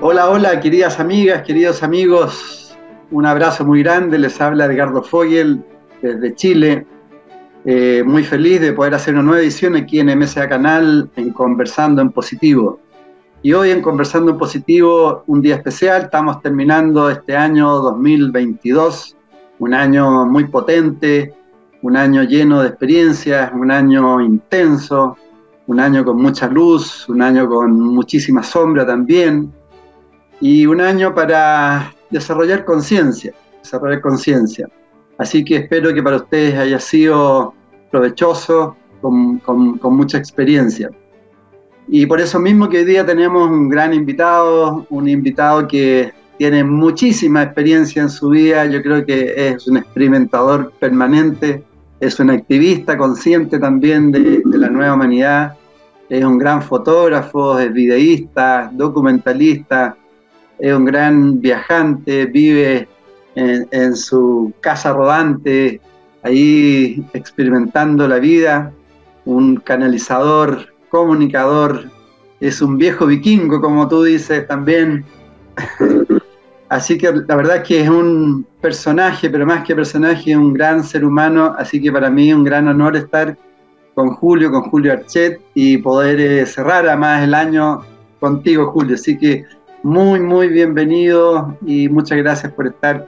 [0.00, 2.78] Hola, hola, queridas amigas, queridos amigos.
[3.10, 4.16] Un abrazo muy grande.
[4.16, 5.64] Les habla Edgardo Fogel
[6.00, 6.86] desde Chile.
[7.64, 12.00] Eh, muy feliz de poder hacer una nueva edición aquí en MSA Canal en Conversando
[12.00, 12.78] en Positivo.
[13.42, 16.02] Y hoy en Conversando en Positivo, un día especial.
[16.02, 19.16] Estamos terminando este año 2022,
[19.58, 21.34] un año muy potente,
[21.82, 25.16] un año lleno de experiencias, un año intenso,
[25.66, 29.57] un año con mucha luz, un año con muchísima sombra también
[30.40, 34.68] y un año para desarrollar conciencia, desarrollar conciencia.
[35.18, 37.54] Así que espero que para ustedes haya sido
[37.90, 40.90] provechoso, con, con, mucha experiencia.
[41.86, 46.62] Y por eso mismo que hoy día tenemos un gran invitado, un invitado que tiene
[46.62, 51.64] muchísima experiencia en su vida, yo creo que es un experimentador permanente,
[52.00, 55.56] es un activista consciente también de, de la nueva humanidad,
[56.08, 59.96] es un gran fotógrafo, es videísta, documentalista,
[60.58, 62.88] es un gran viajante, vive
[63.34, 65.80] en, su casa rodante,
[66.22, 68.72] ahí experimentando la vida,
[69.24, 71.84] un canalizador, comunicador,
[72.40, 75.04] es un viejo vikingo, como tú dices también.
[76.68, 80.84] Así que la verdad es que es un personaje, pero más que personaje, un gran
[80.84, 83.38] ser humano, así que para mí es un gran honor estar
[83.94, 87.80] con Julio, con Julio Archet y poder eh, cerrar además el año
[88.20, 88.96] contigo, Julio.
[88.96, 89.44] Así que
[89.82, 93.06] muy, muy bienvenido y muchas gracias por estar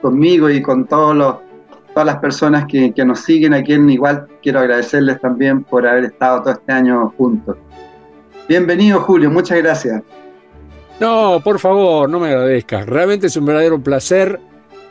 [0.00, 1.38] conmigo y con todas
[1.94, 6.52] las personas que, nos siguen, a quien igual quiero agradecerles también por haber estado todo
[6.52, 7.56] este año juntos.
[8.48, 10.02] Bienvenido Julio, muchas gracias.
[11.00, 12.86] No, por favor, no me agradezcas.
[12.86, 14.40] Realmente es un verdadero placer.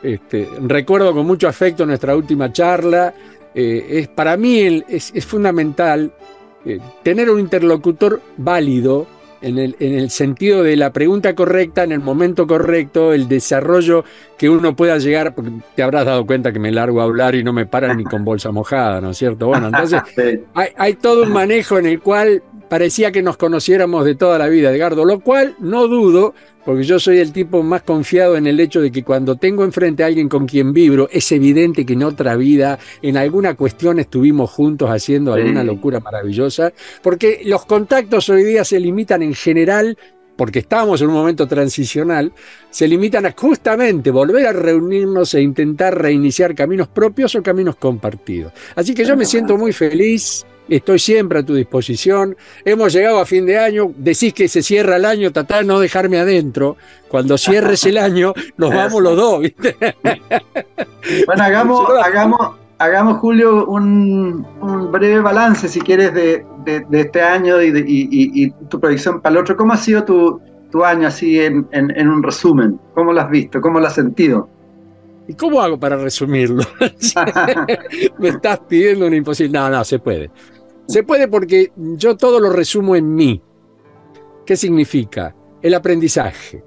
[0.02, 3.12] Este, recuerdo con mucho afecto nuestra última charla.
[3.54, 6.12] Eh, es, para mí es, fundamental
[6.64, 9.06] eh, tener un interlocutor válido
[9.40, 14.04] en el, en el, sentido de la pregunta correcta, en el momento correcto, el desarrollo
[14.36, 17.44] que uno pueda llegar, porque te habrás dado cuenta que me largo a hablar y
[17.44, 19.46] no me paran ni con bolsa mojada, ¿no es cierto?
[19.46, 20.02] Bueno, entonces
[20.54, 24.48] hay, hay todo un manejo en el cual parecía que nos conociéramos de toda la
[24.48, 26.34] vida, Edgardo, lo cual no dudo
[26.68, 30.02] porque yo soy el tipo más confiado en el hecho de que cuando tengo enfrente
[30.02, 34.50] a alguien con quien vibro, es evidente que en otra vida, en alguna cuestión estuvimos
[34.50, 39.96] juntos haciendo alguna locura maravillosa, porque los contactos hoy día se limitan en general
[40.36, 42.32] porque estamos en un momento transicional,
[42.68, 48.52] se limitan a justamente volver a reunirnos e intentar reiniciar caminos propios o caminos compartidos.
[48.76, 52.36] Así que yo me siento muy feliz, Estoy siempre a tu disposición.
[52.64, 53.90] Hemos llegado a fin de año.
[53.96, 56.76] Decís que se cierra el año, tratá de no dejarme adentro.
[57.08, 59.76] Cuando cierres el año, nos vamos los dos, ¿viste?
[61.26, 64.46] Bueno, hagamos, hagamos, hagamos Julio, un,
[64.92, 66.44] breve balance, si quieres, de,
[66.92, 69.56] este año y, tu proyección para el otro.
[69.56, 72.78] ¿Cómo ha sido tu, año así en, en, un resumen?
[72.94, 73.60] ¿Cómo lo has visto?
[73.62, 74.48] ¿Cómo lo has sentido?
[75.26, 76.62] ¿Y cómo hago para resumirlo?
[78.18, 79.58] Me estás pidiendo un imposible.
[79.58, 80.30] No, no, se puede.
[80.88, 83.42] Se puede porque yo todo lo resumo en mí.
[84.46, 85.36] ¿Qué significa?
[85.60, 86.64] El aprendizaje.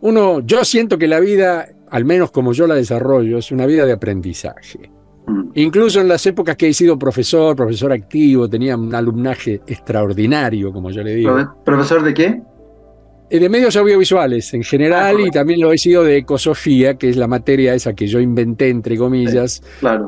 [0.00, 3.84] Uno, yo siento que la vida, al menos como yo la desarrollo, es una vida
[3.84, 4.92] de aprendizaje.
[5.26, 5.50] Mm.
[5.54, 10.92] Incluso en las épocas que he sido profesor, profesor activo, tenía un alumnaje extraordinario, como
[10.92, 11.36] yo le digo.
[11.64, 12.42] ¿Profesor de qué?
[13.28, 17.16] De medios audiovisuales en general ah, y también lo he sido de ecosofía, que es
[17.16, 19.62] la materia esa que yo inventé, entre comillas,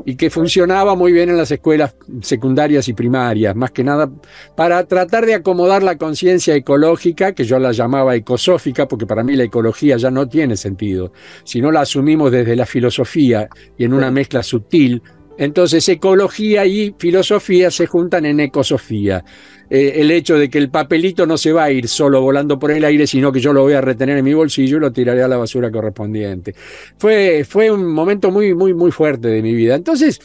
[0.05, 4.09] y que funcionaba muy bien en las escuelas secundarias y primarias, más que nada
[4.55, 9.35] para tratar de acomodar la conciencia ecológica, que yo la llamaba ecosófica, porque para mí
[9.35, 11.11] la ecología ya no tiene sentido,
[11.43, 15.03] si no la asumimos desde la filosofía y en una mezcla sutil.
[15.39, 19.23] Entonces ecología y filosofía se juntan en ecosofía.
[19.69, 22.71] Eh, el hecho de que el papelito no se va a ir solo volando por
[22.71, 25.23] el aire, sino que yo lo voy a retener en mi bolsillo y lo tiraré
[25.23, 26.53] a la basura correspondiente.
[26.97, 29.75] Fue, fue un momento muy, muy, muy fuerte de mi vida.
[29.75, 30.19] Entonces,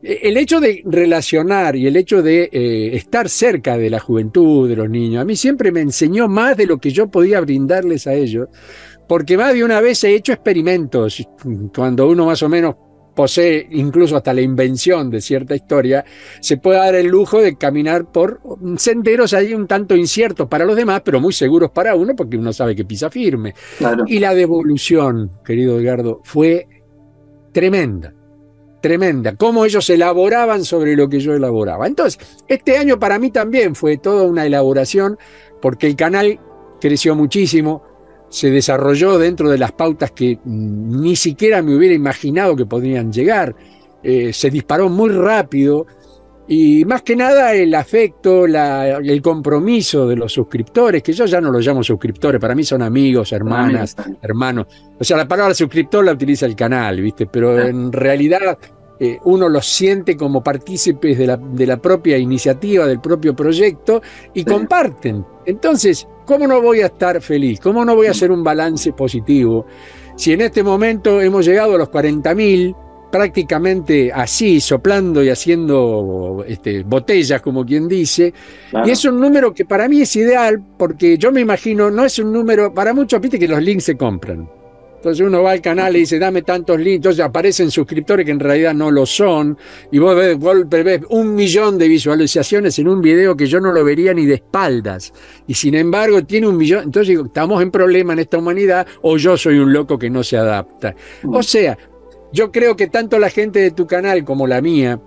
[0.00, 4.68] eh, el hecho de relacionar y el hecho de eh, estar cerca de la juventud,
[4.68, 8.06] de los niños, a mí siempre me enseñó más de lo que yo podía brindarles
[8.06, 8.46] a ellos,
[9.08, 11.26] porque más de una vez he hecho experimentos,
[11.74, 12.76] cuando uno más o menos
[13.14, 16.04] posee incluso hasta la invención de cierta historia,
[16.40, 18.40] se puede dar el lujo de caminar por
[18.76, 22.52] senderos ahí un tanto inciertos para los demás, pero muy seguros para uno, porque uno
[22.52, 23.54] sabe que pisa firme.
[24.06, 26.66] Y la devolución, querido Edgardo, fue
[27.52, 28.14] tremenda
[28.82, 31.86] tremenda, cómo ellos elaboraban sobre lo que yo elaboraba.
[31.86, 32.18] Entonces,
[32.48, 35.16] este año para mí también fue toda una elaboración,
[35.62, 36.38] porque el canal
[36.80, 37.84] creció muchísimo,
[38.32, 43.54] se desarrolló dentro de las pautas que ni siquiera me hubiera imaginado que podrían llegar,
[44.02, 45.86] eh, se disparó muy rápido
[46.48, 51.50] y más que nada el afecto, el compromiso de los suscriptores, que yo ya no
[51.50, 54.66] los llamo suscriptores, para mí son amigos, hermanas, hermanos.
[54.98, 57.26] O sea, la palabra suscriptor la utiliza el canal, ¿viste?
[57.26, 57.66] Pero ah.
[57.66, 58.58] en realidad
[59.04, 64.00] eh, uno los siente como partícipes de la, de la, propia iniciativa, del propio proyecto
[64.32, 65.26] y comparten.
[65.44, 67.58] Entonces, ¿cómo no voy a estar feliz?
[67.58, 69.66] ¿Cómo no voy a hacer un balance positivo?
[70.14, 72.76] Si en este momento hemos llegado a los 40.000,
[73.10, 78.32] prácticamente así, soplando y haciendo este, botellas, como quien dice.
[78.84, 82.20] Y es un número que para mí es ideal porque yo me imagino, no es
[82.20, 84.61] un número, para muchos, viste que los links se compran.
[85.02, 88.38] Entonces uno va al canal y dice, dame tantos links, entonces aparecen suscriptores que en
[88.38, 89.58] realidad no lo son,
[89.90, 90.38] y vos ves,
[90.68, 94.34] ves, un millón de visualizaciones en un video que yo no lo vería ni de
[94.34, 95.12] espaldas,
[95.48, 99.16] y sin embargo tiene un millón, entonces digo, estamos en problema en esta humanidad, o
[99.16, 100.94] yo soy un loco que no se adapta.
[101.26, 101.76] O sea,
[102.32, 105.00] yo creo que tanto la gente de tu canal como la mía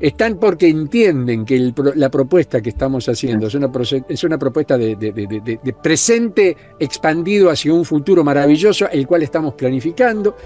[0.00, 3.70] están porque entienden que la propuesta que estamos haciendo es una,
[4.08, 10.36] es una propuesta de, de, presente expandido hacia un futuro maravilloso, el cual estamos planificando.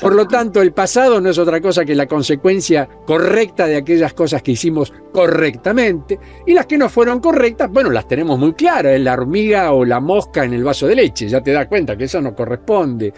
[0.00, 4.14] Por lo tanto, el pasado no es otra cosa que la consecuencia correcta de aquellas
[4.14, 6.18] cosas que hicimos correctamente.
[6.46, 10.00] Y las que no fueron correctas, bueno, las tenemos muy claras, la hormiga o la
[10.00, 13.12] mosca en el vaso de leche, ya te das cuenta que eso no corresponde.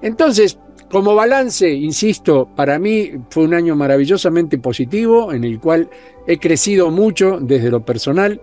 [0.00, 0.58] Entonces,
[0.94, 5.90] como balance, insisto, para mí fue un año maravillosamente positivo en el cual
[6.24, 8.40] he crecido mucho desde lo personal.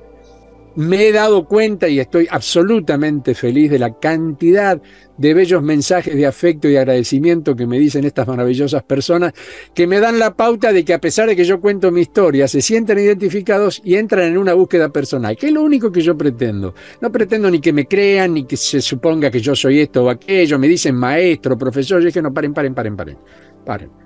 [0.75, 4.81] Me he dado cuenta y estoy absolutamente feliz de la cantidad
[5.17, 9.33] de bellos mensajes de afecto y agradecimiento que me dicen estas maravillosas personas,
[9.75, 12.47] que me dan la pauta de que a pesar de que yo cuento mi historia,
[12.47, 16.17] se sienten identificados y entran en una búsqueda personal, que es lo único que yo
[16.17, 16.73] pretendo.
[17.01, 20.09] No pretendo ni que me crean, ni que se suponga que yo soy esto o
[20.09, 23.17] aquello, me dicen maestro, profesor, yo dije, no, paren, paren, paren, paren,
[23.65, 24.00] paren.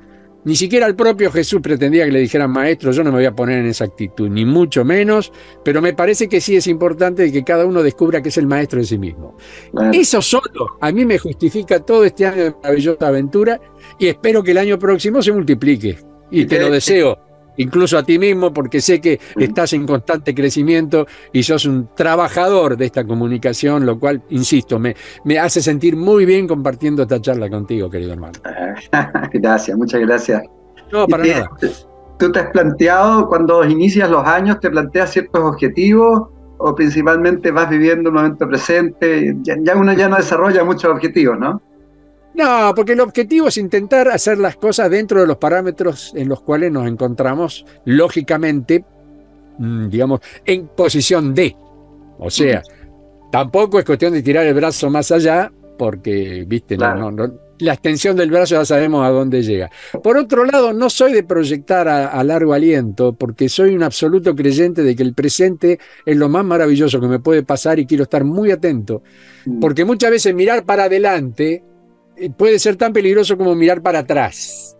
[0.45, 3.35] Ni siquiera el propio Jesús pretendía que le dijeran maestro, yo no me voy a
[3.35, 5.33] poner en esa actitud, ni mucho menos,
[5.63, 8.79] pero me parece que sí es importante que cada uno descubra que es el maestro
[8.79, 9.35] de sí mismo.
[9.91, 13.59] Eso solo a mí me justifica todo este año de maravillosa aventura
[13.97, 15.97] y espero que el año próximo se multiplique.
[16.29, 17.25] Y te lo deseo
[17.57, 22.77] incluso a ti mismo, porque sé que estás en constante crecimiento y sos un trabajador
[22.77, 27.49] de esta comunicación, lo cual, insisto, me, me hace sentir muy bien compartiendo esta charla
[27.49, 28.39] contigo, querido hermano.
[29.33, 30.43] Gracias, muchas gracias.
[30.91, 31.49] No, para nada.
[32.17, 37.69] ¿Tú te has planteado, cuando inicias los años, te planteas ciertos objetivos o principalmente vas
[37.69, 39.35] viviendo un momento presente?
[39.41, 41.61] Ya, ya uno ya no desarrolla muchos objetivos, ¿no?
[42.35, 46.41] No, porque el objetivo es intentar hacer las cosas dentro de los parámetros en los
[46.41, 48.83] cuales nos encontramos, lógicamente,
[49.57, 51.55] mm, digamos, en posición de.
[52.19, 52.61] O sea,
[53.31, 58.55] tampoco es cuestión de tirar el brazo más allá, porque, viste, la extensión del brazo
[58.55, 59.71] ya sabemos a dónde llega.
[60.03, 64.83] Por otro lado, no soy de proyectar a, largo aliento, porque soy un absoluto creyente
[64.83, 68.25] de que el presente es lo más maravilloso que me puede pasar y quiero estar
[68.25, 69.03] muy atento,
[69.45, 69.61] mm.
[69.61, 71.63] porque muchas veces mirar para adelante
[72.37, 74.75] puede ser tan peligroso como mirar para atrás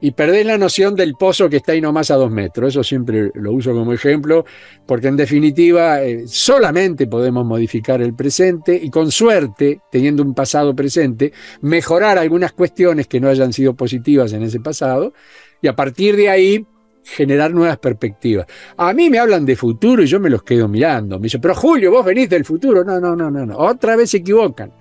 [0.00, 2.70] y perder la noción del pozo que está ahí nomás a dos metros.
[2.70, 4.44] Eso siempre lo uso como ejemplo,
[4.86, 10.74] porque en definitiva eh, solamente podemos modificar el presente y con suerte, teniendo un pasado
[10.74, 15.12] presente, mejorar algunas cuestiones que no hayan sido positivas en ese pasado
[15.60, 16.66] y a partir de ahí
[17.02, 18.46] generar nuevas perspectivas.
[18.76, 21.18] A mí me hablan de futuro y yo me los quedo mirando.
[21.18, 22.84] Me dicen, pero Julio, vos venís del futuro.
[22.84, 23.56] No, no, no, no, no.
[23.58, 24.72] Otra vez se equivocan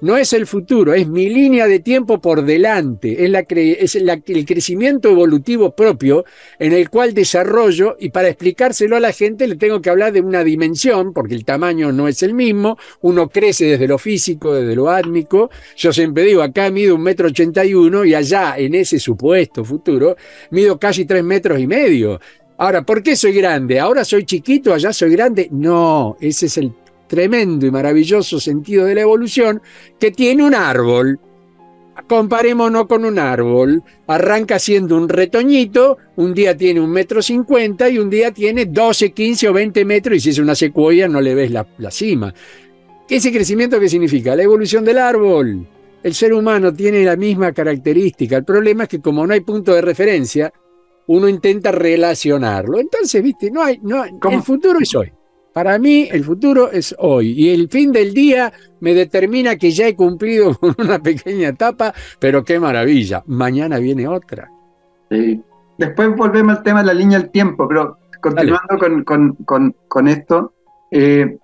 [0.00, 5.74] no es el futuro, es mi línea de tiempo por delante, es, el crecimiento evolutivo
[5.74, 6.24] propio
[6.58, 10.20] en el cual desarrollo y para explicárselo a la gente le tengo que hablar de
[10.20, 14.76] una dimensión, porque el tamaño no es el mismo, uno crece desde lo físico, desde
[14.76, 18.74] lo átmico, yo siempre digo, acá mido un metro ochenta y uno y allá en
[18.74, 20.16] ese supuesto futuro
[20.50, 22.20] mido casi tres metros y medio.
[22.60, 23.78] Ahora, ¿por qué soy grande?
[23.78, 25.48] ¿Ahora soy chiquito, allá soy grande?
[25.52, 26.72] No, ese es el
[27.08, 29.60] tremendo y maravilloso sentido de la evolución
[29.98, 31.18] que tiene un árbol.
[32.06, 33.82] Comparémonos con un árbol.
[34.06, 39.10] Arranca siendo un retoñito, un día tiene un metro cincuenta y un día tiene 12,
[39.10, 42.32] 15 o 20 metros y si es una secuoya no le ves la, la cima.
[43.08, 44.36] ¿Ese crecimiento qué significa?
[44.36, 45.66] La evolución del árbol.
[46.02, 48.36] el ser humano tiene la misma característica.
[48.36, 50.52] El problema es que como no hay punto de referencia,
[51.08, 52.78] uno intenta relacionarlo.
[52.78, 55.10] Entonces, viste, no hay, no, el futuro es hoy.
[55.58, 59.88] Para mí el futuro es hoy y el fin del día me determina que ya
[59.88, 64.48] he cumplido con una pequeña etapa, pero qué maravilla, mañana viene otra.
[65.10, 65.42] Sí.
[65.76, 68.78] Después volvemos al tema de la línea del tiempo, pero continuando
[69.88, 70.52] con, esto,
[70.92, 71.36] eh,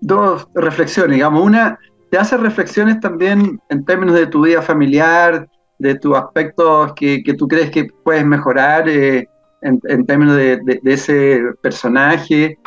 [0.00, 1.78] dos reflexiones, digamos, una,
[2.10, 7.46] te hace reflexiones también en términos de tu vida familiar, de tus aspectos que, tú
[7.46, 9.28] crees que puedes mejorar eh,
[9.62, 12.58] en, términos de, ese personaje.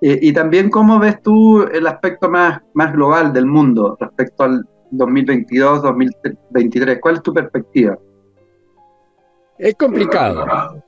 [0.00, 4.66] Eh, y también cómo ves tú el aspecto más, más global del mundo respecto al
[4.90, 6.98] 2022, 2023.
[7.00, 7.98] ¿Cuál es tu perspectiva?
[9.58, 10.82] Es complicado,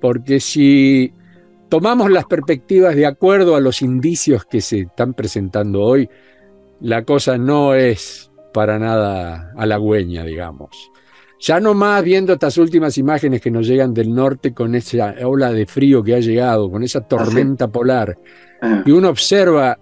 [0.00, 1.12] porque si
[1.68, 6.08] tomamos las perspectivas de acuerdo a los indicios que se están presentando hoy,
[6.80, 10.90] la cosa no es para nada halagüeña, digamos.
[11.44, 15.52] Ya no más viendo estas últimas imágenes que nos llegan del norte con esa ola
[15.52, 18.16] de frío que ha llegado, con esa tormenta polar,
[18.62, 18.82] ah.
[18.86, 19.78] y uno observa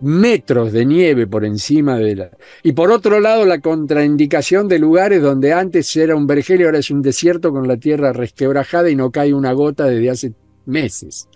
[0.00, 2.30] metros de nieve por encima de la...
[2.64, 6.80] Y por otro lado, la contraindicación de lugares donde antes era un vergel y ahora
[6.80, 10.32] es un desierto con la tierra resquebrajada y no cae una gota desde hace
[10.66, 11.28] meses.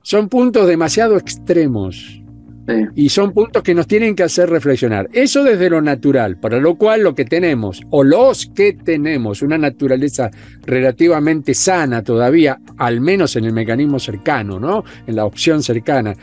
[0.00, 2.21] Son puntos demasiado extremos
[2.94, 5.08] y son puntos que nos tienen que hacer reflexionar.
[5.12, 9.58] Eso desde lo natural, para lo cual lo que tenemos, o los que tenemos, una
[9.58, 10.30] naturaleza
[10.64, 14.84] relativamente sana todavía, al menos en el mecanismo cercano, ¿no?
[15.06, 16.14] En la opción cercana,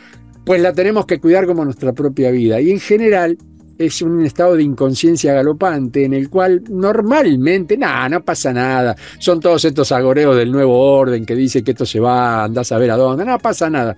[0.44, 2.60] pues la tenemos que cuidar como nuestra propia vida.
[2.60, 3.36] Y en general
[3.78, 8.94] es un estado de inconsciencia galopante en el cual normalmente, nada, no pasa nada.
[9.18, 12.78] Son todos estos agoreos del nuevo orden que dice que esto se va, andás a
[12.78, 13.96] ver a dónde, no pasa nada.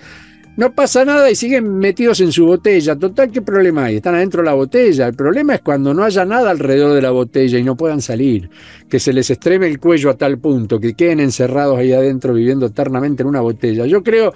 [0.54, 2.94] No pasa nada y siguen metidos en su botella.
[2.94, 3.96] Total, ¿qué problema hay?
[3.96, 5.06] Están adentro de la botella.
[5.06, 8.50] El problema es cuando no haya nada alrededor de la botella y no puedan salir,
[8.88, 12.66] que se les estreme el cuello a tal punto, que queden encerrados ahí adentro viviendo
[12.66, 13.86] eternamente en una botella.
[13.86, 14.34] Yo creo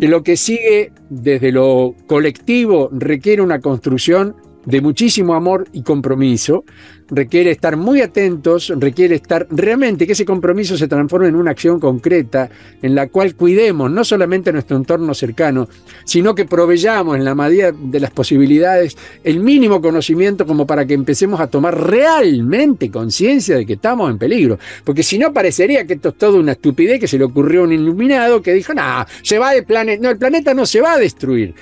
[0.00, 4.34] que lo que sigue desde lo colectivo requiere una construcción
[4.64, 6.64] de muchísimo amor y compromiso,
[7.08, 11.78] requiere estar muy atentos, requiere estar realmente que ese compromiso se transforme en una acción
[11.78, 12.48] concreta
[12.82, 15.68] en la cual cuidemos no solamente nuestro entorno cercano,
[16.04, 20.94] sino que proveyamos en la medida de las posibilidades el mínimo conocimiento como para que
[20.94, 24.58] empecemos a tomar realmente conciencia de que estamos en peligro.
[24.84, 27.64] Porque si no, parecería que esto es todo una estupidez que se le ocurrió a
[27.64, 30.94] un iluminado que dijo, no, se va el planeta, no, el planeta no se va
[30.94, 31.54] a destruir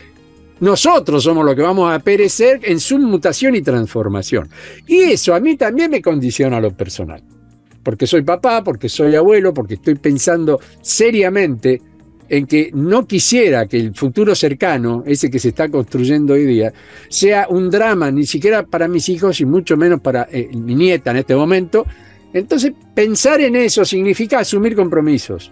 [0.62, 4.49] nosotros somos los que vamos a perecer en su mutación y transformación.
[4.87, 7.21] Y eso a mí también me condiciona a lo personal.
[7.83, 11.83] Porque soy papá, porque soy abuelo, porque estoy pensando seriamente
[12.28, 16.73] en que no quisiera que el futuro cercano, ese que se está construyendo hoy día,
[17.09, 21.11] sea un drama, ni siquiera para mis hijos y mucho menos para eh, mi nieta
[21.11, 21.85] en este momento.
[22.33, 25.50] Entonces, pensar en eso significa asumir compromisos.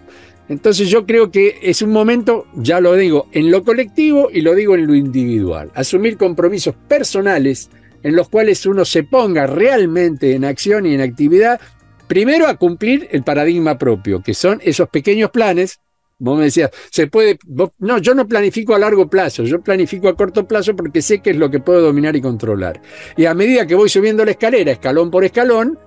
[0.49, 4.53] Entonces yo creo que es un momento, ya lo digo, en lo colectivo y lo
[4.53, 5.71] digo en lo individual.
[5.75, 7.69] Asumir compromisos personales
[8.03, 11.59] en los cuales uno se ponga realmente en acción y en actividad,
[12.07, 15.79] primero a cumplir el paradigma propio, que son esos pequeños planes.
[16.19, 17.39] Vos me decías, se puede,
[17.79, 21.31] no, yo no planifico a largo plazo, yo planifico a corto plazo porque sé que
[21.31, 22.81] es lo que puedo dominar y controlar.
[23.17, 25.79] Y a medida que voy subiendo la escalera, escalón por escalón,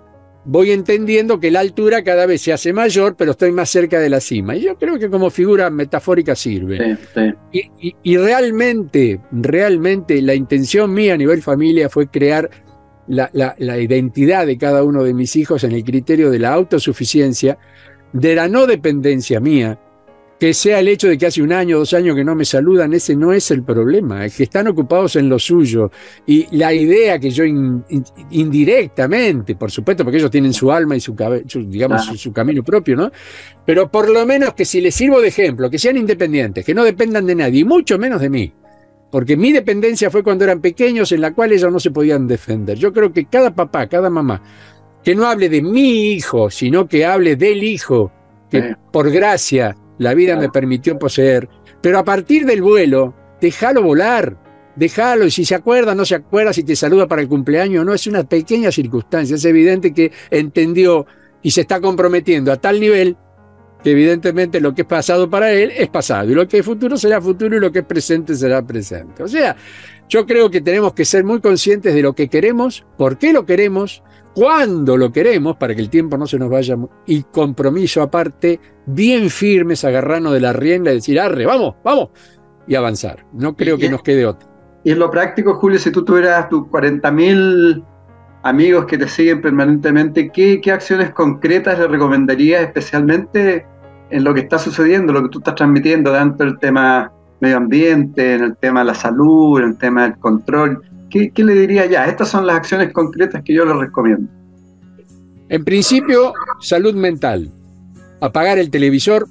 [0.45, 4.11] voy entendiendo que la altura cada vez se hace mayor, pero estoy más cerca de
[4.11, 4.57] la cima.
[4.57, 6.99] Y yo creo que como figura metafórica sirve.
[8.03, 12.51] Y, realmente, realmente la intención mía a nivel familia fue crear
[13.07, 17.59] la, la identidad de cada uno de mis hijos en el criterio de la autosuficiencia,
[18.13, 19.79] de la no dependencia mía,
[20.39, 22.93] que sea el hecho de que hace un año, dos años que no me saludan,
[22.93, 25.91] ese no es el problema, es que están ocupados en lo suyo.
[26.27, 27.45] Y la idea que yo
[28.31, 31.15] indirectamente, por supuesto, porque ellos tienen su alma y su,
[31.67, 33.11] digamos, su, camino propio, ¿no?
[33.65, 36.85] Pero por lo menos que si les sirvo de ejemplo, que sean independientes, que no
[36.85, 38.53] dependan de nadie, y mucho menos de mí.
[39.11, 42.77] Porque mi dependencia fue cuando eran pequeños, en la cual ellos no se podían defender.
[42.77, 44.43] Yo creo que cada papá, cada mamá,
[45.05, 48.11] que no hable de mi hijo, sino que hable del hijo,
[48.51, 51.49] que por gracia la vida me permitió poseer,
[51.81, 54.37] pero a partir del vuelo, déjalo volar,
[54.77, 57.95] déjalo, y si se acuerda, no se acuerda, si te saluda para el cumpleaños, no,
[57.95, 61.07] es una pequeña circunstancia, es evidente que entendió
[61.43, 63.17] y se está comprometiendo a tal nivel
[63.83, 66.97] que evidentemente lo que es pasado para él es pasado, y lo que es futuro
[66.97, 69.23] será futuro y lo que es presente será presente.
[69.23, 69.55] O sea,
[70.09, 73.45] yo creo que tenemos que ser muy conscientes de lo que queremos, por qué lo
[73.45, 74.03] queremos,
[74.35, 76.77] cuando lo queremos, para que el tiempo no se nos vaya,
[77.07, 82.09] y compromiso aparte, bien firmes, agarrarnos de la rienda y decir, arre, vamos, vamos,
[82.67, 83.25] y avanzar.
[83.33, 84.49] No creo que nos quede otro.
[84.83, 87.83] Y en lo práctico, Julio, si tú tuvieras tus 40.000
[88.43, 93.65] amigos que te siguen permanentemente, ¿qué, ¿qué, acciones concretas le recomendarías especialmente
[94.11, 97.11] en lo que está sucediendo, lo que tú estás transmitiendo, tanto el tema
[97.41, 100.83] medio ambiente, en el tema de la salud, en el tema del control?
[101.15, 102.07] ¿Qué, qué le diría ya?
[102.07, 104.29] Estas son las acciones concretas que yo les recomiendo.
[105.49, 107.53] En principio, salud mental.
[108.21, 109.29] Apagar el televisor,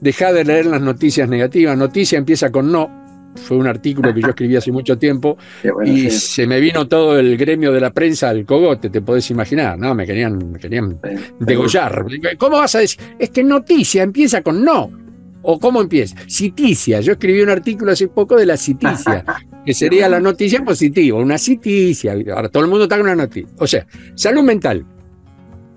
[0.00, 1.76] dejar de leer las noticias negativas.
[1.76, 2.88] Noticia empieza con no,
[3.34, 5.36] fue un artículo que yo escribí hace mucho tiempo
[5.84, 9.76] y se me vino todo el gremio de la prensa al cogote, te podés imaginar,
[9.76, 9.96] ¿no?
[9.96, 11.00] Me querían, me querían
[11.40, 12.06] degollar.
[12.38, 13.04] ¿Cómo vas a decir?
[13.18, 15.07] Es que noticia empieza con no.
[15.42, 16.16] ¿O cómo empieza?
[16.26, 17.00] Citicia.
[17.00, 19.24] Yo escribí un artículo hace poco de la citicia,
[19.64, 22.14] que sería la noticia positiva, una citicia.
[22.34, 23.48] Ahora todo el mundo está con una noticia.
[23.58, 24.84] O sea, salud mental.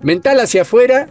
[0.02, 1.08] Mental hacia afuera,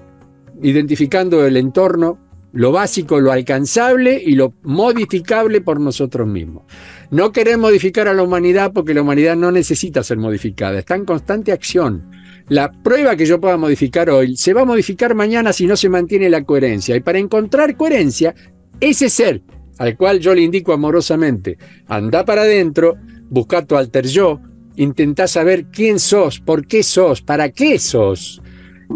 [0.62, 2.20] identificando el entorno,
[2.53, 6.63] lo básico, lo alcanzable y lo modificable por nosotros mismos.
[7.10, 11.05] No queremos modificar a la humanidad porque la humanidad no necesita ser modificada, está en
[11.05, 12.12] constante acción.
[12.51, 15.88] La prueba que yo pueda modificar hoy se va a modificar mañana si no se
[15.88, 16.98] mantiene la coherencia.
[16.98, 18.36] Y para encontrar coherencia,
[18.77, 19.41] ese ser
[19.77, 22.98] al cual yo le indico amorosamente, anda para adentro,
[23.29, 24.41] busca tu alter yo,
[24.75, 28.41] intenta saber quién sos, por qué sos, para qué sos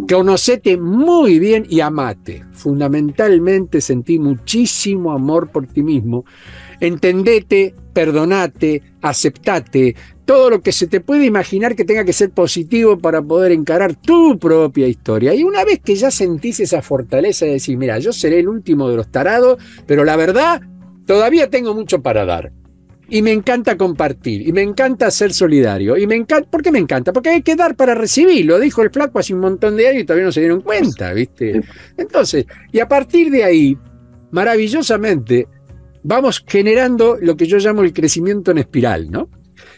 [0.10, 2.44] Conocete muy bien y amate.
[2.52, 6.26] Fundamentalmente sentí muchísimo amor por ti mismo.
[6.80, 12.98] Entendete, perdonate, aceptate, todo lo que se te puede imaginar que tenga que ser positivo
[13.00, 15.34] para poder encarar tu propia historia.
[15.34, 18.90] Y una vez que ya sentís esa fortaleza de decir, mira, yo seré el último
[18.90, 20.62] de los tarados, pero la verdad,
[21.06, 22.52] todavía tengo mucho para dar
[23.08, 26.80] y me encanta compartir, y me encanta ser solidario, y me encanta, ¿por qué me
[26.80, 27.14] encanta?
[27.14, 30.02] Porque hay que dar para recibir, lo dijo el flaco hace un montón de años
[30.02, 31.62] y todavía no se dieron cuenta, ¿viste?
[31.98, 33.78] Entonces, y a partir de ahí,
[34.32, 35.48] maravillosamente,
[36.06, 39.28] vamos generando lo que yo llamo el crecimiento en espiral, ¿no?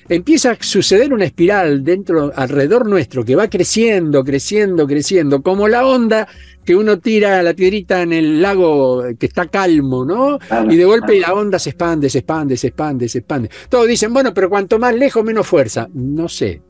[0.10, 5.86] Empieza a suceder una espiral dentro, alrededor nuestro, que va creciendo, creciendo, creciendo, como la
[5.86, 6.28] onda
[6.66, 10.38] que uno tira la piedrita en el lago que está calmo, ¿no?
[10.70, 13.50] y de golpe la onda se expande, se expande, se expande, se expande.
[13.70, 15.88] Todos dicen, bueno, pero cuanto más lejos, menos fuerza.
[15.94, 16.62] No sé,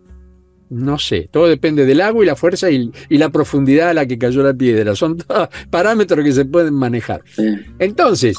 [0.70, 4.18] no sé, todo depende del agua y la fuerza y, la profundidad a la que
[4.18, 4.96] cayó la piedra.
[4.96, 7.22] Son todos parámetros que se pueden manejar.
[7.80, 8.38] Entonces,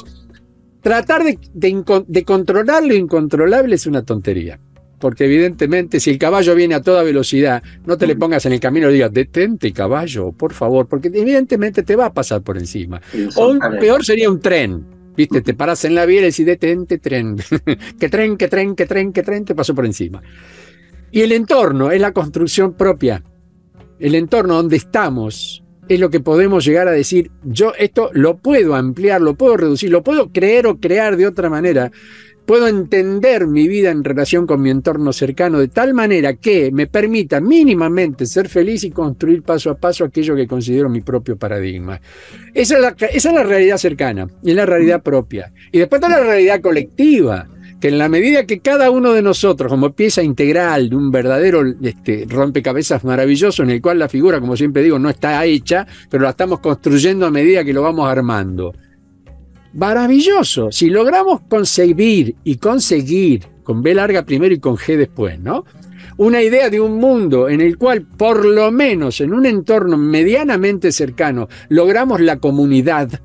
[0.81, 4.59] tratar de, de controlar lo incontrolable es una tontería.
[4.99, 8.59] Porque evidentemente si el caballo viene a toda velocidad, no te le pongas en el
[8.59, 13.01] camino y digas, detente caballo, por favor, porque evidentemente te va a pasar por encima.
[13.35, 17.37] o peor sería un tren, viste, te paras en la vía y decís, detente tren,
[17.99, 20.21] que tren, que tren, que tren, que tren, te pasó por encima.
[21.11, 23.23] Y el entorno es la construcción propia,
[23.99, 28.75] el entorno donde estamos es lo que podemos llegar a decir, yo esto lo puedo
[28.75, 31.91] ampliar, lo puedo reducir, lo puedo creer o crear de otra manera
[32.49, 36.87] puedo entender mi vida en relación con mi entorno cercano de tal manera que me
[36.87, 42.01] permita mínimamente ser feliz y construir paso a paso aquello que considero mi propio paradigma.
[42.55, 45.53] Esa es la, esa es la realidad cercana y es la realidad propia.
[45.71, 47.47] Y después está la realidad colectiva
[47.79, 51.63] que en la medida que cada uno de nosotros, como pieza integral de un verdadero
[51.81, 56.23] este, rompecabezas maravilloso, en el cual la figura, como siempre digo, no está hecha, pero
[56.23, 58.73] la estamos construyendo a medida que lo vamos armando
[59.73, 60.71] maravilloso.
[60.71, 65.65] Si logramos concebir y conseguir, con B larga primero y con G después, ¿no?
[66.17, 70.91] Una idea de un mundo en el cual, por lo menos en un entorno medianamente
[70.91, 73.21] cercano, logramos la comunidad,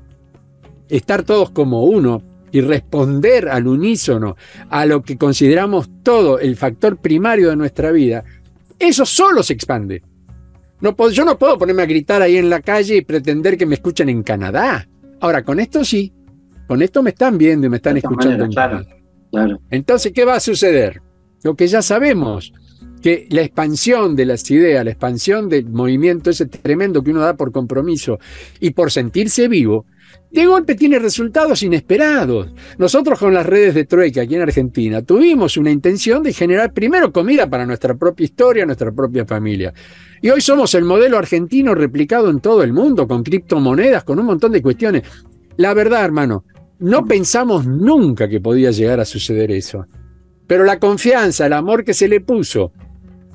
[0.87, 2.21] estar todos como uno
[2.55, 4.37] y responder al unísono
[4.69, 8.23] a lo que consideramos todo el factor primario de nuestra vida,
[8.79, 10.01] eso solo se expande.
[10.79, 13.75] No, yo no puedo ponerme a gritar ahí en la calle y pretender que me
[13.75, 14.87] escuchen en Canadá.
[15.19, 16.13] Ahora, con esto sí,
[16.65, 18.47] con esto me están viendo y me están escuchando.
[18.47, 21.01] claro, Entonces, ¿qué va a suceder?
[21.43, 22.53] Lo que ya sabemos,
[23.01, 27.35] que la expansión de las ideas, la expansión del movimiento ese tremendo que uno da
[27.35, 28.17] por compromiso
[28.61, 29.85] y por sentirse vivo,
[30.31, 32.53] de golpe tiene resultados inesperados.
[32.77, 37.11] Nosotros con las redes de Trueque aquí en Argentina tuvimos una intención de generar primero
[37.11, 39.73] comida para nuestra propia historia, nuestra propia familia.
[40.21, 44.25] Y hoy somos el modelo argentino replicado en todo el mundo, con criptomonedas, con un
[44.25, 45.03] montón de cuestiones.
[45.57, 46.43] La verdad, hermano,
[46.79, 49.85] no pensamos nunca que podía llegar a suceder eso.
[50.47, 52.73] Pero la confianza, el amor que se le puso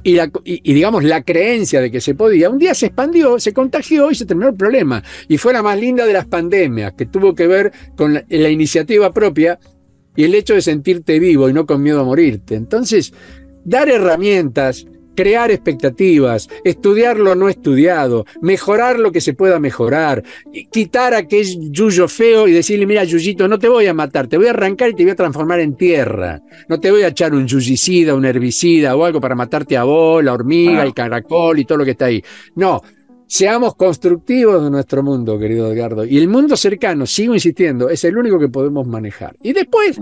[0.03, 4.15] y, digamos la creencia de que se podía, un día se expandió, se contagió y
[4.15, 5.03] se terminó el problema.
[5.29, 8.49] Y fue la más linda de las pandemias, que tuvo que ver con la, la
[8.49, 9.59] iniciativa propia
[10.17, 12.55] y el hecho de sentirte vivo y no con miedo a morirte.
[12.55, 13.13] Entonces,
[13.65, 14.87] dar herramientas,
[15.21, 20.25] crear expectativas, estudiar lo no estudiado, mejorar lo que se pueda mejorar,
[20.73, 24.47] quitar aquel yuyo feo y decirle, mira, yuyito, no te voy a matar, te voy
[24.47, 26.41] a arrancar y te voy a transformar en tierra.
[26.71, 30.25] No te voy a echar un yuyicida, un herbicida o algo para matarte a vos,
[30.25, 32.25] la hormiga, el caracol y todo lo que está ahí.
[32.55, 32.81] No,
[33.27, 36.05] Seamos constructivos de nuestro mundo, querido Edgardo.
[36.05, 39.37] Y el mundo cercano, sigo insistiendo, es el único que podemos manejar.
[39.41, 40.01] Y después,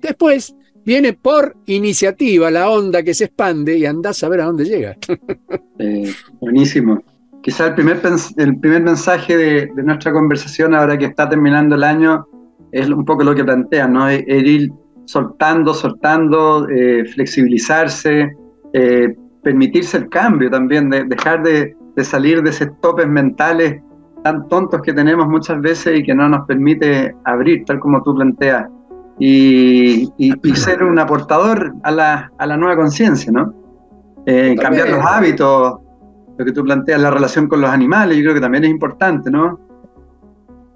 [0.00, 0.54] después,
[0.84, 4.96] viene por iniciativa la onda que se expande y andás a ver a dónde llega.
[5.82, 6.12] Eh,
[6.42, 7.02] buenísimo.
[7.42, 8.02] Quizá el primer,
[8.36, 12.26] el primer mensaje de, nuestra conversación, ahora que está terminando el año,
[12.70, 14.06] es un poco lo que plantean, ¿no?
[14.06, 14.70] El ir
[15.06, 18.36] soltando, soltando, eh, flexibilizarse,
[18.74, 23.80] eh, permitirse el cambio también, de dejar de, de salir de esos topes mentales
[24.22, 28.14] tan tontos que tenemos muchas veces y que no nos permite abrir, tal como tú
[28.14, 28.68] planteas,
[29.20, 33.54] y, ser un aportador a la, a la nueva conciencia, ¿no?
[34.26, 35.78] Eh, cambiar los hábitos,
[36.36, 39.30] lo que tú planteas, la relación con los animales, yo creo que también es importante,
[39.30, 39.60] ¿no?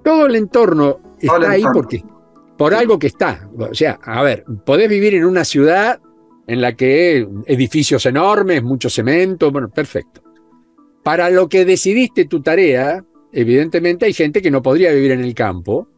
[0.02, 2.04] Todo el entorno está ahí porque,
[2.59, 3.48] por algo que está.
[3.57, 6.00] O sea, a ver, podés vivir en una ciudad
[6.46, 10.22] en la que edificios enormes, mucho cemento, bueno, perfecto.
[11.02, 13.02] Para lo que decidiste tu tarea,
[13.33, 15.88] evidentemente hay gente que no podría vivir en el campo,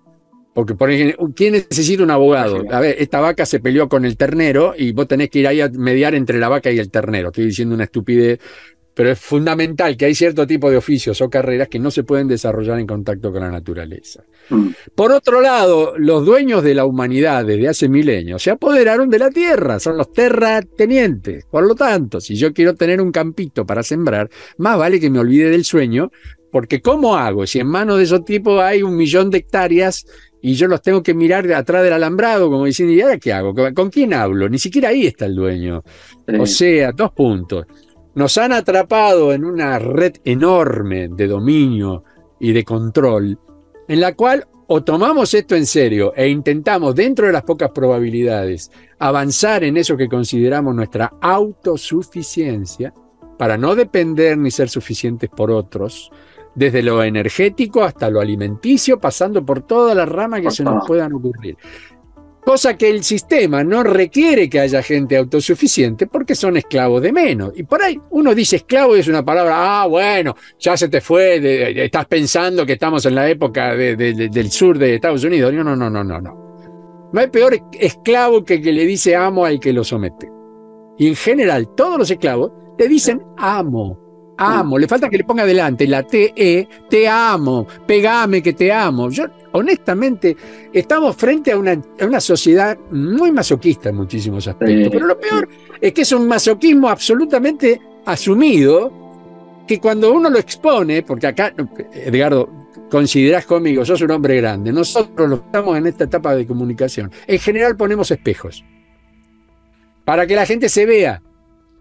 [0.57, 2.65] porque por ejemplo, ¿quién necesita un abogado?
[2.71, 5.61] A ver, esta vaca se peleó con el ternero y vos tenés que ir ahí
[5.61, 7.29] a mediar entre la vaca y el ternero.
[7.29, 8.41] Estoy diciendo una estupidez,
[8.95, 12.27] pero es fundamental que hay cierto tipo de oficios o carreras que no se pueden
[12.27, 14.25] desarrollar en contacto con la naturaleza.
[14.49, 14.69] Mm.
[14.95, 19.29] Por otro lado, los dueños de la humanidad desde hace milenios se apoderaron de la
[19.29, 21.45] tierra, son los terratenientes.
[21.51, 25.19] Por lo tanto, si yo quiero tener un campito para sembrar, más vale que me
[25.19, 26.11] olvide del sueño,
[26.51, 27.47] porque ¿cómo hago?
[27.47, 30.07] Si en manos de esos tipos hay un millón de hectáreas
[30.47, 33.33] y yo los tengo que mirar de atrás del alambrado, como diciendo, ¿y ahora qué
[33.33, 33.53] hago?
[33.75, 34.49] ¿Con quién hablo?
[34.49, 35.83] Ni siquiera ahí está el dueño.
[36.39, 37.67] O sea, dos puntos
[38.15, 42.05] nos han atrapado en una red enorme de dominio
[42.39, 43.37] y de control,
[43.89, 48.71] en la cual o tomamos esto en serio e intentamos, dentro de las pocas probabilidades,
[49.01, 52.95] avanzar en eso que consideramos nuestra autosuficiencia,
[53.37, 56.09] para no depender ni ser suficientes por otros,
[56.57, 61.13] desde lo energético hasta lo alimenticio, pasando por todas las ramas que se nos puedan
[61.13, 61.57] ocurrir.
[62.45, 67.53] Cosa que el sistema no requiere que haya gente autosuficiente porque son esclavos de menos.
[67.57, 71.01] Y por ahí uno dice esclavo y es una palabra, ah, bueno, ya se te
[71.01, 75.53] fue, estás pensando que estamos en la época del sur de Estados Unidos.
[75.53, 76.47] No, no, no, no, no, no.
[77.13, 80.31] No hay peor esclavo que que le dice amo al que lo somete.
[80.99, 84.06] Y en general, todos los esclavos te dicen amo
[84.37, 84.79] amo.
[84.79, 89.11] Le falta que le ponga adelante la TE, te amo, pegame que te amo.
[89.11, 90.37] Yo, honestamente,
[90.73, 94.89] estamos frente a una, una sociedad muy masoquista en muchísimos aspectos.
[94.93, 95.49] Pero lo peor
[95.81, 98.93] es que es un masoquismo absolutamente asumido
[99.67, 101.53] que cuando uno lo expone, porque acá,
[101.93, 102.49] Edgardo,
[102.89, 107.39] considerás conmigo, sos un hombre grande, nosotros lo estamos en esta etapa de comunicación, en
[107.41, 108.65] general ponemos espejos
[110.05, 111.21] para que la gente se vea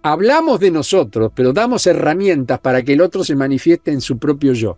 [0.05, 4.53] hablamos de nosotros, pero damos herramientas para que el otro se manifieste en su propio
[4.53, 4.77] yo.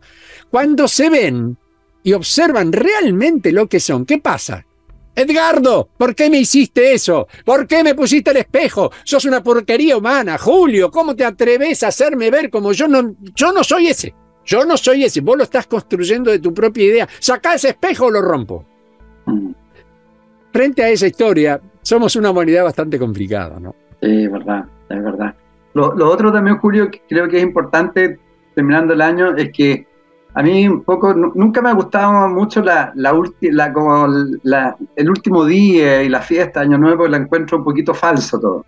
[0.50, 1.58] Cuando se ven
[2.02, 4.66] y observan realmente lo que son, ¿qué pasa?
[5.14, 7.28] Edgardo, ¿por qué me hiciste eso?
[7.44, 8.90] ¿Por qué me pusiste el espejo?
[9.04, 10.38] Sos una porquería humana.
[10.38, 14.16] Julio, ¿cómo te atreves a hacerme ver como yo no, yo no soy ese?
[14.46, 15.20] Yo no soy ese.
[15.20, 17.10] Vos lo estás construyendo de tu propia idea.
[17.20, 18.64] Saca ese espejo o lo rompo.
[19.26, 19.52] Mm.
[20.54, 23.76] Frente a esa historia, somos una humanidad bastante complicada, ¿no?
[24.02, 25.36] Sí, verdad es verdad.
[25.74, 28.18] Lo, otro también, Julio, que creo que es importante
[28.56, 29.86] terminando el año, es que
[30.34, 34.08] a mí un poco, nunca me ha gustado mucho la, la, la, como
[34.44, 38.66] la, el último día y la fiesta, Año Nuevo, la encuentro un poquito falso todo.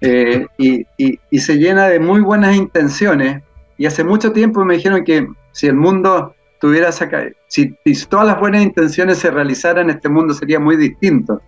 [0.00, 3.42] Eh, y, y, se llena de muy buenas intenciones.
[3.76, 8.40] Y hace mucho tiempo me dijeron que si el mundo tuviera si, si todas las
[8.40, 11.40] buenas intenciones se realizaran, este mundo sería muy distinto.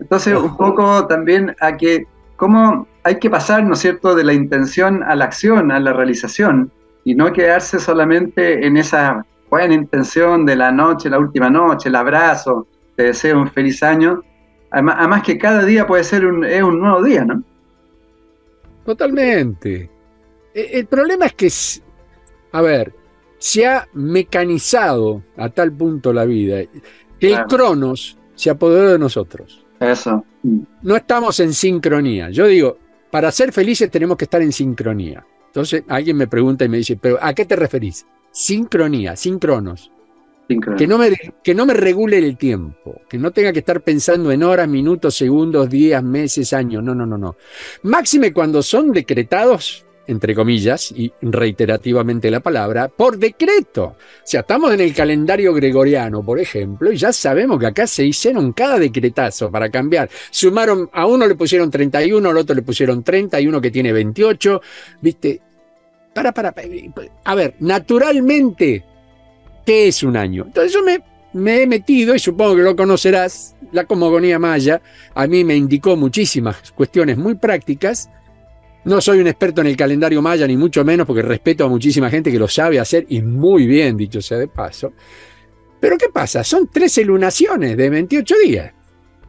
[0.00, 4.34] Entonces, un poco también a que, cómo hay que pasar, ¿no es cierto?, de la
[4.34, 6.70] intención a la acción, a la realización,
[7.04, 11.94] y no quedarse solamente en esa buena intención de la noche, la última noche, el
[11.94, 12.66] abrazo,
[12.96, 14.22] te deseo un feliz año.
[14.70, 17.42] Además, que cada día puede ser un, un nuevo día, ¿no?
[18.84, 19.88] Totalmente.
[20.52, 21.48] E, el problema es que,
[22.52, 22.92] a ver,
[23.38, 26.58] se ha mecanizado a tal punto la vida
[27.18, 29.64] que el Cronos se apoderó de nosotros.
[29.80, 30.24] Eso.
[30.82, 32.30] No estamos en sincronía.
[32.30, 32.76] Yo digo,
[33.10, 35.24] para ser felices tenemos que estar en sincronía.
[35.46, 38.06] Entonces alguien me pregunta y me dice, ¿pero a qué te referís?
[38.30, 39.90] Sincronía, sincronos.
[40.78, 44.32] Que no, me, que no me regule el tiempo, que no tenga que estar pensando
[44.32, 46.82] en horas, minutos, segundos, días, meses, años.
[46.82, 47.36] No, no, no, no.
[47.82, 53.84] Máxime cuando son decretados entre comillas, y reiterativamente la palabra, por decreto.
[53.84, 58.04] O sea, estamos en el calendario gregoriano, por ejemplo, y ya sabemos que acá se
[58.04, 60.08] hicieron cada decretazo para cambiar.
[60.30, 63.92] Sumaron, a uno le pusieron 31, al otro le pusieron 30, y uno que tiene
[63.92, 64.60] 28,
[65.00, 65.40] ¿viste?
[66.12, 66.68] Para, para, para.
[67.24, 68.84] A ver, naturalmente,
[69.64, 70.44] ¿qué es un año?
[70.46, 71.00] Entonces yo me
[71.32, 74.80] me he metido, y supongo que lo conocerás, la cosmogonía maya
[75.14, 78.10] a mí me indicó muchísimas cuestiones muy prácticas.
[78.88, 82.08] No soy un experto en el calendario maya, ni mucho menos, porque respeto a muchísima
[82.08, 84.94] gente que lo sabe hacer y muy bien, dicho sea de paso.
[85.78, 86.42] Pero ¿qué pasa?
[86.42, 88.72] Son 13 lunaciones de 28 días.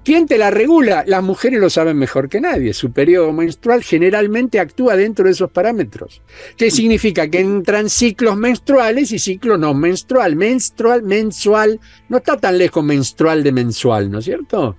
[0.06, 1.04] ¿Quién te la regula?
[1.06, 2.74] Las mujeres lo saben mejor que nadie.
[2.74, 6.22] Su periodo menstrual generalmente actúa dentro de esos parámetros.
[6.56, 7.28] ¿Qué significa?
[7.28, 10.38] Que entran ciclos menstruales y ciclos no menstrual.
[10.38, 11.82] Menstrual, mensual.
[12.08, 14.78] No está tan lejos menstrual de mensual, ¿no es cierto?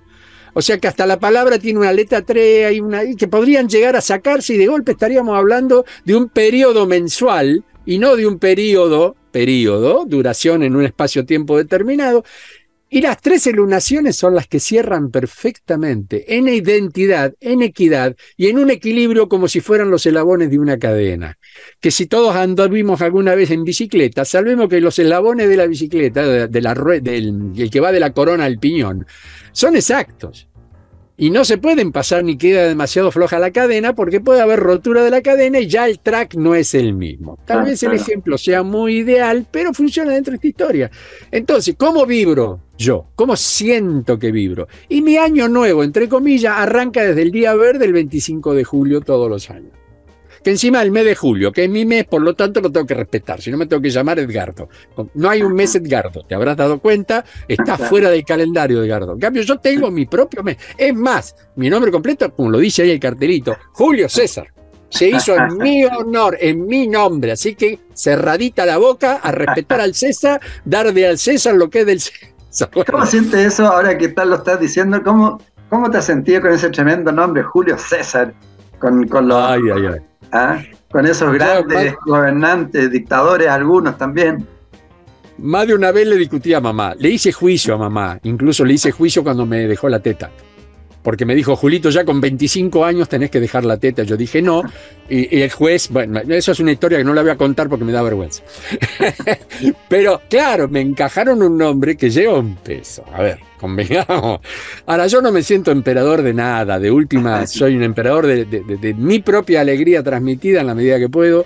[0.53, 3.95] O sea que hasta la palabra tiene una letra 3 y una que podrían llegar
[3.95, 8.37] a sacarse y de golpe estaríamos hablando de un periodo mensual y no de un
[8.37, 12.23] periodo, periodo, duración en un espacio-tiempo determinado,
[12.93, 18.59] y las tres lunaciones son las que cierran perfectamente, en identidad, en equidad y en
[18.59, 21.37] un equilibrio como si fueran los eslabones de una cadena.
[21.79, 26.47] Que si todos anduvimos alguna vez en bicicleta, sabemos que los eslabones de la bicicleta,
[26.49, 29.07] de la, del el que va de la corona al piñón,
[29.53, 30.49] son exactos.
[31.17, 35.03] Y no se pueden pasar ni queda demasiado floja la cadena porque puede haber rotura
[35.03, 37.37] de la cadena y ya el track no es el mismo.
[37.45, 40.91] Tal ah, vez el ejemplo sea muy ideal, pero funciona dentro de esta historia.
[41.29, 43.07] Entonces, ¿cómo vibro yo?
[43.15, 44.67] ¿Cómo siento que vibro?
[44.89, 49.01] Y mi año nuevo, entre comillas, arranca desde el día verde, el 25 de julio,
[49.01, 49.80] todos los años
[50.43, 52.85] que encima el mes de julio, que es mi mes, por lo tanto lo tengo
[52.85, 54.69] que respetar, si no me tengo que llamar Edgardo.
[55.13, 59.13] No hay un mes Edgardo, te habrás dado cuenta, está fuera del calendario Edgardo.
[59.13, 60.57] En cambio, yo tengo mi propio mes.
[60.77, 64.47] Es más, mi nombre completo, como lo dice ahí el cartelito, Julio César.
[64.89, 69.79] Se hizo en mi honor, en mi nombre, así que cerradita la boca, a respetar
[69.79, 72.69] al César, darle al César lo que es del César.
[72.91, 75.01] ¿Cómo sientes eso ahora que tal lo estás diciendo?
[75.01, 78.33] ¿Cómo, cómo te has sentido con ese tremendo nombre, Julio César?
[78.79, 80.10] Con, con los, ay, ay, ay.
[80.31, 80.59] ¿Ah?
[80.91, 84.45] Con esos grandes gobernantes, dictadores, algunos también.
[85.37, 86.93] Más de una vez le discutí a mamá.
[86.97, 88.19] Le hice juicio a mamá.
[88.23, 90.29] Incluso le hice juicio cuando me dejó la teta
[91.01, 94.03] porque me dijo, Julito, ya con 25 años tenés que dejar la teta.
[94.03, 94.63] Yo dije, no.
[95.09, 97.85] Y, el juez, bueno, eso es una historia que no la voy a contar porque
[97.85, 98.43] me da vergüenza.
[99.89, 103.03] Pero claro, me encajaron un nombre que lleva un peso.
[103.13, 104.39] A ver, convengamos.
[104.85, 106.79] Ahora, yo no me siento emperador de nada.
[106.79, 111.45] De última, soy un emperador de mi propia alegría transmitida en la medida que puedo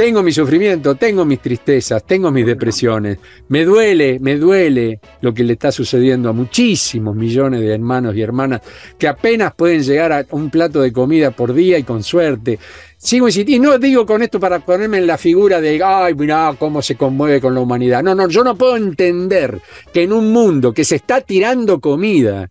[0.00, 3.18] tengo mi sufrimiento, tengo mis tristezas, tengo mis depresiones.
[3.48, 8.22] Me duele, me duele lo que le está sucediendo a muchísimos millones de hermanos y
[8.22, 8.62] hermanas
[8.96, 12.58] que apenas pueden llegar a un plato de comida por día y con suerte.
[12.96, 16.56] Sigo insistiendo, y no digo con esto para ponerme en la figura de, ay, mira
[16.58, 18.02] cómo se conmueve con la humanidad.
[18.02, 19.60] No, no, yo no puedo entender
[19.92, 22.48] que en un mundo que se está tirando comida,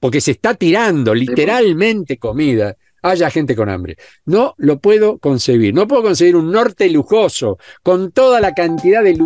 [0.00, 3.96] porque se está tirando literalmente comida, haya gente con hambre.
[4.24, 5.74] No lo puedo concebir.
[5.74, 9.18] No puedo concebir un norte lujoso, con toda la cantidad de,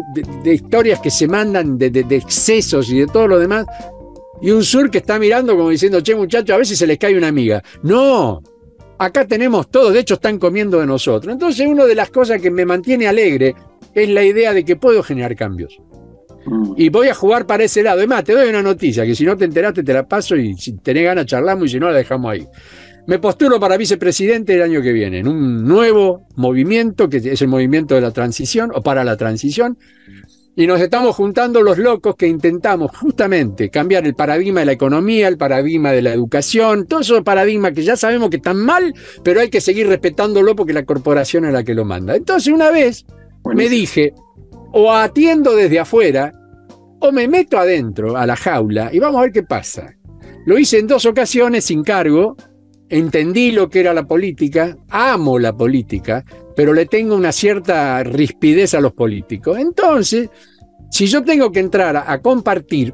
[0.52, 3.66] historias que se mandan de, de, excesos y de todo lo demás,
[4.40, 7.16] y un sur que está mirando como diciendo, che muchachos, a veces se les cae
[7.16, 7.62] una amiga.
[7.82, 8.42] No,
[8.98, 11.32] acá tenemos todo, de hecho están comiendo de nosotros.
[11.32, 13.54] Entonces una de las cosas que me mantiene alegre
[13.94, 15.78] es la idea de que puedo generar cambios.
[16.44, 16.74] Mm.
[16.76, 18.00] Y voy a jugar para ese lado.
[18.00, 20.54] Es más, te doy una noticia, que si no te enteraste te la paso y
[20.54, 22.46] si tenés ganas charlamos y si no la dejamos ahí.
[23.06, 27.48] Me postulo para vicepresidente el año que viene, en un nuevo movimiento, que es el
[27.48, 29.76] movimiento de la transición, o para la transición,
[30.54, 35.26] y nos estamos juntando los locos que intentamos justamente cambiar el paradigma de la economía,
[35.28, 39.40] el paradigma de la educación, todos esos paradigmas que ya sabemos que están mal, pero
[39.40, 42.14] hay que seguir respetándolo porque la corporación es la que lo manda.
[42.14, 43.06] Entonces una vez
[43.54, 44.12] me dije,
[44.72, 46.34] o atiendo desde afuera,
[47.00, 49.96] o me meto adentro a la jaula y vamos a ver qué pasa.
[50.44, 52.36] Lo hice en dos ocasiones sin cargo,
[52.92, 56.24] entendí lo que era la política, amo la política,
[56.54, 59.58] pero le tengo una cierta rispidez a los políticos.
[59.58, 60.28] Entonces,
[60.90, 62.92] si yo tengo que entrar a, compartir,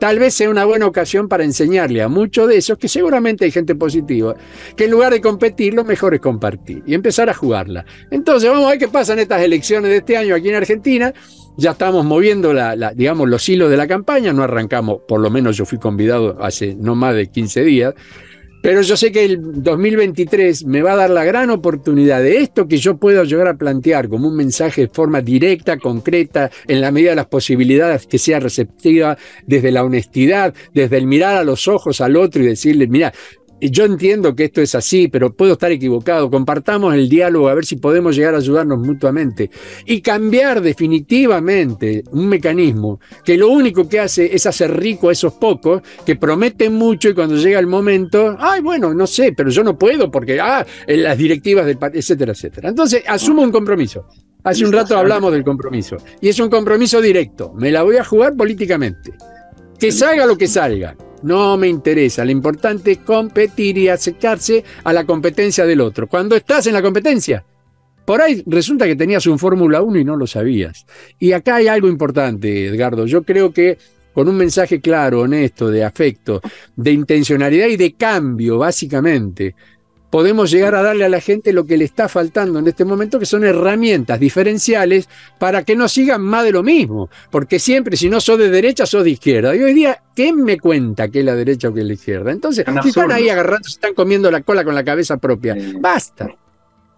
[0.00, 3.52] tal vez sea una buena ocasión para enseñarle a muchos de esos, que seguramente hay
[3.52, 4.34] gente positiva,
[4.76, 7.84] que en lugar de competir, lo mejor es compartir y empezar a jugarla.
[8.10, 11.14] Entonces, vamos a ver qué pasa en estas elecciones de este año aquí en Argentina.
[11.56, 15.56] Ya estamos moviendo la, digamos, los hilos de la campaña, no arrancamos, por lo menos
[15.56, 17.94] yo fui convidado hace no más de 15 días,
[18.62, 22.66] pero yo sé que el 2023 me va a dar la gran oportunidad de esto
[22.66, 26.90] que yo puedo llegar a plantear como un mensaje de forma directa, concreta, en la
[26.90, 29.16] medida de las posibilidades que sea receptiva
[29.46, 33.12] desde la honestidad, desde el mirar a los ojos al otro y decirle, mira,
[33.60, 36.30] yo entiendo que esto es así, pero puedo estar equivocado.
[36.30, 39.50] Compartamos el diálogo a ver si podemos llegar a ayudarnos mutuamente
[39.84, 45.34] y cambiar definitivamente un mecanismo que lo único que hace es hacer rico a esos
[45.34, 49.64] pocos que prometen mucho y cuando llega el momento, ay, bueno, no sé, pero yo
[49.64, 52.68] no puedo porque, ah, en las directivas del etcétera, etcétera.
[52.68, 54.06] Entonces, asumo un compromiso.
[54.44, 57.52] Hace un rato hablamos del compromiso y es un compromiso directo.
[57.54, 59.12] Me la voy a jugar políticamente.
[59.78, 62.24] Que salga lo que salga no me interesa.
[62.24, 66.06] Lo importante es competir y acercarse a la competencia del otro.
[66.06, 67.44] Cuando estás en la competencia,
[68.04, 70.86] por ahí resulta que tenías un Fórmula 1 y no lo sabías.
[71.18, 73.06] Y acá hay algo importante, Edgardo.
[73.06, 73.76] Yo creo que
[74.14, 76.40] con un mensaje claro, honesto, de afecto,
[76.74, 79.54] de intencionalidad y de cambio, básicamente,
[80.10, 83.18] podemos llegar a darle a la gente lo que le está faltando en este momento,
[83.18, 87.08] que son herramientas diferenciales para que no sigan más de lo mismo.
[87.30, 89.54] Porque siempre, si no sos de derecha, sos de izquierda.
[89.54, 92.32] Y hoy día, ¿quién me cuenta que es la derecha o que es la izquierda?
[92.32, 95.56] Entonces, si están ahí agarrando, se están comiendo la cola con la cabeza propia.
[95.80, 96.28] Basta.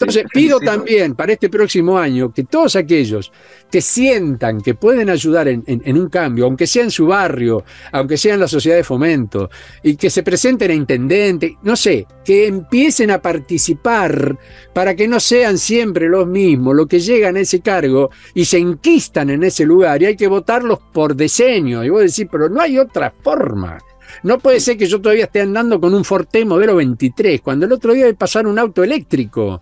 [0.01, 3.31] Entonces, pido también para este próximo año que todos aquellos
[3.71, 8.33] que sientan que pueden ayudar en, un cambio, aunque sea en su barrio, aunque sea
[8.33, 9.51] en la sociedad de fomento,
[9.83, 14.39] y que se presenten a intendente, no sé, que empiecen a participar
[14.73, 18.57] para que no sean siempre los mismos, los que llegan a ese cargo y se
[18.57, 21.85] enquistan en ese lugar, y hay que votarlos por diseño.
[21.85, 23.77] Y vos decís, pero no hay otra forma.
[24.23, 27.73] No puede ser que yo todavía esté andando con un Forte modelo 23, cuando el
[27.73, 29.61] otro día me pasaron un auto eléctrico.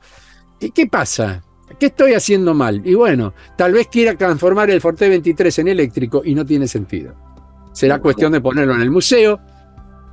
[0.58, 1.42] ¿Qué, pasa?
[1.78, 2.82] ¿Qué estoy haciendo mal?
[2.84, 7.14] Y bueno, tal vez quiera transformar el Forte 23 en eléctrico y no tiene sentido.
[7.72, 9.38] Será cuestión de ponerlo en el museo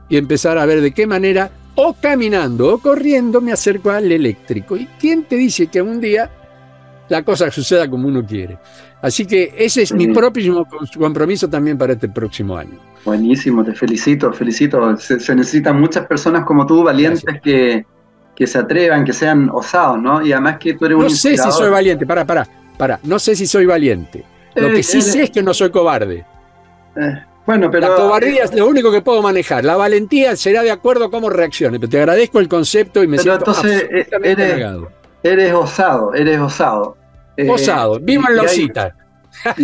[0.08, 4.78] y empezar a ver de qué manera, o caminando o corriendo, me acerco al eléctrico.
[4.78, 6.30] ¿Y quién te dice que un día
[7.10, 8.60] la cosa suceda como uno quiere?
[9.02, 10.66] Así que ese es mi propio
[10.98, 12.80] compromiso también para este próximo año.
[13.04, 14.98] Buenísimo, te felicito, felicito.
[14.98, 17.86] Se, necesitan muchas personas como tú, valientes, que,
[18.36, 20.22] que se atrevan, que sean osados, ¿no?
[20.22, 23.18] Y además que tú eres un No sé si soy valiente, para, para, para, no
[23.18, 24.26] sé si soy valiente.
[24.56, 26.26] Lo que sí sé es que no soy cobarde.
[26.96, 27.90] Eh, bueno, pero...
[27.90, 29.64] La cobardía es lo único que puedo manejar.
[29.64, 31.80] La valentía será de acuerdo a cómo reaccione.
[31.80, 34.66] Pero te agradezco el concepto y me pero siento entonces eh, eres,
[35.24, 36.98] eres osado, eres osado.
[37.38, 38.96] Eh, osado, viva en la osita.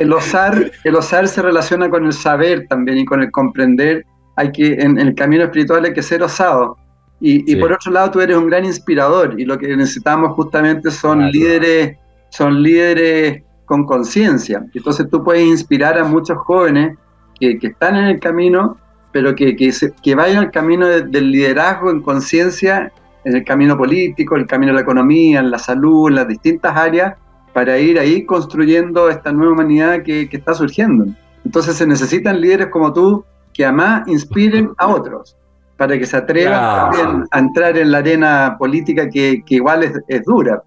[0.00, 4.06] el, osar, el osar se relaciona con el saber también y con el comprender.
[4.36, 6.78] Hay que, en el camino espiritual hay que ser osado
[7.20, 11.30] y, por otro lado, tú eres un gran inspirador y lo que necesitamos justamente son
[11.32, 11.96] líderes,
[12.30, 14.64] son líderes con conciencia.
[14.72, 16.96] Entonces tú puedes inspirar a muchos jóvenes
[17.40, 18.76] que, están en el camino,
[19.10, 22.92] pero que, que, vayan al camino del liderazgo en conciencia,
[23.24, 26.76] en el camino político, el camino de la economía, en la salud, en las distintas
[26.76, 27.14] áreas,
[27.52, 31.06] para ir ahí construyendo esta nueva humanidad que, que está surgiendo.
[31.44, 35.36] Entonces se necesitan líderes como tú que además inspiren a otros
[35.78, 40.62] para que se atrevan también a entrar en la arena política que, igual es, dura.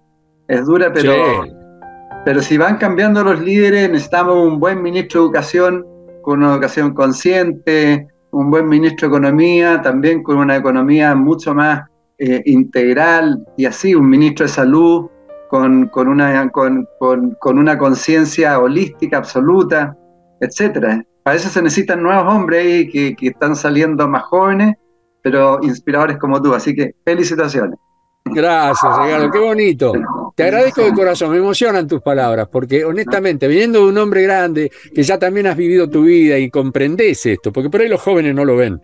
[0.48, 1.44] Es dura, pero,
[2.24, 5.86] pero si van cambiando los líderes, necesitamos un buen ministro de Educación
[6.22, 11.82] con una educación consciente, un buen ministro de Economía, también con una economía mucho más
[12.18, 15.10] eh, integral, y así, un ministro de Salud
[15.50, 16.88] con, una, con,
[17.44, 19.94] una conciencia holística absoluta,
[20.40, 21.04] etcétera.
[21.22, 24.76] Para eso se necesitan nuevos hombres que, que están saliendo más jóvenes
[25.22, 26.54] pero inspiradores como tú.
[26.54, 27.78] Así que felicitaciones.
[28.24, 29.92] Gracias, Ricardo, qué bonito.
[30.34, 34.70] Te agradezco de corazón, me emocionan tus palabras, porque honestamente, viniendo de un hombre grande
[34.94, 38.34] que ya también has vivido tu vida y comprendes esto, porque por ahí los jóvenes
[38.34, 38.80] no lo ven,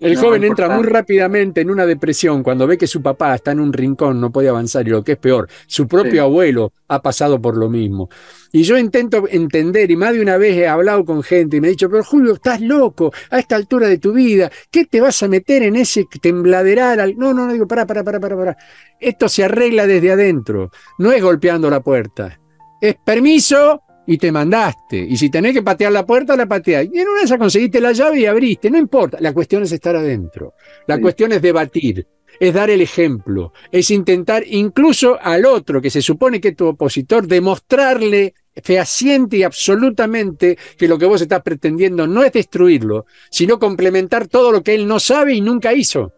[0.00, 3.60] el joven entra muy rápidamente en una depresión cuando ve que su papá está en
[3.60, 7.40] un rincón, no puede avanzar y lo que es peor, su propio abuelo ha pasado
[7.40, 8.08] por lo mismo.
[8.52, 11.68] Y yo intento entender y más de una vez he hablado con gente y me
[11.68, 15.22] ha dicho, pero Julio, estás loco a esta altura de tu vida, ¿qué te vas
[15.22, 17.16] a meter en ese tembladeral?
[17.16, 18.56] No, no, no, digo, para, para, para, para, para.
[19.00, 22.40] Esto se arregla desde adentro, no es golpeando la puerta.
[22.80, 24.96] Es permiso, y te mandaste.
[24.96, 26.86] Y si tenés que patear la puerta, la pateás.
[26.90, 28.70] Y en una de esas conseguiste la llave y abriste.
[28.70, 29.18] No importa.
[29.20, 30.54] La cuestión es estar adentro.
[30.86, 32.06] La cuestión es debatir.
[32.40, 33.52] Es dar el ejemplo.
[33.70, 39.42] Es intentar incluso al otro, que se supone que es tu opositor, demostrarle fehaciente y
[39.42, 44.74] absolutamente que lo que vos estás pretendiendo no es destruirlo, sino complementar todo lo que
[44.74, 46.14] él no sabe y nunca hizo.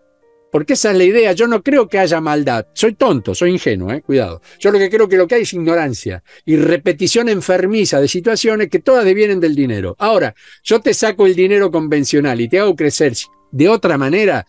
[0.51, 1.33] Porque esa es la idea.
[1.33, 2.67] Yo no creo que haya maldad.
[2.75, 4.43] Soy tonto, soy ingenuo, eh, cuidado.
[4.59, 8.69] Yo lo que creo que lo que hay es ignorancia y repetición enfermiza de situaciones
[8.69, 9.95] que todas devienen del dinero.
[9.99, 13.15] Ahora, yo te saco el dinero convencional y te hago crecer
[13.51, 14.47] de otra manera.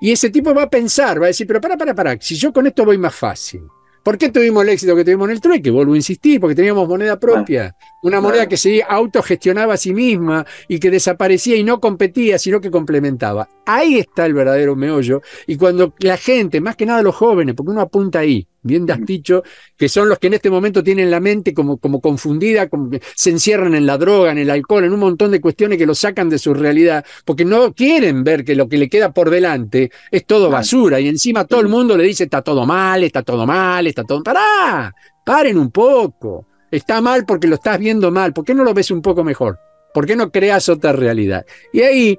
[0.00, 2.52] Y ese tipo va a pensar, va a decir, pero para, para, para, si yo
[2.52, 3.62] con esto voy más fácil.
[4.02, 5.70] ¿Por qué tuvimos el éxito que tuvimos en el trueque?
[5.70, 10.46] Vuelvo a insistir, porque teníamos moneda propia, una moneda que se autogestionaba a sí misma
[10.68, 13.48] y que desaparecía y no competía, sino que complementaba.
[13.66, 15.22] Ahí está el verdadero meollo.
[15.46, 19.04] Y cuando la gente, más que nada los jóvenes, porque uno apunta ahí, bien has
[19.04, 19.42] dicho,
[19.76, 23.00] que son los que en este momento tienen la mente como, como confundida, como que
[23.14, 25.98] se encierran en la droga, en el alcohol, en un montón de cuestiones que los
[25.98, 29.90] sacan de su realidad, porque no quieren ver que lo que le queda por delante
[30.10, 31.00] es todo basura.
[31.00, 34.22] Y encima todo el mundo le dice, está todo mal, está todo mal, está todo...
[34.22, 34.94] ¡Pará!
[35.24, 36.46] Paren un poco.
[36.70, 38.32] Está mal porque lo estás viendo mal.
[38.32, 39.58] ¿Por qué no lo ves un poco mejor?
[39.94, 41.44] ¿Por qué no creas otra realidad?
[41.72, 42.18] Y ahí,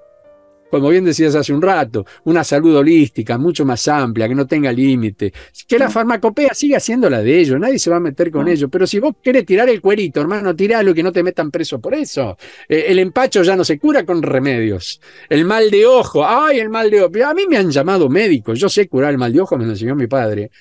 [0.70, 4.72] como bien decías hace un rato, una salud holística mucho más amplia, que no tenga
[4.72, 5.34] límite,
[5.68, 8.70] que la farmacopea siga siendo la de ellos, nadie se va a meter con ellos,
[8.72, 11.80] pero si vos querés tirar el cuerito, hermano, tiralo y que no te metan preso
[11.80, 12.38] por eso.
[12.68, 15.02] Eh, el empacho ya no se cura con remedios.
[15.30, 17.12] El mal de ojo, ay, el mal de ojo.
[17.26, 19.72] A mí me han llamado médicos, yo sé curar el mal de ojo, me lo
[19.72, 20.52] enseñó mi padre.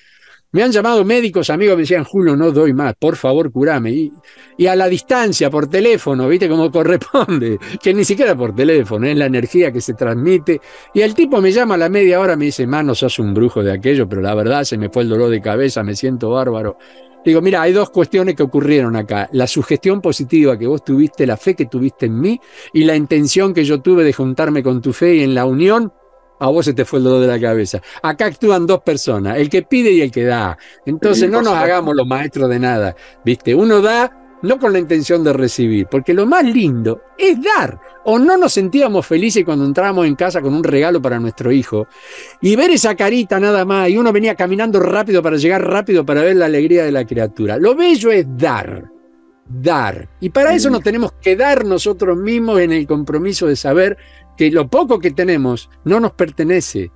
[0.51, 4.11] Me han llamado médicos, amigos, me decían, Julio, no doy más, por favor, curame.
[4.57, 7.59] Y, a la distancia, por teléfono, ¿viste cómo corresponde?
[7.79, 10.59] Que ni siquiera por teléfono, es la energía que se transmite.
[10.95, 13.61] Y el tipo me llama a la media hora, me dice, mano, sos un brujo
[13.61, 16.77] de aquello, pero la verdad se me fue el dolor de cabeza, me siento bárbaro.
[17.23, 19.29] Digo, mira, hay dos cuestiones que ocurrieron acá.
[19.33, 22.39] La sugestión positiva que vos tuviste, la fe que tuviste en mí
[22.73, 25.93] y la intención que yo tuve de juntarme con tu fe y en la unión
[26.39, 27.81] a vos se te fue el dolor de la cabeza.
[28.01, 30.57] Acá actúan dos personas, el que pide y el que da.
[30.85, 33.53] Entonces no nos hagamos los maestros de nada, ¿viste?
[33.53, 37.79] Uno da no con la intención de recibir, porque lo más lindo es dar.
[38.05, 41.87] O no nos sentíamos felices cuando entrábamos en casa con un regalo para nuestro hijo
[42.41, 46.21] y ver esa carita nada más y uno venía caminando rápido para llegar rápido para
[46.21, 47.57] ver la alegría de la criatura.
[47.57, 48.89] Lo bello es dar
[49.49, 50.07] dar.
[50.19, 53.97] Y para eso nos tenemos que dar nosotros mismos en el compromiso de saber
[54.39, 56.89] que lo poco que tenemos no nos pertenece.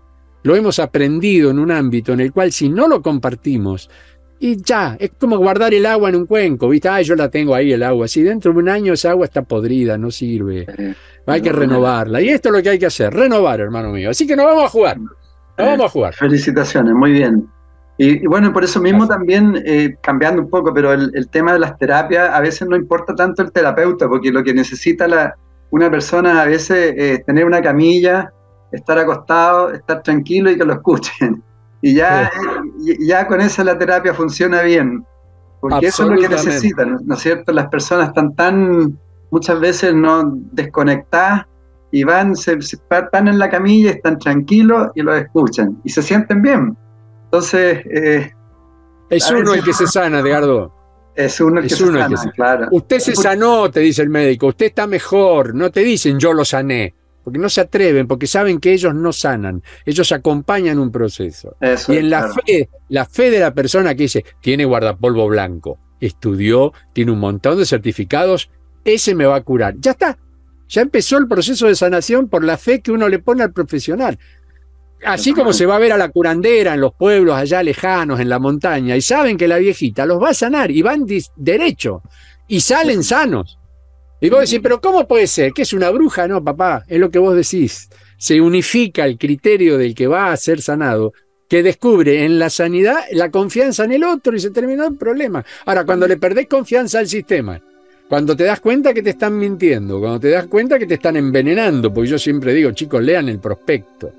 [0.44, 3.90] Lo hemos aprendido en un ámbito en el cual si no lo compartimos,
[4.40, 6.88] y ya, es como guardar el agua en un cuenco, ¿viste?
[6.88, 8.08] Ah, yo la tengo ahí el agua.
[8.08, 10.96] Si dentro de un año esa agua está podrida, no sirve.
[11.26, 12.22] Hay que renovarla.
[12.22, 14.12] Y esto es lo que hay que hacer, renovar, hermano mío.
[14.12, 14.98] Así que nos vamos a jugar.
[15.00, 15.12] Nos
[15.58, 16.14] vamos a jugar.
[16.14, 17.46] Felicitaciones, muy bien.
[17.98, 21.60] Y, bueno, por eso mismo también, eh, cambiando un poco, pero el, el, tema de
[21.60, 25.36] las terapias, a veces no importa tanto el terapeuta, porque lo que necesita la,
[25.74, 28.32] una persona a veces eh, tener una camilla,
[28.72, 31.44] estar acostado, estar tranquilo y que lo escuchen.
[31.82, 32.32] Y ya,
[33.00, 35.04] ya con eso la terapia funciona bien,
[35.60, 37.52] porque eso es lo que necesitan, ¿no es cierto?
[37.52, 39.00] Las personas están tan,
[39.32, 41.48] muchas veces no desconectadas
[41.92, 46.44] y van, se, están en la camilla, están tranquilos y lo escuchan y se sienten
[46.44, 46.78] bien.
[47.26, 47.84] Entonces...
[47.88, 48.32] Eh,
[49.10, 50.72] es uno el que se sana, Edgardo.
[51.16, 52.68] Es uno que, se, claro.
[52.72, 56.44] Usted se sanó, te dice el médico, usted está mejor, no te dicen yo lo
[56.44, 56.94] sané,
[57.24, 61.56] porque no se atreven, porque saben que ellos no sanan, ellos acompañan un proceso.
[61.88, 66.74] y en la fe, la fe de la persona que dice, tiene guardapolvo blanco, estudió,
[66.94, 68.50] tiene un montón de certificados,
[68.84, 69.76] ese me va a curar.
[69.80, 70.18] Ya está,
[70.68, 74.18] ya empezó el proceso de sanación por la fe que uno le pone al profesional.
[75.06, 78.30] Así como se va a ver a la curandera en los pueblos allá lejanos, en
[78.30, 82.02] la montaña, y saben que la viejita los va a sanar y van derecho
[82.48, 83.58] y salen sanos.
[84.22, 85.52] Y vos decís, pero ¿cómo puede ser?
[85.52, 86.28] ¿Que es una bruja?
[86.28, 87.90] No, papá, es lo que vos decís.
[88.18, 91.12] Se unifica el criterio del que va a ser sanado,
[91.50, 95.44] que descubre en la sanidad la confianza en el otro y se terminó el problema.
[95.66, 97.62] Ahora, cuando le perdés confianza al sistema,
[98.08, 101.18] cuando te das cuenta que te están mintiendo, cuando te das cuenta que te están
[101.18, 104.14] envenenando, porque yo siempre digo, chicos, lean el prospecto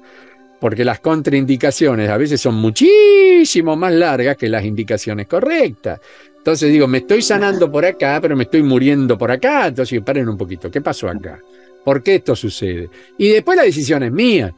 [0.64, 6.00] porque las contraindicaciones a veces son muchísimo más largas que las indicaciones correctas.
[6.38, 9.66] Entonces digo, me estoy sanando por acá, pero me estoy muriendo por acá.
[9.66, 11.38] Entonces, paren un poquito, ¿qué pasó acá?
[11.84, 12.88] ¿Por qué esto sucede?
[13.18, 14.54] Y después la decisión es mía.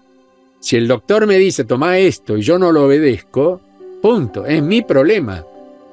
[0.61, 3.61] Si el doctor me dice, toma esto y yo no lo obedezco,
[4.01, 5.45] punto, es mi problema.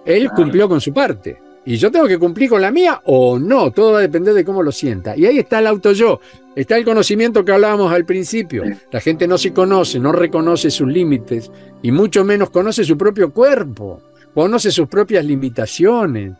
[0.05, 1.39] Él cumplió con su parte.
[1.65, 4.43] Y yo tengo que cumplir con la mía o no, todo va a depender de
[4.43, 5.15] cómo lo sienta.
[5.15, 6.19] Y ahí está el auto yo,
[6.55, 8.63] está el conocimiento que hablábamos al principio.
[8.91, 11.49] La gente no se conoce, no reconoce sus límites
[11.81, 14.01] y mucho menos conoce su propio cuerpo,
[14.33, 16.33] conoce sus propias limitaciones.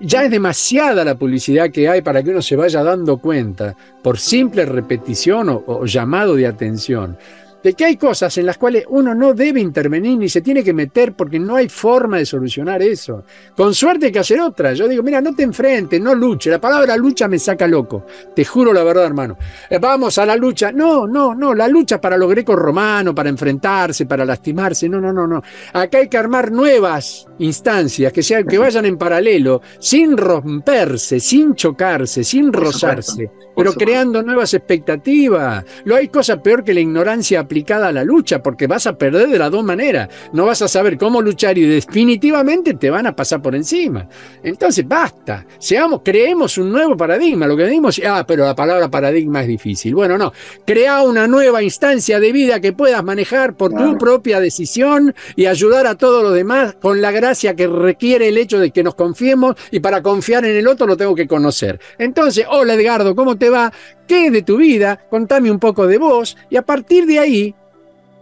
[0.00, 4.18] Ya es demasiada la publicidad que hay para que uno se vaya dando cuenta por
[4.18, 7.16] simple repetición o, o llamado de atención
[7.62, 10.72] de que hay cosas en las cuales uno no debe intervenir ni se tiene que
[10.72, 13.24] meter porque no hay forma de solucionar eso.
[13.56, 14.72] Con suerte hay que hacer otra.
[14.72, 16.50] Yo digo, mira, no te enfrentes, no luche.
[16.50, 18.06] La palabra lucha me saca loco.
[18.34, 19.36] Te juro la verdad, hermano.
[19.68, 20.72] Eh, vamos a la lucha.
[20.72, 21.54] No, no, no.
[21.54, 24.88] La lucha para los grecos romanos, para enfrentarse, para lastimarse.
[24.88, 25.42] No, no, no, no.
[25.72, 31.54] Acá hay que armar nuevas instancias que, sean, que vayan en paralelo, sin romperse, sin
[31.54, 35.64] chocarse, sin rozarse pero creando nuevas expectativas.
[35.84, 39.28] No hay cosa peor que la ignorancia aplicada a la lucha, porque vas a perder
[39.28, 40.08] de las dos maneras.
[40.32, 44.08] No vas a saber cómo luchar y definitivamente te van a pasar por encima.
[44.44, 45.44] Entonces, basta.
[45.58, 47.48] Seamos, creemos un nuevo paradigma.
[47.48, 49.92] Lo que decimos, ah, pero la palabra paradigma es difícil.
[49.92, 50.32] Bueno, no.
[50.64, 55.88] Crea una nueva instancia de vida que puedas manejar por tu propia decisión y ayudar
[55.88, 57.10] a todos los demás con la
[57.54, 60.96] que requiere el hecho de que nos confiemos y para confiar en el otro lo
[60.96, 61.78] tengo que conocer.
[61.98, 63.72] Entonces, hola Edgardo, ¿cómo te va?
[64.06, 65.00] ¿Qué es de tu vida?
[65.10, 67.54] Contame un poco de vos y a partir de ahí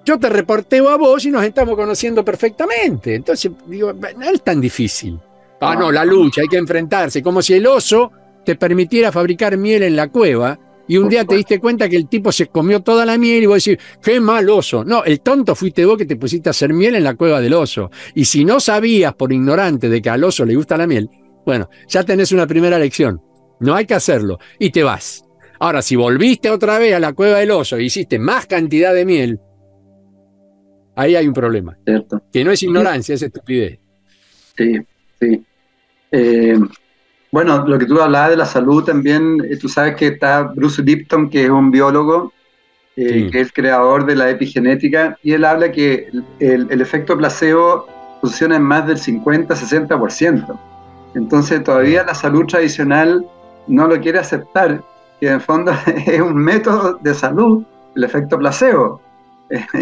[0.04, 3.14] yo te reporteo a vos y nos estamos conociendo perfectamente.
[3.14, 5.18] Entonces, digo, no es tan difícil.
[5.60, 8.12] Ah, no, la lucha, hay que enfrentarse, como si el oso
[8.44, 10.58] te permitiera fabricar miel en la cueva
[10.88, 13.46] y un día te diste cuenta que el tipo se comió toda la miel y
[13.46, 14.84] vos decís, qué mal oso.
[14.84, 17.54] No, el tonto fuiste vos que te pusiste a hacer miel en la cueva del
[17.54, 17.90] oso.
[18.14, 21.10] Y si no sabías por ignorante de que al oso le gusta la miel,
[21.44, 23.20] bueno, ya tenés una primera lección.
[23.60, 24.38] No hay que hacerlo.
[24.58, 25.24] Y te vas.
[25.58, 29.04] Ahora, si volviste otra vez a la cueva del oso e hiciste más cantidad de
[29.04, 29.40] miel,
[30.94, 31.76] ahí hay un problema.
[31.84, 32.22] Cierto.
[32.32, 33.78] Que no es ignorancia, es estupidez.
[34.56, 34.78] Sí,
[35.20, 35.44] sí.
[36.12, 36.58] Eh,
[37.32, 40.82] bueno, lo que tú hablabas de la salud también, eh, tú sabes que está Bruce
[40.82, 42.32] Lipton, que es un biólogo,
[42.96, 46.08] eh, que es el creador de la epigenética, y él habla que
[46.40, 47.86] el, el efecto placebo
[48.20, 50.58] funciona en más del 50-60%.
[51.14, 53.26] Entonces todavía la salud tradicional
[53.66, 54.82] no lo quiere aceptar,
[55.20, 55.72] que en fondo
[56.06, 57.64] es un método de salud,
[57.94, 59.00] el efecto placebo,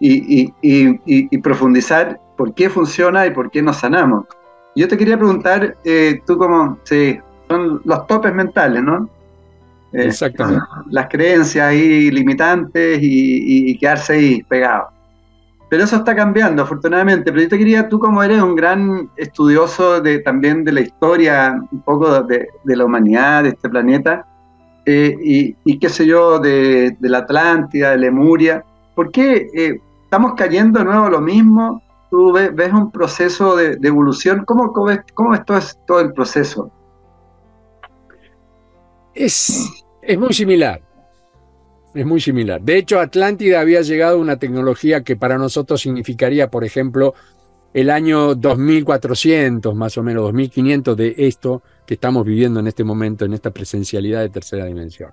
[0.00, 4.26] y, profundizar por qué funciona y por qué nos sanamos.
[4.74, 7.18] Yo te quería preguntar, eh, tú como, sí,
[7.48, 9.08] son los topes mentales, ¿no?
[9.92, 10.64] Eh, Exactamente.
[10.90, 14.88] Las creencias ahí limitantes y, quedarse ahí pegado.
[15.68, 17.30] Pero eso está cambiando, afortunadamente.
[17.30, 21.62] Pero yo te quería, tú como eres un gran estudioso de, también de la historia,
[21.70, 24.26] un poco de, la humanidad, de este planeta,
[24.84, 28.64] eh, y, qué sé yo, de, la Atlántida, de Lemuria,
[28.94, 31.82] ¿por qué eh, estamos cayendo de nuevo lo mismo?
[32.12, 34.90] Tú ves, un proceso de, evolución, ¿cómo, cómo,
[35.46, 36.70] todo, todo el proceso?
[39.14, 40.82] Es, es muy similar.
[41.94, 42.60] Es muy similar.
[42.60, 47.14] De hecho, Atlántida había llegado a una tecnología que para nosotros significaría, por ejemplo,
[47.72, 53.24] el año 2400, más o menos 2500 de esto que estamos viviendo en este momento,
[53.24, 55.12] en esta presencialidad de tercera dimensión.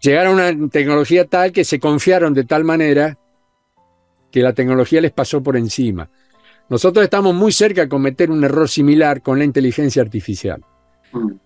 [0.00, 3.16] Llegaron a una tecnología tal que se confiaron de tal manera
[4.30, 6.08] que la tecnología les pasó por encima.
[6.68, 10.62] Nosotros estamos muy cerca de cometer un error similar con la inteligencia artificial.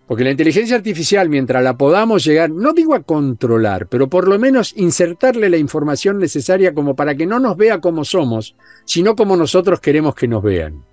[0.07, 4.39] Porque la inteligencia artificial, mientras la podamos llegar, no digo a controlar, pero por lo
[4.39, 8.55] menos insertarle la información necesaria como para que no nos vea como somos,
[8.85, 10.85] sino como nosotros queremos que nos vean.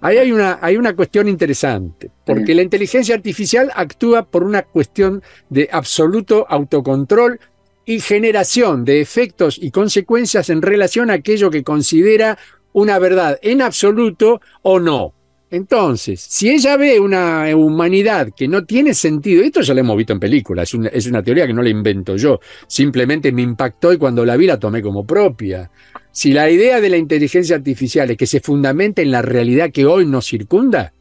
[0.00, 5.22] Ahí hay una, hay una cuestión interesante, porque la inteligencia artificial actúa por una cuestión
[5.48, 7.38] de absoluto autocontrol
[7.86, 12.38] y generación de efectos y consecuencias en relación a aquello que considera
[12.72, 15.14] una verdad en absoluto o no.
[15.50, 20.12] Entonces, si ella ve una humanidad que no tiene sentido, esto ya lo hemos visto
[20.12, 24.24] en películas, es una, teoría que no la invento yo, simplemente me impactó y cuando
[24.24, 25.70] la vi la tomé como propia.
[26.10, 29.86] Si la idea de la inteligencia artificial es que se fundamenta en la realidad que
[29.86, 30.92] hoy nos circunda,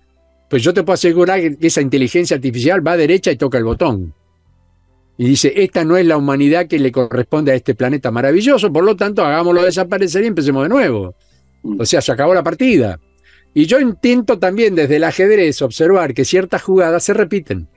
[0.50, 3.64] pues yo te puedo asegurar que esa inteligencia artificial va a derecha y toca el
[3.64, 4.14] botón.
[5.18, 8.84] Y dice, esta no es la humanidad que le corresponde a este planeta maravilloso, por
[8.84, 11.16] lo tanto hagámoslo desaparecer y empecemos de nuevo.
[11.78, 13.00] O sea, se acabó la partida.
[13.54, 17.68] Y yo intento también desde el ajedrez observar que ciertas jugadas se repiten.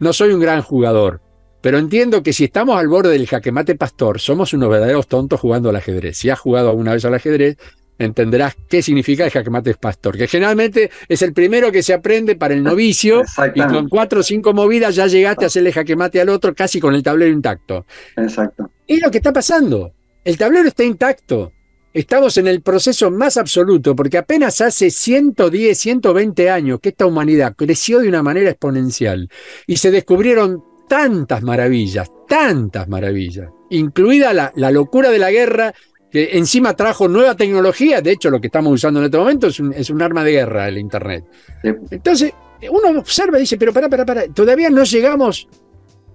[0.00, 1.20] No soy un gran jugador,
[1.60, 5.68] pero entiendo que si estamos al borde del jaquemate pastor, somos unos verdaderos tontos jugando
[5.68, 6.16] al ajedrez.
[6.16, 7.56] Si has jugado alguna vez al ajedrez,
[8.00, 12.54] entenderás qué significa el jaquemate pastor, que generalmente es el primero que se aprende para
[12.54, 13.22] el novicio
[13.54, 16.94] y con cuatro o cinco movidas ya llegaste a hacerle jaquemate al otro casi con
[16.94, 17.86] el tablero intacto.
[18.16, 18.70] Exacto.
[18.86, 19.92] Es lo que está pasando.
[20.24, 21.52] El tablero está intacto.
[21.92, 27.54] Estamos en el proceso más absoluto, porque apenas hace 110, 120 años que esta humanidad
[27.56, 29.28] creció de una manera exponencial
[29.66, 35.74] y se descubrieron tantas maravillas, tantas maravillas, incluida la, locura de la guerra,
[36.10, 39.60] que encima trajo nueva tecnología, de hecho lo que estamos usando en este momento es
[39.60, 41.24] un, es un arma de guerra, el Internet.
[41.62, 42.32] Entonces,
[42.70, 45.48] uno observa y dice, pero para, para, para, todavía no llegamos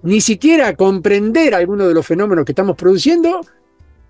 [0.02, 3.40] ni siquiera a comprender algunos de los fenómenos que estamos produciendo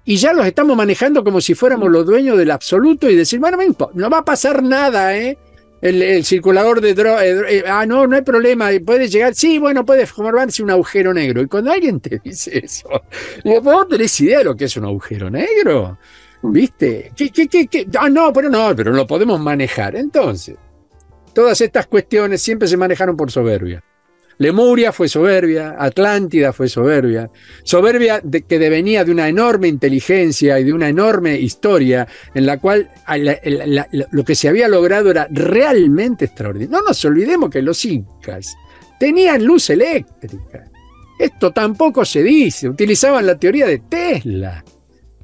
[0.05, 3.59] y ya los estamos manejando como si fuéramos los dueños del absoluto y decir, bueno,
[3.95, 5.39] no va a pasar nada, ¿eh?
[5.81, 9.85] El, circulador de droga, eh, eh, ah, no, no hay problema, puede llegar, sí, bueno,
[9.85, 11.43] puede formarse un agujero negro.
[11.43, 12.89] Y cuando alguien te dice eso,
[13.45, 15.99] ¿vos tenés idea de lo que es un agujero negro?
[16.43, 17.12] ¿Viste?
[17.16, 17.87] ¿Qué, qué, qué, qué?
[17.99, 19.97] Ah, no, pero no, pero lo podemos manejar.
[19.97, 20.57] Entonces,
[21.35, 23.83] todas estas cuestiones siempre se manejaron por soberbia.
[24.39, 27.30] Lemuria fue soberbia, Atlántida fue soberbia,
[27.62, 32.91] soberbia que devenía de una enorme inteligencia y de una enorme historia en la cual
[34.11, 36.78] lo que se había logrado era realmente extraordinario.
[36.78, 38.55] No nos olvidemos que los incas
[39.01, 40.70] tenían luz eléctrica.
[41.18, 44.62] Esto tampoco se dice, utilizaban la teoría de Tesla.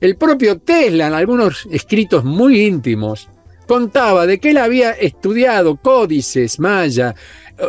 [0.01, 3.29] El propio Tesla, en algunos escritos muy íntimos,
[3.67, 7.15] contaba de que él había estudiado códices maya,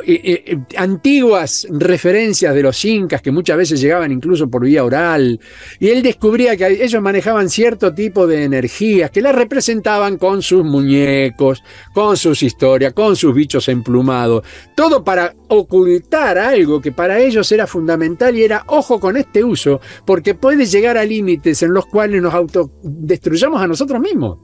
[0.05, 5.39] eh, eh, antiguas referencias de los incas que muchas veces llegaban incluso por vía oral,
[5.79, 10.63] y él descubría que ellos manejaban cierto tipo de energías que las representaban con sus
[10.63, 11.61] muñecos,
[11.93, 17.67] con sus historias, con sus bichos emplumados, todo para ocultar algo que para ellos era
[17.67, 22.21] fundamental y era ojo con este uso, porque puede llegar a límites en los cuales
[22.21, 24.39] nos autodestruyamos a nosotros mismos.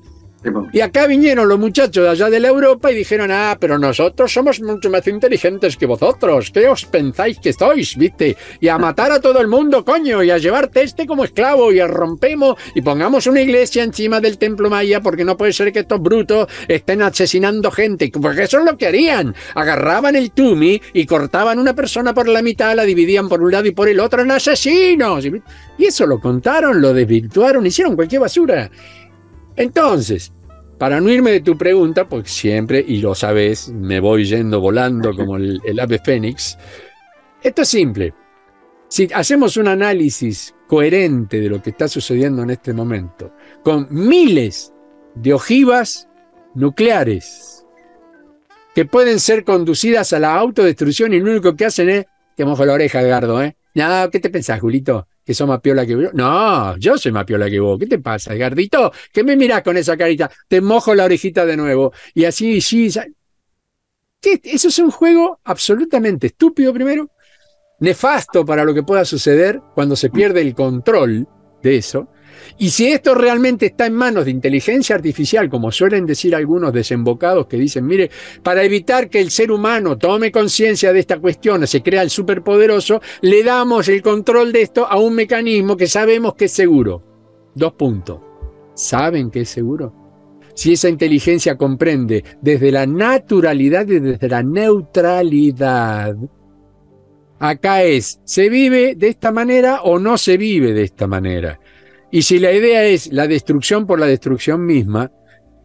[0.71, 4.31] Y acá vinieron los muchachos de allá de la Europa y dijeron, ah, pero nosotros
[4.31, 6.51] somos mucho más inteligentes que vosotros.
[6.51, 8.37] ¿Qué os pensáis que sois, viste?
[8.59, 11.79] Y a matar a todo el mundo, coño, y a llevarte este como esclavo y
[11.79, 15.79] a rompemos y pongamos una iglesia encima del templo maya porque no puede ser que
[15.79, 18.11] estos brutos estén asesinando gente.
[18.21, 19.35] Porque eso es lo que harían.
[19.55, 23.67] Agarraban el tumi y cortaban una persona por la mitad, la dividían por un lado
[23.67, 25.25] y por el otro en asesinos.
[25.77, 28.69] Y eso lo contaron, lo desvirtuaron, hicieron cualquier basura.
[29.59, 30.31] Entonces,
[30.77, 35.13] para no irme de tu pregunta, porque siempre, y lo sabes, me voy yendo volando
[35.13, 36.57] como el, ave fénix,
[37.43, 38.13] esto es simple.
[38.87, 44.71] Si hacemos un análisis coherente de lo que está sucediendo en este momento, con miles
[45.15, 46.07] de ojivas
[46.55, 47.65] nucleares
[48.73, 52.05] que pueden ser conducidas a la autodestrucción y lo único que hacen es,
[52.37, 53.57] te mojo la oreja, Edgardo, ¿eh?
[54.09, 55.05] ¿qué te pensás, Julito?
[55.29, 56.09] Que son más piola que vos.
[56.15, 57.77] No, yo soy más piola que vos.
[57.77, 58.91] ¿Qué te pasa, Gardito?
[59.13, 60.27] ¿Qué me mirás con esa carita?
[60.47, 61.93] Te mojo la orejita de nuevo.
[62.15, 62.89] Y así, sí.
[64.19, 64.41] ¿Qué?
[64.43, 67.11] Eso es un juego absolutamente estúpido, primero,
[67.79, 71.27] nefasto para lo que pueda suceder cuando se pierde el control
[71.61, 72.07] de eso.
[72.57, 77.47] Y si esto realmente está en manos de inteligencia artificial, como suelen decir algunos desembocados
[77.47, 78.09] que dicen, mire,
[78.43, 83.01] para evitar que el ser humano tome conciencia de esta cuestión, se crea el superpoderoso,
[83.21, 87.03] le damos el control de esto a un mecanismo que sabemos que es seguro.
[87.55, 88.19] Dos puntos.
[88.75, 89.93] ¿Saben que es seguro?
[90.53, 96.15] Si esa inteligencia comprende desde la naturalidad y desde la neutralidad,
[97.39, 101.59] acá es, ¿se vive de esta manera o no se vive de esta manera?
[102.11, 105.11] Y si la idea es la destrucción por la destrucción misma,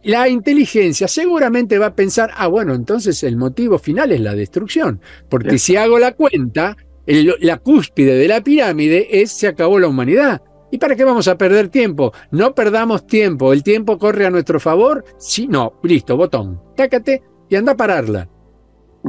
[0.03, 5.01] la inteligencia seguramente va a pensar, ah, bueno, entonces el motivo final es la destrucción,
[5.29, 6.77] porque si hago la cuenta,
[7.07, 10.41] la cúspide de la pirámide es se acabó la humanidad.
[10.71, 12.11] ¿Y para qué vamos a perder tiempo?
[12.31, 15.03] No perdamos tiempo, el tiempo corre a nuestro favor.
[15.17, 18.29] Si no, listo, botón, tácate y anda a pararla.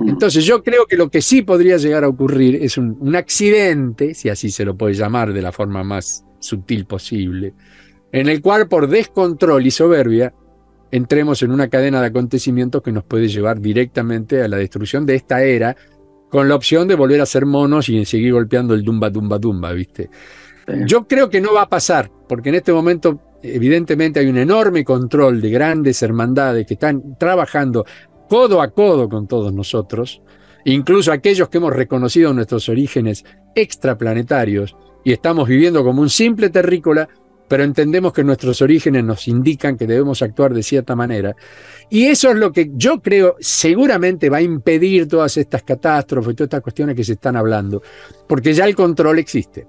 [0.07, 4.29] Entonces yo creo que lo que sí podría llegar a ocurrir es un accidente, si
[4.29, 7.55] así se lo puede llamar de la forma más sutil posible,
[8.13, 10.33] en el cual por descontrol y soberbia
[10.91, 15.17] entremos en una cadena de acontecimientos que nos puede llevar directamente a la destrucción de
[15.17, 15.77] esta era,
[16.31, 19.73] con la opción de volver a ser monos y seguir golpeando el dumba, dumba, dumba,
[19.73, 20.11] ¿viste?
[20.87, 24.85] Yo creo que no va a pasar, porque en este momento evidentemente hay un enorme
[24.85, 27.85] control de grandes hermandades que están trabajando
[28.29, 30.23] codo a codo con todos nosotros,
[30.65, 33.25] incluso aquellos que hemos reconocido nuestros orígenes
[33.55, 34.77] extraplanetarios,
[35.07, 37.09] y estamos viviendo como un simple terrícola,
[37.47, 41.37] pero entendemos que nuestros orígenes nos indican que debemos actuar de cierta manera.
[41.89, 46.49] Y eso es lo que yo creo seguramente va a impedir todas estas catástrofes, todas
[46.49, 47.81] estas cuestiones que se están hablando,
[48.27, 49.69] porque ya el control existe.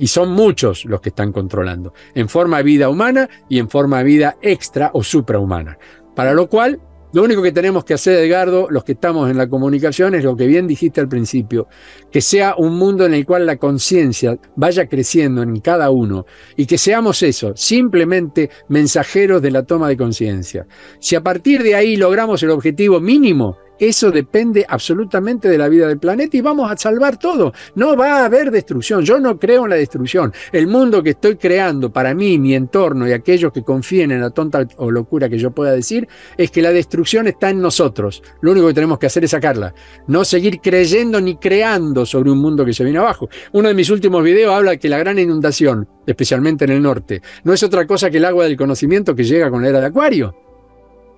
[0.00, 3.98] Y son muchos los que están controlando, en forma de vida humana y en forma
[3.98, 5.78] de vida extra o suprahumana.
[6.16, 6.80] Para lo cual
[7.12, 10.36] lo único que tenemos que hacer, Edgardo, los que estamos en la comunicación, es lo
[10.36, 11.68] que bien dijiste al principio,
[12.10, 16.24] que sea un mundo en el cual la conciencia vaya creciendo en cada uno
[16.56, 20.66] y que seamos eso, simplemente mensajeros de la toma de conciencia.
[21.00, 25.88] Si a partir de ahí logramos el objetivo mínimo, eso depende absolutamente de la vida
[25.88, 27.52] del planeta y vamos a salvar todo.
[27.74, 29.04] No va a haber destrucción.
[29.04, 30.32] Yo no creo en la destrucción.
[30.52, 34.30] El mundo que estoy creando para mí, mi entorno y aquellos que confíen en la
[34.30, 38.22] tonta o locura que yo pueda decir, es que la destrucción está en nosotros.
[38.40, 39.74] Lo único que tenemos que hacer es sacarla.
[40.06, 43.28] No seguir creyendo ni creando sobre un mundo que se viene abajo.
[43.52, 47.52] Uno de mis últimos videos habla que la gran inundación, especialmente en el norte, no
[47.52, 50.51] es otra cosa que el agua del conocimiento que llega con la era de Acuario.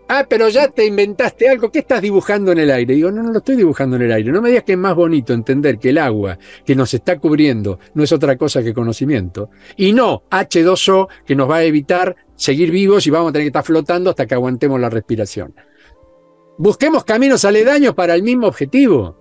[0.07, 1.71] Ah, pero ya te inventaste algo.
[1.73, 2.95] ¿Qué estás dibujando en el aire?
[2.95, 4.33] Digo, no, no lo estoy dibujando en el aire.
[4.33, 7.79] No me digas que es más bonito entender que el agua que nos está cubriendo
[7.95, 9.49] no es otra cosa que conocimiento.
[9.77, 13.49] Y no H2O que nos va a evitar seguir vivos y vamos a tener que
[13.49, 15.55] estar flotando hasta que aguantemos la respiración.
[16.59, 19.17] Busquemos caminos aledaños para el mismo objetivo.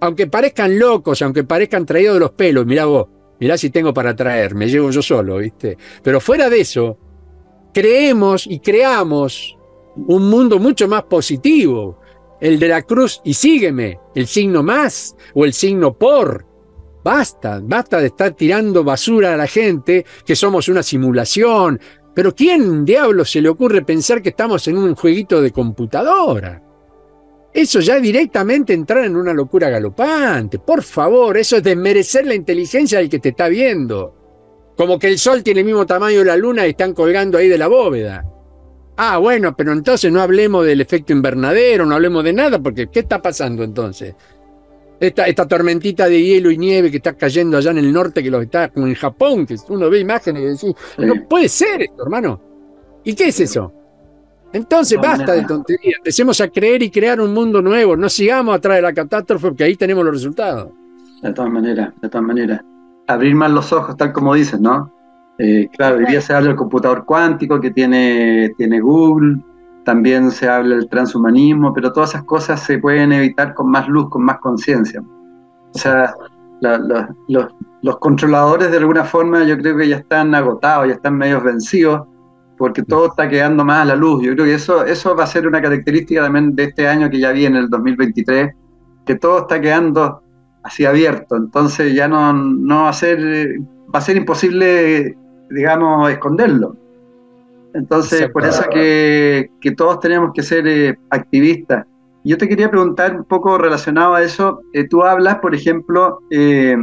[0.00, 3.08] aunque parezcan locos, aunque parezcan traídos de los pelos, mirá vos,
[3.40, 5.76] mirá si tengo para traer, me llevo yo solo, ¿viste?
[6.02, 6.98] Pero fuera de eso,
[7.72, 9.57] creemos y creamos
[10.06, 11.98] un mundo mucho más positivo,
[12.40, 16.46] el de la cruz y sígueme, el signo más o el signo por.
[17.02, 21.80] Basta, basta de estar tirando basura a la gente, que somos una simulación.
[22.14, 26.62] Pero ¿quién diablo se le ocurre pensar que estamos en un jueguito de computadora?
[27.52, 30.58] Eso ya directamente entrar en una locura galopante.
[30.58, 34.14] Por favor, eso es desmerecer la inteligencia del que te está viendo.
[34.76, 37.48] Como que el sol tiene el mismo tamaño de la luna y están colgando ahí
[37.48, 38.24] de la bóveda.
[39.00, 42.98] Ah, bueno, pero entonces no hablemos del efecto invernadero, no hablemos de nada, porque ¿qué
[42.98, 44.12] está pasando entonces?
[44.98, 48.30] Esta, esta tormentita de hielo y nieve que está cayendo allá en el norte, que
[48.30, 52.02] lo está como en Japón, que uno ve imágenes y dice, no puede ser esto,
[52.02, 52.40] hermano.
[53.04, 53.72] ¿Y qué es eso?
[54.52, 58.78] Entonces basta de tonterías, empecemos a creer y crear un mundo nuevo, no sigamos atrás
[58.78, 60.72] de la catástrofe porque ahí tenemos los resultados.
[61.22, 62.62] De todas maneras, de todas maneras.
[63.06, 64.92] Abrir más los ojos, tal como dices, ¿no?
[65.38, 69.40] Eh, claro, hoy día se habla del computador cuántico que tiene, tiene Google,
[69.84, 74.08] también se habla del transhumanismo, pero todas esas cosas se pueden evitar con más luz,
[74.10, 75.00] con más conciencia.
[75.00, 76.14] O sea,
[76.60, 77.46] los,
[77.82, 82.02] los controladores de alguna forma yo creo que ya están agotados, ya están medio vencidos
[82.58, 84.22] porque todo está quedando más a la luz.
[84.24, 87.20] Yo creo que eso, eso va a ser una característica también de este año que
[87.20, 88.52] ya viene, el 2023,
[89.06, 90.20] que todo está quedando
[90.64, 91.36] así abierto.
[91.36, 93.20] Entonces ya no, no va a ser,
[93.94, 95.16] va a ser imposible,
[95.50, 96.76] digamos, esconderlo.
[97.74, 101.86] Entonces, por eso que, que, todos tenemos que ser eh, activistas.
[102.24, 104.60] Yo te quería preguntar un poco relacionado a eso.
[104.72, 106.76] Eh, tú hablas, por ejemplo, eh,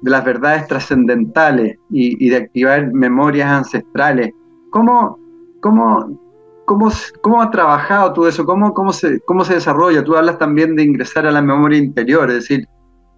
[0.00, 4.30] de las verdades trascendentales y, y, de activar memorias ancestrales.
[4.70, 5.18] ¿Cómo,
[5.60, 6.18] cómo,
[6.64, 6.90] cómo,
[7.20, 8.44] cómo ha trabajado todo eso?
[8.44, 10.02] ¿Cómo, cómo, se, ¿Cómo se desarrolla?
[10.02, 12.66] Tú hablas también de ingresar a la memoria interior, es decir,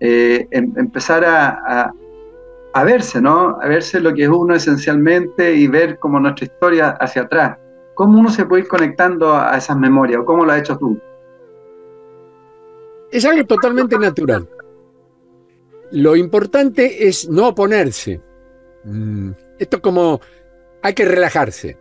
[0.01, 1.93] em, empezar a, a,
[2.83, 3.57] verse, ¿no?
[3.61, 7.59] A verse lo que es uno esencialmente y ver como nuestra historia hacia atrás.
[7.95, 10.99] ¿Cómo uno se puede ir conectando a esas memorias o cómo lo has hecho tú?
[13.12, 14.49] Es algo totalmente natural.
[15.93, 18.20] Lo importante es no oponerse.
[18.83, 20.20] Mm, esto como
[20.83, 21.79] hay que relajarse,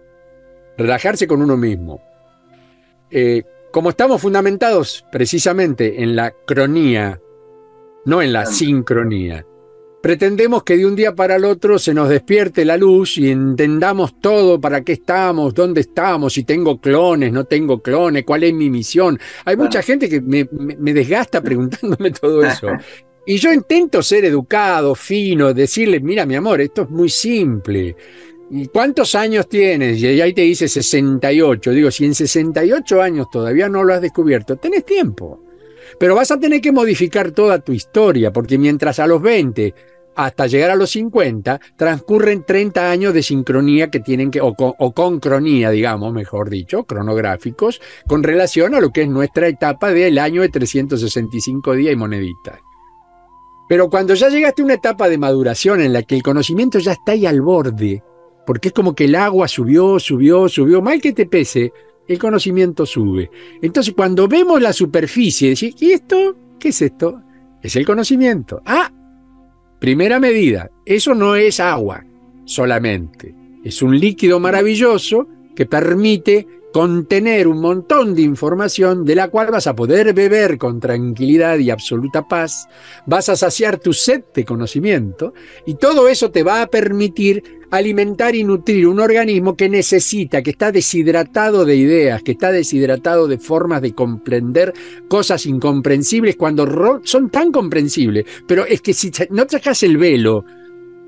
[0.78, 2.00] relajarse con uno mismo.
[3.10, 7.20] Eh, como estamos fundamentados precisamente en la cronía,
[8.06, 9.44] no en la sincronía,
[10.04, 14.20] pretendemos que de un día para el otro se nos despierte la luz y entendamos
[14.20, 18.70] todo, para qué estamos, dónde estamos, si tengo clones, no tengo clones, cuál es mi
[18.70, 19.18] misión.
[19.46, 22.68] Hay mucha gente que me, me desgasta preguntándome todo eso.
[23.26, 27.96] Y yo intento ser educado, fino, decirle, mira mi amor, esto es muy simple.
[28.74, 30.00] ¿Cuántos años tienes?
[30.00, 31.72] Y ahí te dice 68.
[31.72, 35.46] Digo, si en 68 años todavía no lo has descubierto, tenés tiempo.
[35.98, 39.74] Pero vas a tener que modificar toda tu historia, porque mientras a los 20
[40.16, 44.74] hasta llegar a los 50 transcurren 30 años de sincronía que tienen que, o, con,
[44.78, 50.20] o concronía, digamos, mejor dicho, cronográficos, con relación a lo que es nuestra etapa del
[50.20, 52.60] año de 365 días y moneditas.
[53.68, 56.92] Pero cuando ya llegaste a una etapa de maduración en la que el conocimiento ya
[56.92, 58.04] está ahí al borde,
[58.46, 61.72] porque es como que el agua subió, subió, subió, mal que te pese,
[62.08, 63.32] el conocimiento sube.
[63.62, 66.36] Entonces, cuando vemos la superficie, decís, ¿y esto?
[66.60, 67.22] ¿Qué es esto?
[67.62, 68.62] Es el conocimiento.
[68.66, 68.92] Ah,
[69.84, 72.06] primera medida, eso no es agua
[72.46, 75.28] solamente, es un líquido maravilloso
[75.58, 80.80] que permite contener un montón de información de la cual vas a poder beber con
[80.80, 82.68] tranquilidad y absoluta paz,
[83.06, 85.34] vas a saciar tu sed de conocimiento
[85.68, 90.50] y todo eso te va a permitir alimentar y nutrir un organismo que necesita, que
[90.50, 94.74] está deshidratado de ideas, que está deshidratado de formas de comprender
[95.08, 100.44] cosas incomprensibles cuando son tan comprensibles, pero es que si no sacas el velo,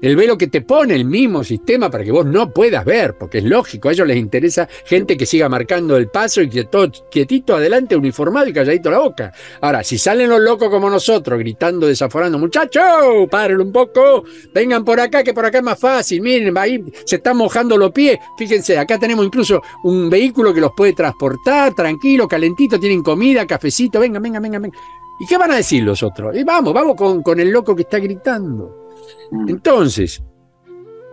[0.01, 3.39] el velo que te pone el mismo sistema para que vos no puedas ver, porque
[3.39, 6.91] es lógico, a ellos les interesa gente que siga marcando el paso y que todo
[7.09, 9.31] quietito adelante, uniformado y calladito la boca.
[9.61, 12.83] Ahora, si salen los locos como nosotros, gritando, desaforando, muchachos,
[13.31, 14.23] párenlo un poco,
[14.53, 17.91] vengan por acá, que por acá es más fácil, miren, ahí se están mojando los
[17.91, 23.47] pies, fíjense, acá tenemos incluso un vehículo que los puede transportar, tranquilo, calentito, tienen comida,
[23.47, 24.79] cafecito, vengan, vengan, vengan, vengan.
[25.19, 26.35] ¿Y qué van a decir los otros?
[26.35, 28.84] Y vamos, vamos con el loco que está gritando.
[29.31, 29.49] Mm.
[29.49, 30.23] Entonces,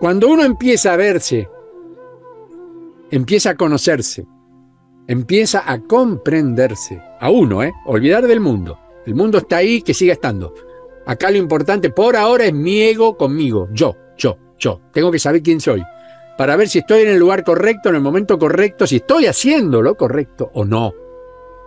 [0.01, 1.49] cuando uno empieza a verse,
[3.11, 4.27] empieza a conocerse,
[5.07, 7.73] empieza a comprenderse, a uno, ¿eh?
[7.87, 8.79] Olvidar del mundo.
[9.07, 10.55] El mundo está ahí, que siga estando.
[11.07, 14.81] Acá lo importante por ahora es mi ego conmigo, yo, yo, yo.
[14.93, 15.83] Tengo que saber quién soy.
[16.39, 19.83] Para ver si estoy en el lugar correcto, en el momento correcto, si estoy haciendo
[19.83, 20.93] lo correcto o no.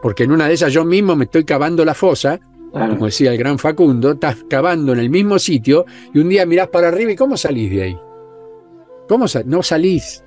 [0.01, 2.39] Porque en una de esas yo mismo me estoy cavando la fosa
[2.80, 6.67] como decía el gran Facundo, estás cavando en el mismo sitio y un día mirás
[6.67, 7.97] para arriba y ¿cómo salís de ahí?
[9.07, 10.21] ¿Cómo no salís?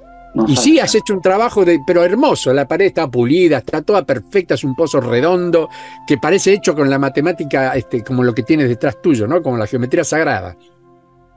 [0.46, 2.52] y sí, has hecho un trabajo, de, pero hermoso.
[2.52, 5.68] La pared está pulida, está toda perfecta, es un pozo redondo
[6.06, 9.42] que parece hecho con la matemática, este, como lo que tienes detrás tuyo, ¿no?
[9.42, 10.56] Como la geometría sagrada.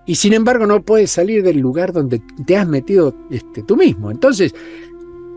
[0.05, 4.11] Y sin embargo, no puedes salir del lugar donde te has metido este, tú mismo.
[4.11, 4.53] Entonces,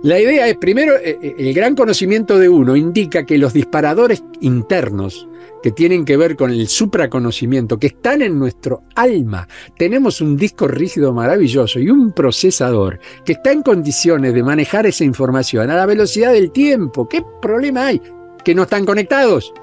[0.05, 4.23] la idea es, primero, eh, eh, el gran conocimiento de uno indica que los disparadores
[4.43, 5.27] internos
[5.63, 9.49] que tienen que ver con el supraconocimiento, que están en nuestro alma.
[9.79, 15.05] Tenemos un disco rígido maravilloso y un procesador que está en condiciones de manejar esa
[15.05, 17.09] información a la velocidad del tiempo.
[17.09, 18.03] ¿Qué problema hay?
[18.45, 19.55] Que no están conectados.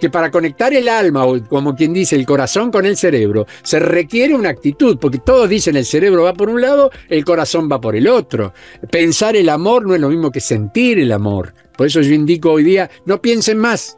[0.00, 3.78] Que para conectar el alma, o como quien dice, el corazón con el cerebro, se
[3.78, 7.80] requiere una actitud, porque todos dicen el cerebro va por un lado, el corazón va
[7.80, 8.52] por el otro.
[8.90, 11.54] Pensar el amor no es lo mismo que sentir el amor.
[11.76, 13.96] Por eso yo indico hoy día, no piensen más,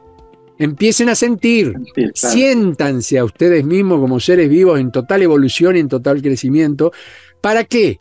[0.57, 1.75] Empiecen a sentir,
[2.15, 6.93] siéntanse a ustedes mismos como seres vivos en total evolución y en total crecimiento.
[7.41, 7.99] ¿Para qué?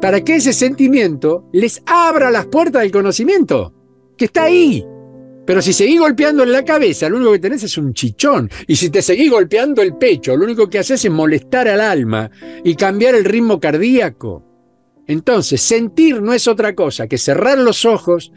[0.00, 3.72] Para que ese sentimiento les abra las puertas del conocimiento,
[4.16, 4.84] que está ahí.
[5.46, 8.50] Pero si seguís golpeando en la cabeza, lo único que tenés es un chichón.
[8.66, 12.30] Y si te seguís golpeando el pecho, lo único que haces es molestar al alma
[12.64, 14.44] y cambiar el ritmo cardíaco.
[15.06, 18.32] Entonces, sentir no es otra cosa que cerrar los ojos,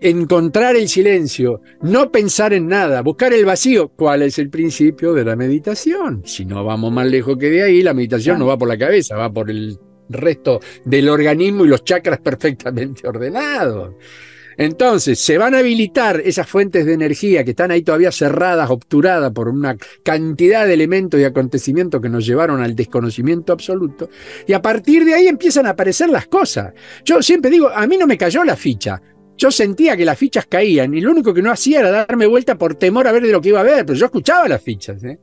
[0.00, 3.88] encontrar el silencio, no pensar en nada, buscar el vacío.
[3.88, 6.22] ¿Cuál es el principio de la meditación?
[6.26, 9.16] Si no vamos más lejos que de ahí, la meditación no va por la cabeza,
[9.16, 9.78] va por el
[10.10, 13.94] resto del organismo y los chakras perfectamente ordenados.
[14.56, 19.32] Entonces, se van a habilitar esas fuentes de energía que están ahí todavía cerradas, obturadas
[19.32, 24.08] por una cantidad de elementos y acontecimientos que nos llevaron al desconocimiento absoluto.
[24.46, 26.72] Y a partir de ahí empiezan a aparecer las cosas.
[27.04, 29.00] Yo siempre digo, a mí no me cayó la ficha.
[29.36, 32.56] Yo sentía que las fichas caían y lo único que no hacía era darme vuelta
[32.56, 35.02] por temor a ver de lo que iba a ver, pero yo escuchaba las fichas.
[35.02, 35.18] ¿eh?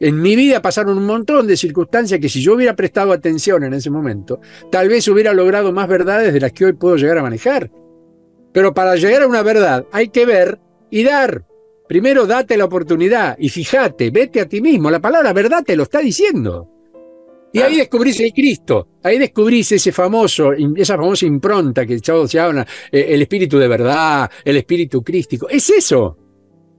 [0.00, 3.74] En mi vida pasaron un montón de circunstancias que si yo hubiera prestado atención en
[3.74, 7.22] ese momento, tal vez hubiera logrado más verdades de las que hoy puedo llegar a
[7.22, 7.70] manejar.
[8.52, 10.58] Pero para llegar a una verdad hay que ver
[10.90, 11.44] y dar.
[11.88, 14.90] Primero date la oportunidad y fíjate, vete a ti mismo.
[14.90, 16.68] La palabra verdad te lo está diciendo.
[17.54, 22.66] Y ahí descubrís el Cristo, ahí descubrís ese famoso, esa famosa impronta que se habla,
[22.90, 25.50] eh, el espíritu de verdad, el espíritu crístico.
[25.50, 26.16] Es eso,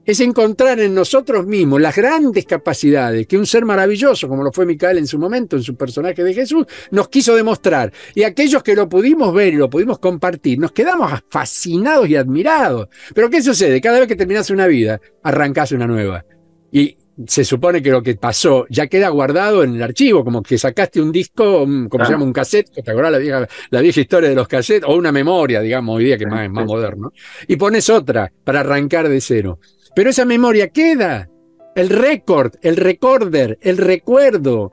[0.06, 4.66] es encontrar en nosotros mismos las grandes capacidades que un ser maravilloso, como lo fue
[4.66, 7.92] Micael en su momento, en su personaje de Jesús, nos quiso demostrar.
[8.16, 12.90] Y aquellos que lo pudimos ver y lo pudimos compartir, nos quedamos fascinados y admirados.
[13.14, 13.80] Pero ¿qué sucede?
[13.82, 16.26] Cada vez que terminas una vida, arrancás una nueva.
[16.72, 16.98] Y
[17.28, 21.00] se supone que lo que pasó ya queda guardado en el archivo, como que sacaste
[21.00, 24.36] un disco, como se llama, un cassette, ¿te acordás la vieja, la vieja historia de
[24.36, 24.88] los cassettes?
[24.88, 27.14] O una memoria, digamos, hoy día que es más, más moderno.
[27.48, 29.60] Y pones otra para arrancar de cero.
[29.96, 31.30] Pero esa memoria queda,
[31.76, 34.72] el récord, el recorder, el recuerdo.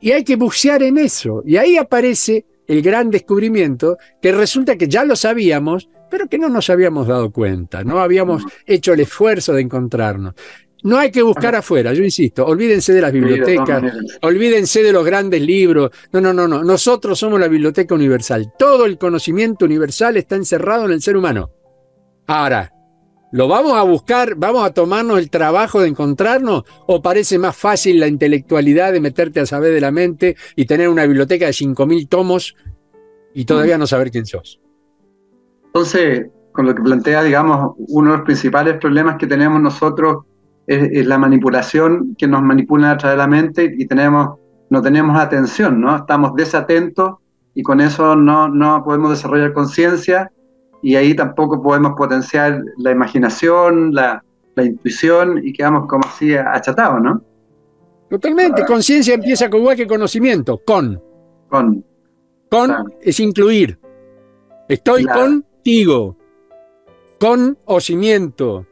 [0.00, 1.42] Y hay que bucear en eso.
[1.44, 6.48] Y ahí aparece el gran descubrimiento que resulta que ya lo sabíamos, pero que no
[6.48, 10.34] nos habíamos dado cuenta, no habíamos hecho el esfuerzo de encontrarnos.
[10.84, 13.82] No hay que buscar afuera, yo insisto, olvídense de las bibliotecas,
[14.22, 15.90] olvídense de los grandes libros.
[16.12, 16.62] No, no, no, no.
[16.62, 18.52] Nosotros somos la biblioteca universal.
[18.56, 21.50] Todo el conocimiento universal está encerrado en el ser humano.
[22.28, 22.72] Ahora,
[23.32, 24.34] ¿lo vamos a buscar?
[24.36, 26.64] ¿Vamos a tomarnos el trabajo de encontrarnos?
[26.86, 30.88] ¿O parece más fácil la intelectualidad de meterte a saber de la mente y tener
[30.88, 32.56] una biblioteca de 5.000 tomos
[33.34, 34.60] y todavía no saber quién sos?
[35.66, 40.24] Entonces, con lo que plantea, digamos, uno de los principales problemas que tenemos nosotros
[40.66, 44.38] es, la manipulación que nos manipula a través de la mente y tenemos,
[44.70, 45.96] no tenemos atención, ¿no?
[45.96, 47.16] Estamos desatentos
[47.54, 50.30] y con eso no, no podemos desarrollar conciencia
[50.82, 54.22] y ahí tampoco podemos potenciar la imaginación, la,
[54.54, 57.22] la intuición y quedamos como así achatados, ¿no?
[58.08, 58.64] Totalmente.
[58.64, 60.60] Conciencia empieza con igual que conocimiento.
[60.64, 61.00] Con.
[61.48, 61.84] Con.
[62.50, 63.78] Con es incluir.
[64.68, 66.16] Estoy contigo.
[67.20, 68.66] Con cimiento.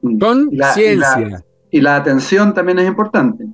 [0.00, 1.44] Con ciencia.
[1.70, 3.44] Y la, atención también es importante.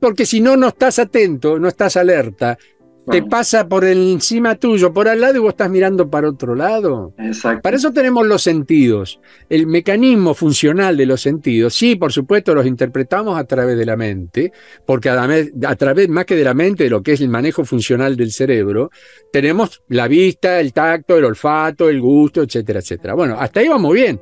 [0.00, 2.58] Porque si no, no estás atento, no estás alerta,
[3.10, 7.12] te pasa por encima tuyo, por al lado y vos estás mirando para otro lado.
[7.18, 7.62] Exacto.
[7.62, 9.20] Para eso tenemos los sentidos.
[9.48, 13.96] El mecanismo funcional de los sentidos, sí, por supuesto, los interpretamos a través de la
[13.96, 14.52] mente,
[14.86, 17.64] porque a, a través más que de la mente, de lo que es el manejo
[17.64, 18.90] funcional del cerebro,
[19.32, 23.14] tenemos la vista, el tacto, el olfato, el gusto, etcétera, etcétera.
[23.14, 24.20] Bueno, hasta ahí vamos bien.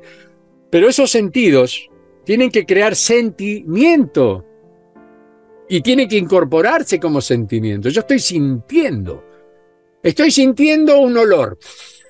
[0.69, 1.89] Pero esos sentidos
[2.25, 4.45] tienen que crear sentimiento
[5.73, 7.89] y tienen que incorporarse como sentimiento.
[7.89, 9.23] Yo estoy sintiendo,
[10.03, 11.57] estoy sintiendo un olor,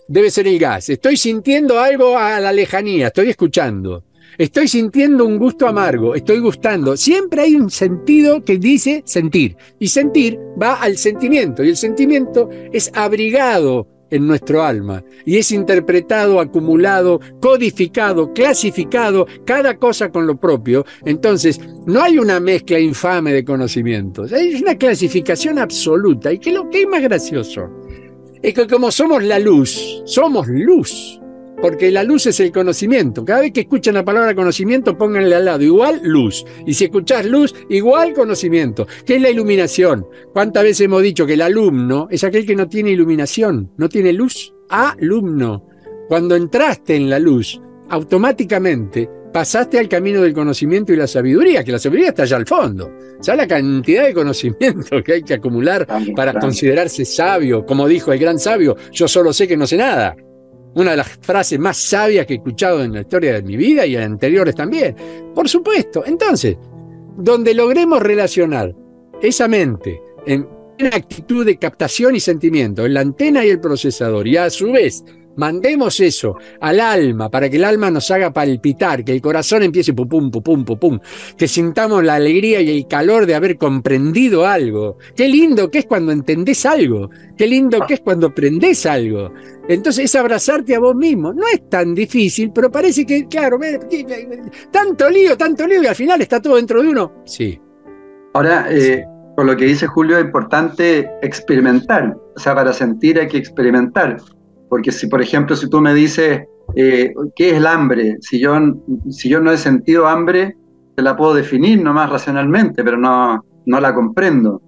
[0.05, 4.03] debe ser el gas, estoy sintiendo algo a la lejanía, estoy escuchando.
[4.37, 6.97] Estoy sintiendo un gusto amargo, estoy gustando.
[6.97, 9.55] Siempre hay un sentido que dice sentir.
[9.77, 11.63] Y sentir va al sentimiento.
[11.63, 15.03] Y el sentimiento es abrigado en nuestro alma.
[15.25, 20.85] Y es interpretado, acumulado, codificado, clasificado, cada cosa con lo propio.
[21.03, 24.31] Entonces, no hay una mezcla infame de conocimientos.
[24.31, 26.31] Hay una clasificación absoluta.
[26.31, 27.69] Y que lo que es más gracioso
[28.43, 31.19] es que como somos la luz, somos luz
[31.63, 33.23] porque la luz es el conocimiento.
[33.23, 36.43] Cada vez que escuchan la palabra conocimiento, pónganle al lado igual luz.
[36.65, 38.85] Y si escuchás luz, igual conocimiento.
[39.05, 40.05] ¿Qué es la iluminación?
[40.33, 44.11] ¿Cuántas veces hemos dicho que el alumno es aquel que no tiene iluminación, no tiene
[44.11, 44.53] luz?
[44.67, 45.65] Alumno.
[46.09, 51.71] Cuando entraste en la luz, automáticamente pasaste al camino del conocimiento y la sabiduría, que
[51.71, 52.91] la sabiduría está allá al fondo.
[53.21, 58.19] Ya la cantidad de conocimiento que hay que acumular para considerarse sabio, como dijo el
[58.19, 60.13] gran sabio, yo solo sé que no sé nada
[60.75, 63.85] una de las frases más sabias que he escuchado en la historia de mi vida
[63.85, 64.95] y en anteriores también.
[65.33, 66.03] Por supuesto.
[66.05, 66.57] Entonces,
[67.17, 68.73] donde logremos relacionar
[69.21, 70.47] esa mente en
[70.79, 74.71] una actitud de captación y sentimiento, en la antena y el procesador, y a su
[74.71, 75.03] vez
[75.35, 79.93] Mandemos eso al alma para que el alma nos haga palpitar, que el corazón empiece
[79.93, 80.99] pum, pum, pum, pum, pum,
[81.37, 84.97] que sintamos la alegría y el calor de haber comprendido algo.
[85.15, 89.31] Qué lindo que es cuando entendés algo, qué lindo que es cuando aprendés algo.
[89.67, 91.33] Entonces es abrazarte a vos mismo.
[91.33, 93.59] No es tan difícil, pero parece que, claro,
[94.71, 97.23] tanto lío, tanto lío y al final está todo dentro de uno.
[97.25, 97.59] Sí.
[98.33, 99.05] Ahora, eh,
[99.35, 102.15] con lo que dice Julio, es importante experimentar.
[102.35, 104.17] O sea, para sentir hay que experimentar.
[104.73, 108.17] Porque si, por ejemplo, si tú me dices, eh, ¿qué es el hambre?
[108.21, 108.57] Si yo,
[109.11, 110.57] si yo no he sentido hambre,
[110.95, 114.59] te la puedo definir nomás racionalmente, pero no, no la comprendo.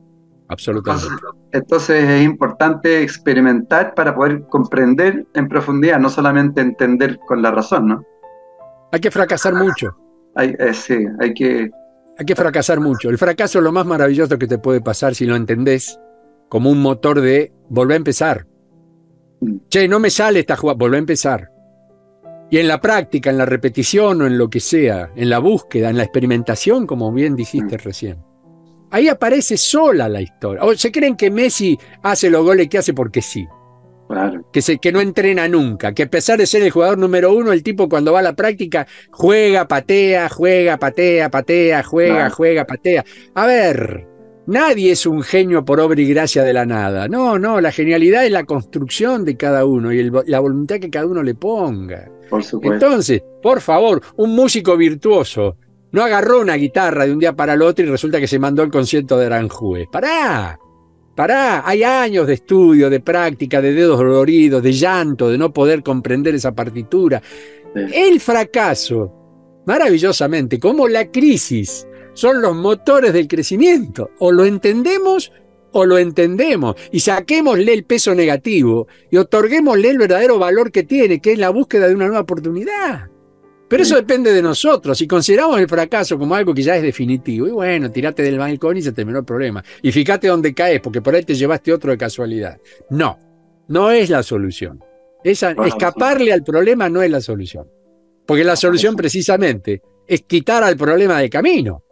[0.48, 1.08] Absolutamente.
[1.54, 7.88] Entonces, es importante experimentar para poder comprender en profundidad, no solamente entender con la razón,
[7.88, 8.04] ¿no?
[8.92, 9.98] Hay que fracasar mucho.
[10.36, 11.72] Hay, eh, sí, hay que...
[12.20, 13.10] Hay que fracasar mucho.
[13.10, 16.00] El fracaso es lo más maravilloso que te puede pasar si lo entendés
[16.48, 18.46] como un motor de volver a empezar.
[19.70, 21.52] Che, no me sale esta jugada, volver a empezar.
[22.50, 25.90] Y en la práctica, en la repetición o en lo que sea, en la búsqueda,
[25.90, 28.24] en la experimentación, como bien dijiste recién,
[28.92, 30.64] ahí aparece sola la historia.
[30.64, 33.46] O se creen que Messi hace los goles que hace porque sí.
[34.52, 37.52] Que, se, que no entrena nunca, que a pesar de ser el jugador número uno,
[37.52, 43.04] el tipo cuando va a la práctica juega, patea, juega, patea, patea, juega, juega, patea.
[43.34, 44.06] A ver,
[44.48, 47.08] Nadie es un genio por obra y gracia de la nada.
[47.08, 51.08] No, no, la genialidad es la construcción de cada uno y la voluntad que cada
[51.08, 52.10] uno le ponga.
[52.30, 52.74] Por supuesto.
[52.86, 55.58] Entonces, por favor, un músico virtuoso
[55.92, 58.62] no agarró una guitarra de un día para el otro y resulta que se mandó
[58.62, 59.88] el concierto de Aranjuez.
[59.92, 60.60] Pará,
[61.16, 65.82] pará, hay años de estudio, de práctica, de dedos doloridos, de llanto, de no poder
[65.82, 67.22] comprender esa partitura.
[67.74, 74.10] El fracaso, maravillosamente, como la crisis son los motores del crecimiento.
[74.18, 75.32] O lo entendemos
[75.78, 81.20] o lo entendemos y saquémosle el peso negativo y otorguémosle el verdadero valor que tiene,
[81.20, 83.10] que es la búsqueda de una nueva oportunidad.
[83.68, 84.98] Pero eso depende de nosotros.
[84.98, 88.78] Si consideramos el fracaso como algo que ya es definitivo, y bueno, tirate del balcón
[88.78, 89.64] y se terminó el problema.
[89.82, 92.58] Y fíjate dónde caes, porque por ahí te llevaste otro de casualidad.
[92.92, 93.20] No,
[93.68, 94.82] no es la solución.
[95.24, 97.68] Esa, escaparle al problema no es la solución.
[98.26, 101.85] Porque la solución precisamente es quitar al problema de camino.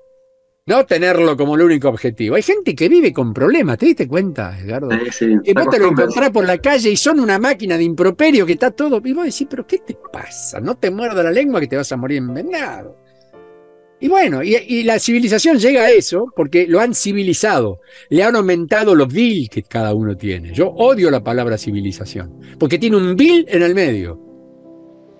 [0.66, 2.36] No tenerlo como el único objetivo.
[2.36, 4.89] Hay gente que vive con problemas, ¿te diste cuenta, Edgardo?
[4.91, 7.84] Sí, sí, que vos te lo encontrás por la calle y son una máquina de
[7.84, 9.01] improperio que está todo.
[9.03, 10.61] Y vos decís, ¿pero qué te pasa?
[10.61, 12.95] No te muerda la lengua que te vas a morir envenenado.
[13.99, 18.95] Y bueno, y, la civilización llega a eso porque lo han civilizado, le han aumentado
[18.95, 20.53] los vil que cada uno tiene.
[20.53, 24.20] Yo odio la palabra civilización, porque tiene un vil en el medio.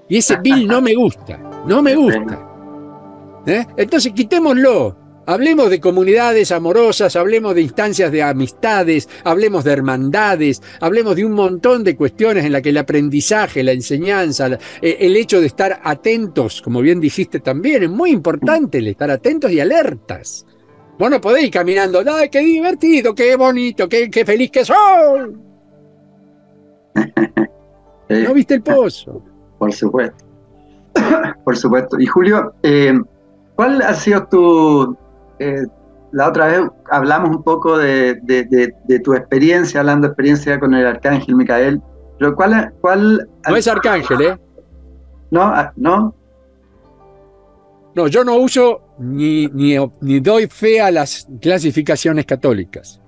[0.10, 2.50] Y ese vil no me gusta, no me gusta.
[3.46, 3.66] ¿Eh?
[3.78, 11.16] Entonces quitémoslo, Hablemos de comunidades amorosas, hablemos de instancias de amistades, hablemos de hermandades, hablemos
[11.16, 15.40] de un montón de cuestiones en las que el aprendizaje, la enseñanza, eh, el hecho
[15.40, 20.46] de estar atentos, como bien dijiste también, es muy importante el estar atentos y alertas.
[21.00, 25.34] Vos no podéis ir caminando, ¡ay, qué divertido, qué bonito, qué, feliz que soy!
[28.10, 29.24] ¿No viste el pozo?
[29.58, 30.26] Por supuesto.
[31.46, 31.98] Por supuesto.
[31.98, 32.94] Y Julio, eh,
[33.56, 34.98] ¿cuál ha sido tu,
[35.40, 35.66] eh,
[36.12, 36.62] la otra vez
[36.92, 38.22] hablamos un poco de,
[39.04, 41.82] tu experiencia, hablando de experiencia con el arcángel Micael,
[42.20, 44.38] pero ¿cuál, cuál No es arcángel, ¿eh?
[45.32, 46.16] No, ah, no.
[47.96, 53.02] No, yo no uso ni, ni, doy fe a las clasificaciones católicas.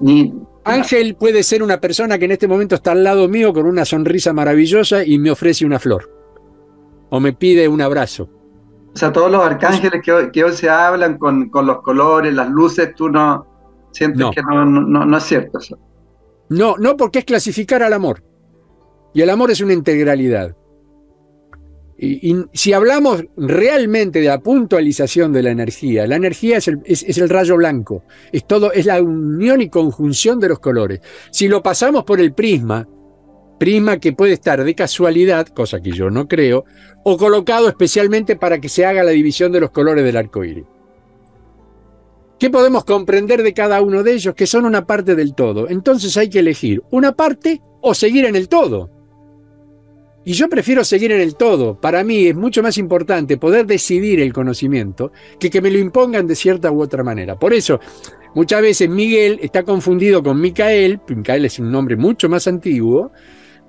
[0.00, 3.66] Ni, Ángel puede ser una persona que en este momento está al lado mío con
[3.66, 6.10] una sonrisa maravillosa y me ofrece una flor.
[7.10, 8.28] O me pide un abrazo
[8.94, 12.34] O sea, todos los arcángeles que, hoy, que hoy se hablan con, con, los colores,
[12.34, 13.46] las luces, tú no
[13.90, 15.78] sientes que no, no, no es cierto eso.
[16.50, 18.22] No, no, porque es clasificar al amor.
[19.14, 20.54] Y el amor es una integralidad.
[22.04, 27.16] Y, si hablamos realmente de la puntualización de la energía, la energía es el, es,
[27.16, 31.00] el, rayo blanco, es todo, es la unión y conjunción de los colores.
[31.30, 32.88] Si lo pasamos por el prisma,
[33.62, 36.64] prisma que puede estar de casualidad, cosa que yo no creo,
[37.04, 40.64] o colocado especialmente para que se haga la división de los colores del arco iris.
[42.40, 44.34] ¿Qué podemos comprender de cada uno de ellos?
[44.34, 45.68] Que son una parte del todo.
[45.68, 48.90] Entonces hay que elegir una parte o seguir en el todo.
[50.24, 51.80] Y yo prefiero seguir en el todo.
[51.80, 56.26] Para mí es mucho más importante poder decidir el conocimiento que que me lo impongan
[56.26, 57.38] de cierta u otra manera.
[57.38, 57.78] Por eso,
[58.34, 60.98] muchas veces Miguel está confundido con Micael.
[61.06, 63.12] Micael es un nombre mucho más antiguo.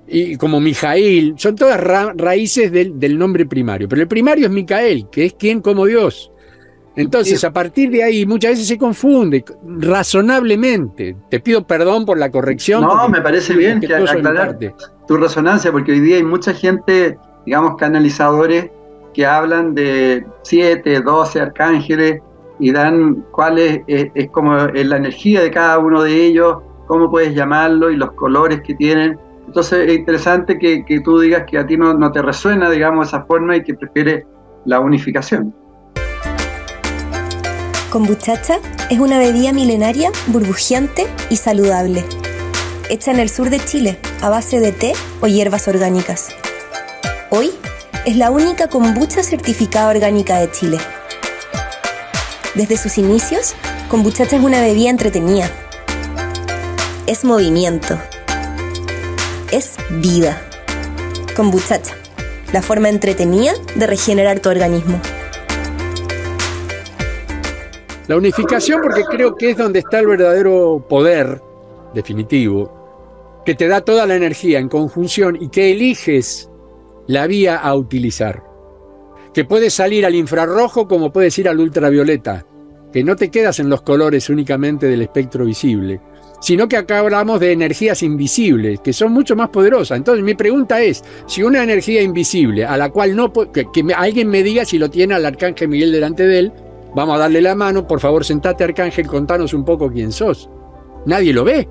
[0.06, 1.80] Y como Mijail, son todas
[2.16, 3.88] raíces del, del nombre primario.
[3.88, 6.30] Pero el primario es Micael, que es quien como Dios.
[6.96, 11.16] Entonces, a partir de ahí, muchas veces se confunde razonablemente.
[11.28, 12.82] Te pido perdón por la corrección.
[12.82, 14.56] No, me parece bien que aclarar
[15.08, 18.70] tu resonancia, porque hoy día hay mucha gente, digamos, canalizadores
[19.12, 22.20] que hablan de siete, doce arcángeles
[22.58, 27.34] y dan cuál es, es, como la energía de cada uno de ellos, cómo puedes
[27.34, 29.18] llamarlo y los colores que tienen.
[29.46, 33.24] Entonces es interesante que, tú digas que a ti no, no te resuena, digamos, esa
[33.24, 34.24] forma y que prefieres
[34.64, 35.54] la unificación.
[37.90, 38.56] Kombuchacha
[38.90, 42.04] es una bebida milenaria, burbujeante y saludable,
[42.90, 46.30] hecha en el sur de Chile a base de té o hierbas orgánicas.
[47.30, 47.50] Hoy
[48.04, 50.78] es la única kombucha certificada orgánica de Chile.
[52.54, 53.54] Desde sus inicios,
[53.88, 55.48] kombuchacha es una bebida entretenida.
[57.06, 57.98] Es movimiento.
[59.54, 60.36] Es vida.
[61.36, 61.94] Kombuchacha,
[62.52, 65.00] la forma entretenida de regenerar tu organismo.
[68.08, 71.40] La unificación porque creo que es donde está el verdadero poder
[71.94, 76.50] definitivo, que te da toda la energía en conjunción y que eliges
[77.06, 78.42] la vía a utilizar.
[79.32, 82.44] Que puedes salir al infrarrojo como puedes ir al ultravioleta,
[82.92, 86.00] que no te quedas en los colores únicamente del espectro visible,
[86.40, 89.98] sino que acá hablamos de energías invisibles, que son mucho más poderosas.
[89.98, 94.28] Entonces mi pregunta es, si una energía invisible, a la cual no, que, que alguien
[94.28, 96.52] me diga si lo tiene al arcángel Miguel delante de él,
[96.94, 100.48] Vamos a darle la mano, por favor, sentate, Arcángel, contanos un poco quién sos.
[101.06, 101.68] Nadie lo ve.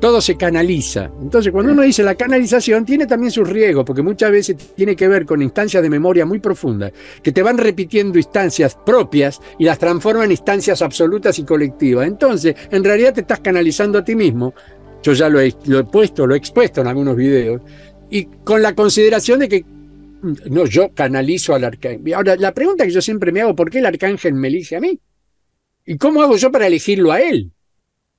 [0.00, 1.10] Todo se canaliza.
[1.22, 5.08] Entonces, cuando uno dice la canalización, tiene también sus riesgos, porque muchas veces tiene que
[5.08, 6.92] ver con instancias de memoria muy profundas,
[7.22, 12.06] que te van repitiendo instancias propias y las transforman en instancias absolutas y colectivas.
[12.06, 14.52] Entonces, en realidad te estás canalizando a ti mismo.
[15.02, 17.62] Yo ya lo he, lo he puesto, lo he expuesto en algunos videos,
[18.10, 19.64] y con la consideración de que
[20.50, 22.14] no, yo canalizo al arcángel.
[22.14, 24.80] Ahora, la pregunta que yo siempre me hago, ¿por qué el arcángel me elige a
[24.80, 24.98] mí?
[25.84, 27.52] ¿Y cómo hago yo para elegirlo a él?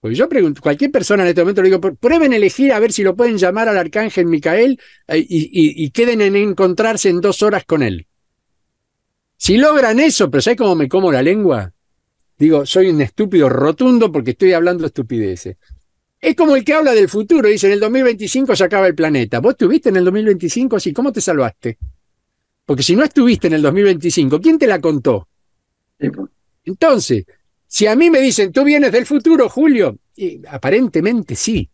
[0.06, 3.02] Porque yo pregunto, cualquier persona en este momento le digo, prueben elegir a ver si
[3.02, 7.82] lo pueden llamar al arcángel Micael eh, y, queden en encontrarse en dos horas con
[7.82, 8.06] él.
[9.36, 11.74] Si logran eso, pero ¿sabes cómo me como la lengua?
[12.38, 15.58] Digo, soy un estúpido rotundo porque estoy hablando estupideces.
[16.22, 19.40] Es como el que habla del futuro, dice, en el 2025 se acaba el planeta.
[19.40, 20.94] ¿Vos estuviste en el 2025 así?
[20.94, 21.80] ¿Cómo te salvaste?
[22.64, 25.28] Porque si no estuviste en el 2025, ¿quién te la contó?
[25.98, 26.30] Pues.
[26.64, 27.26] Entonces,
[27.68, 29.98] si a mí me dicen, tú vienes del futuro, Julio,
[30.50, 31.70] aparentemente sí.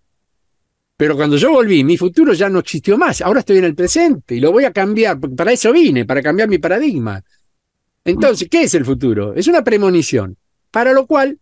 [0.97, 3.21] Pero cuando yo volví, mi futuro ya no existió más.
[3.21, 5.19] Ahora estoy en el presente y lo voy a cambiar.
[5.19, 7.23] Para eso vine, para cambiar mi paradigma.
[8.05, 9.33] Entonces, ¿qué es el futuro?
[9.33, 10.37] Es una premonición.
[10.69, 11.39] Para lo cual,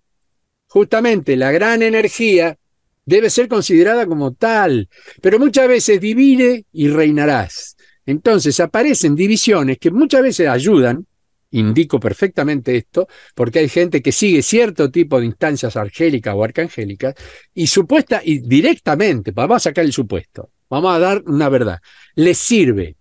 [0.68, 2.58] justamente la gran energía
[3.06, 4.88] debe ser considerada como tal.
[5.22, 7.76] Pero muchas veces divide y reinarás.
[8.06, 11.06] Entonces aparecen divisiones que muchas veces ayudan,
[11.52, 17.16] indico perfectamente esto, porque hay gente que sigue cierto tipo de instancias argélicas o arcangélicas
[17.54, 21.80] y supuesta y directamente, vamos a sacar el supuesto, vamos a dar una verdad,
[22.16, 22.96] les sirve.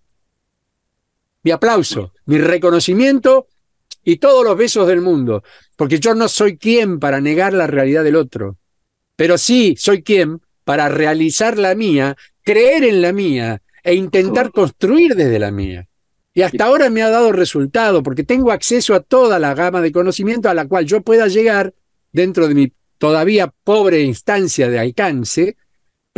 [1.43, 3.47] Mi aplauso, mi reconocimiento
[4.03, 5.43] y todos los besos del mundo,
[5.75, 8.57] porque yo no soy quien para negar la realidad del otro,
[9.15, 15.15] pero sí soy quien para realizar la mía, creer en la mía, e intentar construir
[15.15, 15.88] desde la mía.
[16.39, 19.91] Y hasta ahora me ha dado resultado porque tengo acceso a toda la gama de
[19.91, 21.73] conocimiento a la cual yo pueda llegar
[22.13, 25.57] dentro de mi todavía pobre instancia de alcance,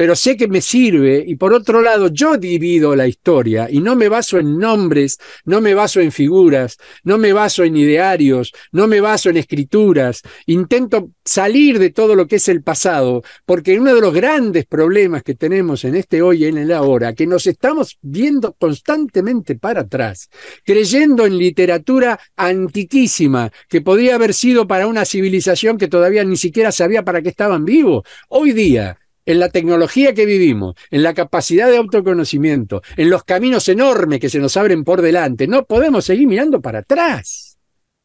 [0.01, 3.95] pero sé que me sirve y por otro lado yo divido la historia y no
[3.95, 8.87] me baso en nombres, no me baso en figuras, no me baso en idearios, no
[8.87, 13.93] me baso en escrituras, intento salir de todo lo que es el pasado, porque uno
[13.93, 17.45] de los grandes problemas que tenemos en este hoy y en el ahora, que nos
[17.45, 20.31] estamos viendo constantemente para atrás,
[20.65, 26.71] creyendo en literatura antiquísima, que podría haber sido para una civilización que todavía ni siquiera
[26.71, 28.03] sabía para qué estaban vivos.
[28.29, 33.67] Hoy día en la tecnología que vivimos, en la capacidad de autoconocimiento, en los caminos
[33.69, 37.57] enormes que se nos abren por delante, no podemos seguir mirando para atrás.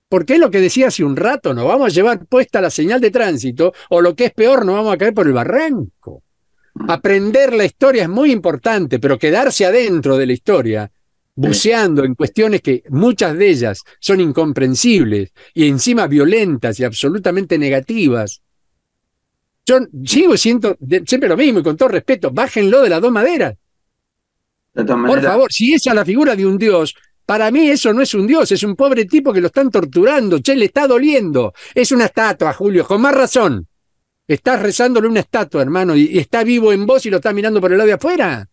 [0.08, 3.00] Porque es lo que decía hace un rato, nos vamos a llevar puesta la señal
[3.00, 6.22] de tránsito o lo que es peor, nos vamos a caer por el barranco.
[6.88, 10.90] Aprender la historia es muy importante, pero quedarse adentro de la historia,
[11.34, 18.42] buceando en cuestiones que muchas de ellas son incomprensibles y encima violentas y absolutamente negativas,
[19.66, 23.56] yo sigo siendo siempre lo mismo y con todo respeto, bájenlo de las dos maderas.
[24.72, 26.94] Por favor, si esa es la figura de un dios,
[27.24, 30.38] para mí eso no es un dios, es un pobre tipo que lo están torturando,
[30.38, 31.52] che, le está doliendo.
[31.74, 33.66] Es una estatua, Julio, con más razón.
[34.28, 37.60] Estás rezándole una estatua, hermano, y, y está vivo en vos y lo está mirando
[37.60, 38.48] por el lado de afuera.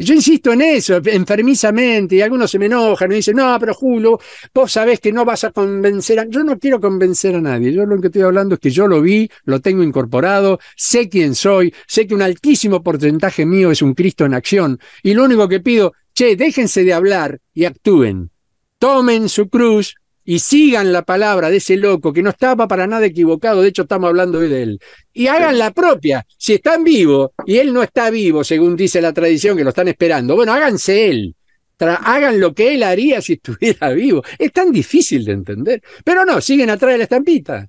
[0.00, 4.18] Yo insisto en eso, enfermizamente, y algunos se me enojan y dicen, no, pero Julio,
[4.54, 6.26] vos sabés que no vas a convencer a...
[6.26, 9.02] Yo no quiero convencer a nadie, yo lo que estoy hablando es que yo lo
[9.02, 13.92] vi, lo tengo incorporado, sé quién soy, sé que un altísimo porcentaje mío es un
[13.92, 18.30] Cristo en acción, y lo único que pido, che, déjense de hablar y actúen.
[18.78, 19.96] Tomen su cruz
[20.30, 23.82] y sigan la palabra de ese loco que no estaba para nada equivocado, de hecho
[23.82, 24.80] estamos hablando hoy de él,
[25.12, 26.24] y hagan la propia.
[26.38, 29.88] Si están vivos y él no está vivo, según dice la tradición, que lo están
[29.88, 31.34] esperando, bueno, háganse él.
[31.80, 34.22] hagan lo que él haría si estuviera vivo.
[34.38, 35.82] Es tan difícil de entender.
[36.04, 37.68] Pero no, siguen atrás de la estampita.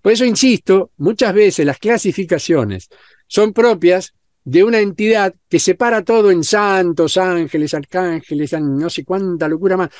[0.00, 2.88] Por eso insisto, muchas veces las clasificaciones
[3.26, 4.14] son propias
[4.44, 9.90] de una entidad que separa todo en santos, ángeles, arcángeles, no sé cuánta locura más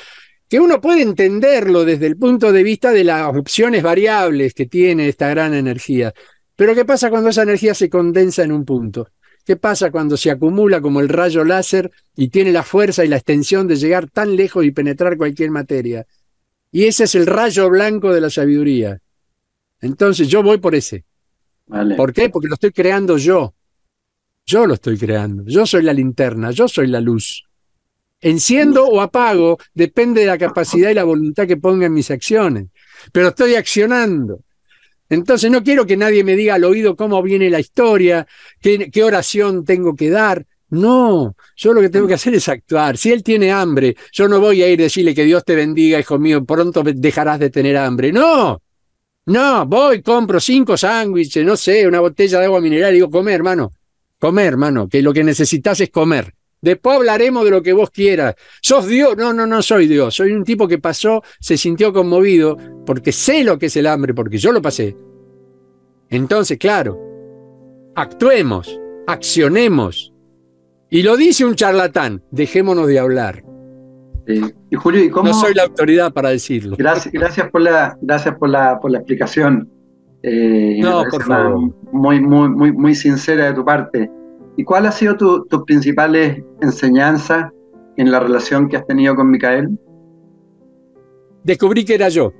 [0.48, 5.08] que uno puede entenderlo desde el punto de vista de las opciones variables que tiene
[5.08, 6.12] esta gran energía.
[6.54, 9.08] Pero ¿qué pasa cuando esa energía se condensa en un punto?
[9.44, 13.16] ¿Qué pasa cuando se acumula como el rayo láser y tiene la fuerza y la
[13.16, 16.06] extensión de llegar tan lejos y penetrar cualquier materia?
[16.72, 19.00] Y ese es el rayo blanco de la sabiduría.
[19.80, 21.04] Entonces yo voy por ese.
[21.96, 22.28] ¿Por qué?
[22.28, 23.54] Porque lo estoy creando yo.
[24.44, 25.44] Yo lo estoy creando.
[25.46, 27.45] Yo soy la linterna, yo soy la luz.
[28.20, 32.66] Enciendo o apago, depende de la capacidad y la voluntad que ponga en mis acciones.
[33.12, 34.40] Pero estoy accionando.
[35.08, 38.26] Entonces no quiero que nadie me diga al oído cómo viene la historia,
[38.60, 40.44] qué, oración tengo que dar.
[40.68, 42.96] No, yo lo que tengo que hacer es actuar.
[42.96, 46.00] Si él tiene hambre, yo no voy a ir a decirle que Dios te bendiga,
[46.00, 48.10] hijo mío, pronto dejarás de tener hambre.
[48.10, 48.60] No,
[49.26, 53.32] no, voy, compro cinco sándwiches, no sé, una botella de agua mineral y digo, come,
[53.32, 53.72] hermano,
[54.18, 56.32] come, hermano, que lo que necesitas es comer.
[56.66, 58.34] Después hablaremos de lo que vos quieras.
[58.60, 59.16] ¿Sos Dios?
[59.16, 60.16] No, no, no soy Dios.
[60.16, 64.14] Soy un tipo que pasó, se sintió conmovido, porque sé lo que es el hambre,
[64.14, 64.96] porque yo lo pasé.
[66.10, 66.98] Entonces, claro,
[67.94, 70.12] actuemos, accionemos.
[70.90, 73.44] Y lo dice un charlatán, dejémonos de hablar.
[74.26, 75.28] y Julio, ¿y cómo?
[75.28, 76.74] No soy la autoridad para decirlo.
[76.76, 79.70] Gracias, gracias, por, la, gracias por, la, por la explicación.
[80.20, 81.72] Eh, no, por favor.
[81.92, 84.10] Muy, muy, muy, muy sincera de tu parte.
[84.56, 87.52] ¿Y cuál ha sido tus tu principales enseñanzas
[87.96, 89.78] en la relación que has tenido con Micael?
[91.44, 92.32] Descubrí que era yo.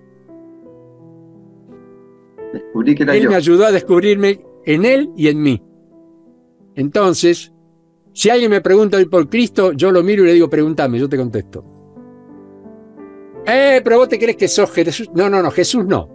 [2.53, 3.31] Descubrí que era él yo.
[3.31, 5.63] me ayudó a descubrirme en él y en mí.
[6.75, 7.53] Entonces,
[8.13, 11.09] si alguien me pregunta hoy por Cristo, yo lo miro y le digo, pregúntame, yo
[11.09, 11.65] te contesto.
[13.47, 15.11] Eh, pero vos te crees que sos Jesús.
[15.15, 16.09] No, no, no, Jesús no.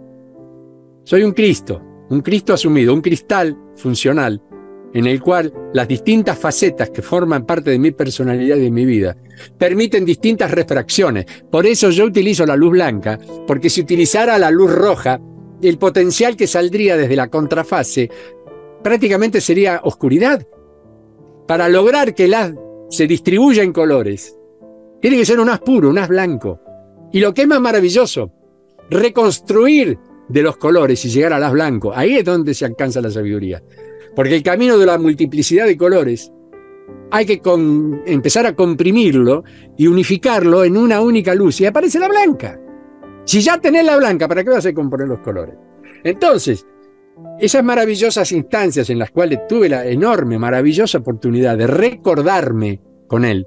[1.04, 1.80] Soy un Cristo,
[2.10, 4.42] un Cristo asumido, un cristal funcional
[4.94, 8.84] en el cual las distintas facetas que forman parte de mi personalidad y de mi
[8.84, 9.16] vida
[9.58, 11.26] permiten distintas refracciones.
[11.50, 15.20] Por eso yo utilizo la luz blanca, porque si utilizara la luz roja,
[15.62, 18.10] el potencial que saldría desde la contrafase
[18.82, 20.46] prácticamente sería oscuridad.
[21.46, 22.52] Para lograr que haz
[22.90, 24.36] se distribuya en colores,
[25.00, 26.60] tiene que ser un haz puro, un haz blanco.
[27.12, 28.32] Y lo que es más maravilloso,
[28.90, 29.98] reconstruir
[30.28, 31.92] de los colores y llegar al haz blanco.
[31.94, 33.62] Ahí es donde se alcanza la sabiduría.
[34.14, 36.32] Porque el camino de la multiplicidad de colores
[37.10, 37.40] hay que
[38.06, 39.44] empezar a comprimirlo
[39.76, 42.58] y unificarlo en una única luz y aparece la blanca.
[43.24, 45.54] Si ya tenés la blanca, ¿para qué vas a componer los colores?
[46.04, 46.66] Entonces,
[47.38, 53.46] esas maravillosas instancias en las cuales tuve la enorme, maravillosa oportunidad de recordarme con él,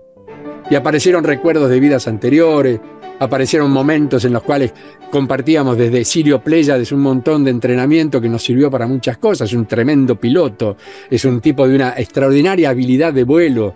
[0.69, 2.79] y aparecieron recuerdos de vidas anteriores,
[3.19, 4.73] Aparecieron momentos en los cuales
[5.09, 9.53] compartíamos desde Sirio Pleiades un montón de entrenamiento que nos sirvió para muchas cosas.
[9.53, 10.75] Un tremendo piloto,
[11.09, 13.75] es un tipo de una extraordinaria habilidad de vuelo,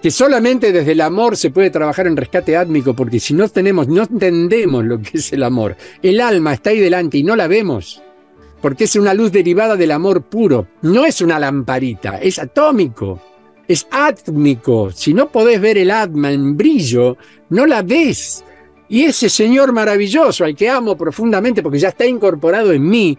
[0.00, 3.88] que solamente desde el amor se puede trabajar en rescate átmico, porque si no tenemos,
[3.88, 7.48] no entendemos lo que es el amor, el alma está ahí delante y no la
[7.48, 8.02] vemos,
[8.62, 13.20] porque es una luz derivada del amor puro, no es una lamparita, es atómico,
[13.66, 14.90] es átmico.
[14.92, 17.16] Si no podés ver el atma en brillo,
[17.50, 18.44] no la ves.
[18.88, 23.18] Y ese Señor maravilloso, al que amo profundamente porque ya está incorporado en mí,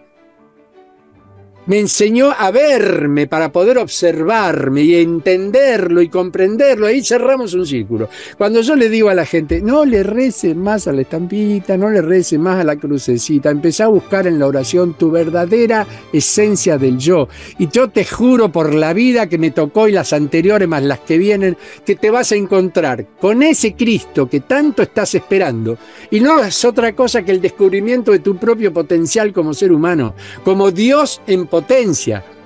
[1.68, 6.86] me enseñó a verme para poder observarme y entenderlo y comprenderlo.
[6.86, 8.08] Ahí cerramos un círculo.
[8.38, 11.90] Cuando yo le digo a la gente, no le rece más a la estampita, no
[11.90, 16.78] le rece más a la crucecita, empecé a buscar en la oración tu verdadera esencia
[16.78, 17.28] del yo.
[17.58, 21.00] Y yo te juro por la vida que me tocó y las anteriores más las
[21.00, 25.76] que vienen, que te vas a encontrar con ese Cristo que tanto estás esperando.
[26.10, 30.14] Y no es otra cosa que el descubrimiento de tu propio potencial como ser humano,
[30.44, 31.57] como Dios en potencia,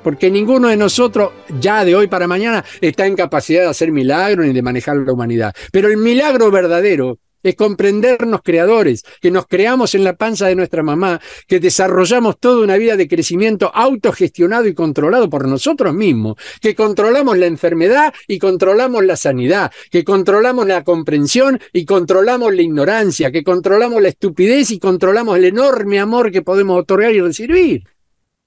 [0.02, 4.46] porque ninguno de nosotros ya de hoy para mañana está en capacidad de hacer milagros
[4.46, 5.54] ni de manejar la humanidad.
[5.70, 10.82] Pero el milagro verdadero es comprendernos creadores, que nos creamos en la panza de nuestra
[10.82, 16.74] mamá, que desarrollamos toda una vida de crecimiento autogestionado y controlado por nosotros mismos, que
[16.74, 23.32] controlamos la enfermedad y controlamos la sanidad, que controlamos la comprensión y controlamos la ignorancia,
[23.32, 27.82] que controlamos la estupidez y controlamos el enorme amor que podemos otorgar y recibir.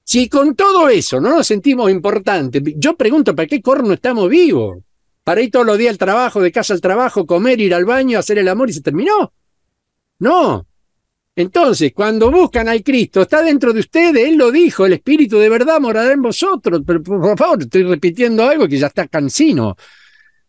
[0.08, 4.78] Si con todo eso no nos sentimos importantes, yo pregunto, ¿para qué corno estamos vivos?
[5.24, 8.20] ¿Para ir todos los días al trabajo, de casa al trabajo, comer, ir al baño,
[8.20, 9.34] hacer el amor y se terminó?
[10.20, 10.68] No.
[11.36, 15.50] Entonces, cuando buscan al Cristo, está dentro de ustedes, Él lo dijo, el Espíritu de
[15.50, 16.84] verdad morará en vosotros.
[16.86, 19.76] Pero por favor, estoy repitiendo algo que ya está cansino.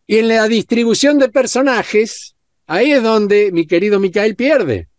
[0.07, 4.91] Y en la distribución de personajes, ahí es donde mi querido Micael pierde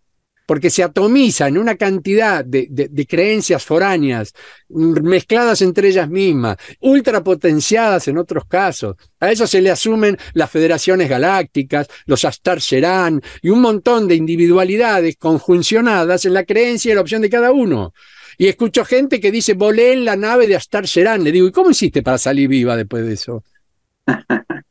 [0.47, 4.33] porque se atomiza en una cantidad de, creencias foráneas,
[4.69, 8.95] mezcladas entre ellas mismas, ultrapotenciadas en otros casos.
[9.19, 14.15] A eso se le asumen las federaciones galácticas, los Astar Sheran y un montón de
[14.15, 17.93] individualidades conjuncionadas en la creencia y la opción de cada uno.
[18.37, 21.23] Y escucho gente que dice, volé en la nave de Astar Sheran.
[21.23, 23.43] Le digo, ¿y cómo hiciste para salir viva después de eso?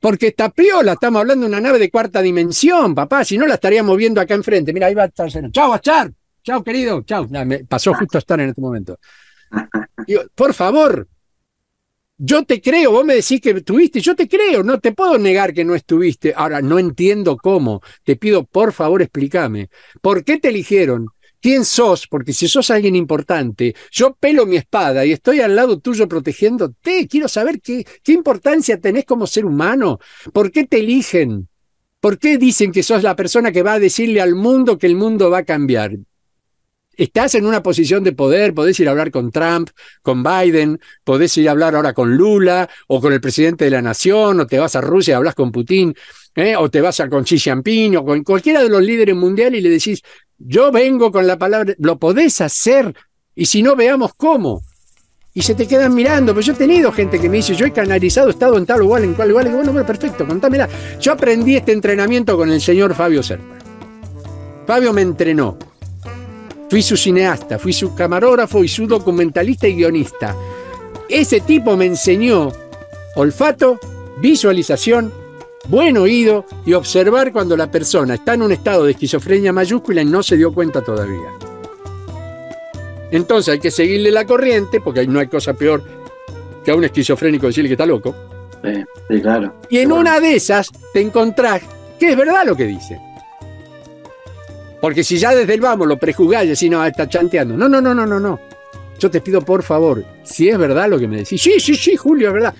[0.00, 3.54] Porque está piola, estamos hablando de una nave de cuarta dimensión, papá, si no la
[3.54, 4.72] estaríamos viendo acá enfrente.
[4.72, 5.28] Mira, ahí va a estar.
[5.50, 6.12] Chao, Achar.
[6.42, 7.02] Chao, querido.
[7.02, 7.26] Chao.
[7.28, 8.98] me pasó justo a estar en este momento.
[10.34, 11.08] por favor,
[12.16, 15.54] yo te creo, vos me decís que estuviste, yo te creo, no te puedo negar
[15.54, 16.34] que no estuviste.
[16.36, 17.80] Ahora, no entiendo cómo.
[18.02, 19.70] Te pido, por favor, explícame.
[20.00, 21.08] ¿Por qué te eligieron?
[21.40, 25.78] Quién sos, porque si sos alguien importante, yo pelo mi espada y estoy al lado
[25.78, 29.98] tuyo protegiéndote, quiero saber qué, qué importancia tenés como ser humano,
[30.32, 31.48] por qué te eligen,
[32.00, 34.96] por qué dicen que sos la persona que va a decirle al mundo que el
[34.96, 35.92] mundo va a cambiar.
[36.98, 39.70] Estás en una posición de poder, podés ir a hablar con Trump,
[40.02, 43.80] con Biden, podés ir a hablar ahora con Lula o con el presidente de la
[43.80, 45.94] nación, o te vas a Rusia y hablas con Putin,
[46.34, 46.56] ¿eh?
[46.56, 49.62] o te vas a con Xi Jinping o con cualquiera de los líderes mundiales y
[49.62, 50.02] le decís,
[50.38, 52.94] yo vengo con la palabra, lo podés hacer,
[53.34, 54.62] y si no, veamos cómo.
[55.34, 57.72] Y se te quedan mirando, pero yo he tenido gente que me dice, yo he
[57.72, 60.68] canalizado, he estado en tal lugar, en cual lugar, y digo, bueno, perfecto, contámela.
[61.00, 63.56] Yo aprendí este entrenamiento con el señor Fabio Serpa.
[64.66, 65.56] Fabio me entrenó.
[66.68, 70.36] Fui su cineasta, fui su camarógrafo y su documentalista y guionista.
[71.08, 72.52] Ese tipo me enseñó
[73.14, 73.78] olfato,
[74.20, 75.12] visualización
[75.68, 80.06] buen oído y observar cuando la persona está en un estado de esquizofrenia mayúscula y
[80.06, 81.28] no se dio cuenta todavía.
[83.10, 85.82] Entonces hay que seguirle la corriente, porque no hay cosa peor
[86.64, 88.14] que a un esquizofrénico decirle que está loco.
[89.08, 89.54] Sí, claro.
[89.70, 91.62] Y en una de esas te encontrás
[91.98, 93.00] que es verdad lo que dice.
[94.80, 97.56] Porque si ya desde el vamos lo prejuzgás y decís, no, está chanteando.
[97.56, 98.40] No, no, no, no, no, no.
[98.98, 101.40] Yo te pido, por favor, si es verdad lo que me decís.
[101.40, 102.54] Sí, sí, sí, Julio, es verdad.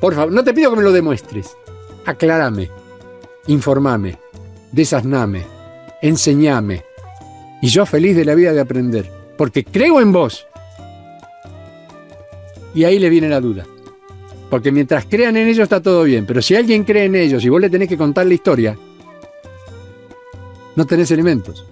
[0.00, 1.56] Por favor, no te pido que me lo demuestres
[2.04, 2.70] aclárame,
[3.46, 4.18] informame,
[4.72, 5.44] desasname,
[6.02, 6.84] enseñame.
[7.60, 10.46] Y yo feliz de la vida de aprender, porque creo en vos.
[12.74, 13.66] Y ahí le viene la duda.
[14.50, 17.48] Porque mientras crean en ellos está todo bien, pero si alguien cree en ellos y
[17.48, 18.78] vos le tenés que contar la historia,
[20.74, 21.66] no tenés elementos.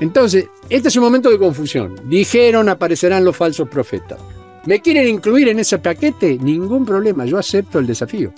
[0.00, 1.96] Entonces, este es un momento de confusión.
[2.08, 4.18] Dijeron aparecerán los falsos profetas.
[4.66, 6.38] ¿Me quieren incluir en ese paquete?
[6.38, 8.32] Ningún problema, yo acepto el desafío.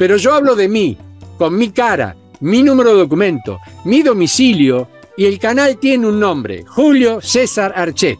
[0.00, 0.96] Pero yo hablo de mí,
[1.36, 6.64] con mi cara, mi número de documento, mi domicilio y el canal tiene un nombre,
[6.66, 8.18] Julio César Archet.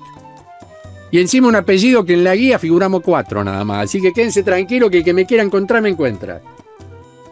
[1.11, 3.85] Y encima un apellido que en la guía figuramos cuatro nada más.
[3.85, 6.43] Así que quédense tranquilos que el que me quiera encontrar me encuentra.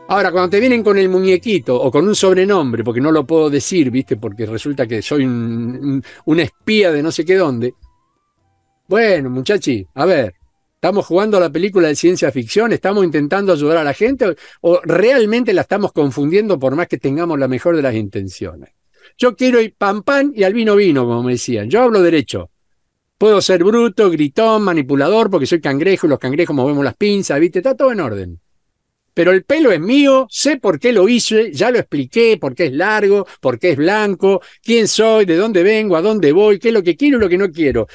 [0.09, 3.51] Ahora, cuando te vienen con el muñequito o con un sobrenombre, porque no lo puedo
[3.51, 4.17] decir, ¿viste?
[4.17, 6.03] Porque resulta que soy un,
[6.39, 7.75] espía de no sé qué dónde.
[8.89, 10.35] Bueno, muchachi, a ver,
[10.79, 12.73] ¿estamos jugando a la película de ciencia ficción?
[12.73, 14.37] ¿Estamos intentando ayudar a la gente?
[14.61, 18.71] ¿O, realmente la estamos confundiendo por más que tengamos la mejor de las intenciones?
[19.17, 21.69] Yo quiero ir pan pan y al vino vino, como me decían.
[21.69, 22.51] Yo hablo derecho.
[23.19, 27.59] Puedo ser bruto, gritón, manipulador, porque soy cangrejo y los cangrejos movemos las pinzas, ¿viste?
[27.59, 28.41] Está todo en orden
[29.19, 32.67] pero el pelo es mío, sé por qué lo hice, ya lo expliqué, por qué
[32.67, 36.69] es largo, por qué es blanco, quién soy, de dónde vengo, a dónde voy, qué
[36.69, 37.89] es lo que quiero y lo que no quiero.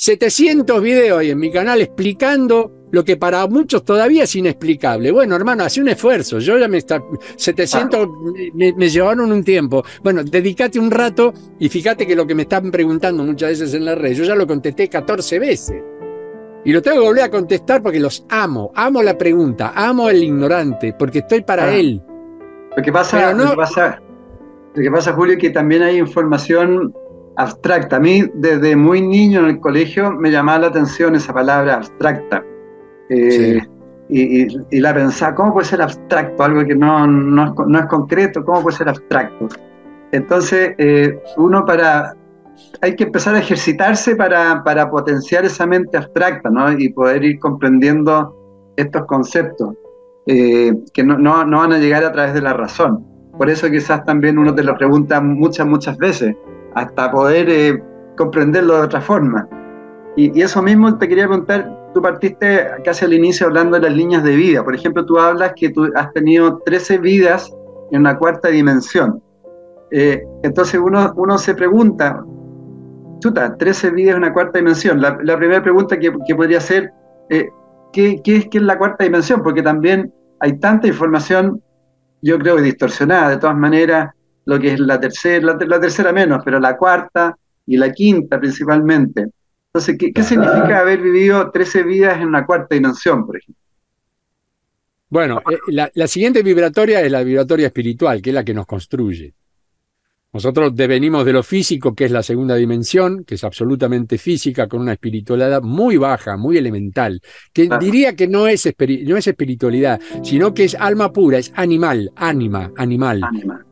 [0.00, 5.10] 700 videos ahí en mi canal explicando lo que para muchos todavía es inexplicable.
[5.10, 6.38] Bueno, hermano, hace un esfuerzo.
[6.38, 7.02] Yo ya me está.
[7.36, 8.08] 700
[8.54, 9.84] me, me, llevaron un tiempo.
[10.02, 13.84] Bueno, dedícate un rato y fíjate que lo que me están preguntando muchas veces en
[13.84, 15.82] la red, yo ya lo contesté 14 veces.
[16.64, 18.72] Y lo tengo que volver a contestar porque los amo.
[18.74, 21.76] Amo la pregunta, amo al ignorante, porque estoy para ah.
[21.76, 22.02] él.
[22.74, 24.00] Lo que, pasa, lo, que pasa,
[24.74, 26.94] lo que pasa, Julio, es que también hay información
[27.36, 27.96] abstracta.
[27.96, 32.44] A mí, desde muy niño en el colegio, me llamaba la atención esa palabra abstracta.
[33.08, 33.60] Eh,
[34.08, 36.42] y, la pensaba, ¿cómo puede ser abstracto?
[36.42, 39.48] Algo que no, no, es, concreto, ¿cómo puede ser abstracto?
[40.12, 42.14] Entonces, eh, uno para
[42.80, 46.72] hay que empezar a ejercitarse para, potenciar esa mente abstracta ¿no?
[46.72, 48.36] y poder ir comprendiendo
[48.76, 49.74] estos conceptos
[50.26, 53.06] eh, que no, van a llegar a través de la razón.
[53.36, 56.36] Por eso quizás también uno te lo pregunta muchas, muchas veces,
[56.74, 57.82] hasta poder eh,
[58.16, 59.48] comprenderlo de otra forma.
[60.16, 64.22] Y, eso mismo te quería preguntar, tú partiste casi al inicio hablando de las líneas
[64.24, 64.64] de vida.
[64.64, 67.52] Por ejemplo, tú hablas que tú has tenido 13 vidas
[67.90, 69.22] en una cuarta dimensión.
[69.90, 72.24] Eh, entonces uno, uno se pregunta,
[73.20, 75.00] chuta, 13 vidas en una cuarta dimensión.
[75.00, 76.92] La, primera pregunta que, podría ser,
[77.28, 77.48] eh,
[77.92, 79.42] ¿qué, es, ¿qué es la cuarta dimensión?
[79.42, 81.62] Porque también hay tanta información,
[82.22, 84.10] yo creo que distorsionada, de todas maneras,
[84.50, 87.36] lo que es la tercera, la, tercera menos, pero la cuarta
[87.66, 89.28] y la quinta principalmente.
[89.66, 93.62] Entonces, ¿qué, significa haber vivido 13 vidas en una cuarta dimensión, por ejemplo?
[95.08, 98.66] Bueno, eh, la, la, siguiente vibratoria es la vibratoria espiritual, que es la que nos
[98.66, 99.32] construye.
[100.32, 104.80] Nosotros devenimos de lo físico, que es la segunda dimensión, que es absolutamente física, con
[104.80, 107.20] una espiritualidad muy baja, muy elemental,
[107.52, 108.68] que diría que no es,
[109.06, 113.22] no es espiritualidad, sino que es alma pura, es animal, ánima, animal.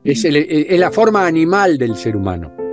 [0.02, 2.67] Es, es la forma animal del ser humano.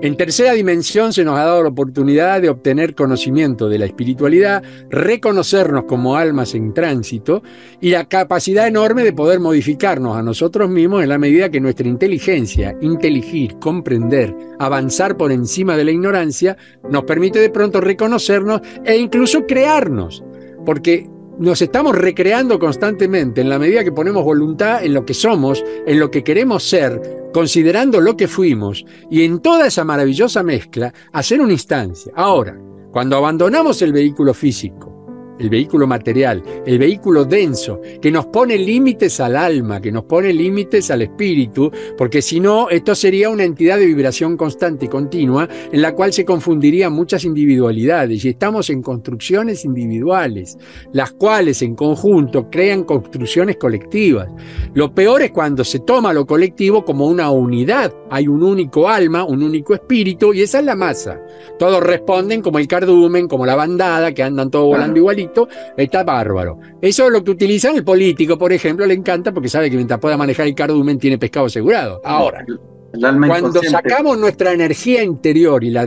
[0.00, 4.62] En tercera dimensión se nos ha dado la oportunidad de obtener conocimiento de la espiritualidad,
[4.90, 7.42] reconocernos como almas en tránsito
[7.80, 11.88] y la capacidad enorme de poder modificarnos a nosotros mismos en la medida que nuestra
[11.88, 16.56] inteligencia, inteligir, comprender, avanzar por encima de la ignorancia,
[16.88, 20.22] nos permite de pronto reconocernos e incluso crearnos.
[20.64, 25.64] Porque nos estamos recreando constantemente en la medida que ponemos voluntad en lo que somos,
[25.86, 30.92] en lo que queremos ser, considerando lo que fuimos y en toda esa maravillosa mezcla
[31.12, 32.12] hacer una instancia.
[32.16, 32.58] Ahora,
[32.90, 34.97] cuando abandonamos el vehículo físico,
[35.38, 40.32] el vehículo material, el vehículo denso, que nos pone límites al alma, que nos pone
[40.32, 45.48] límites al espíritu, porque si no, esto sería una entidad de vibración constante y continua
[45.72, 50.58] en la cual se confundirían muchas individualidades y estamos en construcciones individuales,
[50.92, 54.28] las cuales en conjunto crean construcciones colectivas.
[54.74, 59.24] Lo peor es cuando se toma lo colectivo como una unidad, hay un único alma,
[59.24, 61.20] un único espíritu y esa es la masa.
[61.58, 65.27] Todos responden como el cardumen, como la bandada, que andan todos volando igualito
[65.76, 66.58] está bárbaro.
[66.80, 70.00] Eso es lo que utilizan el político, por ejemplo, le encanta porque sabe que mientras
[70.00, 72.00] pueda manejar el cardumen tiene pescado asegurado.
[72.04, 72.44] Ahora,
[72.92, 75.86] cuando sacamos nuestra energía interior y la,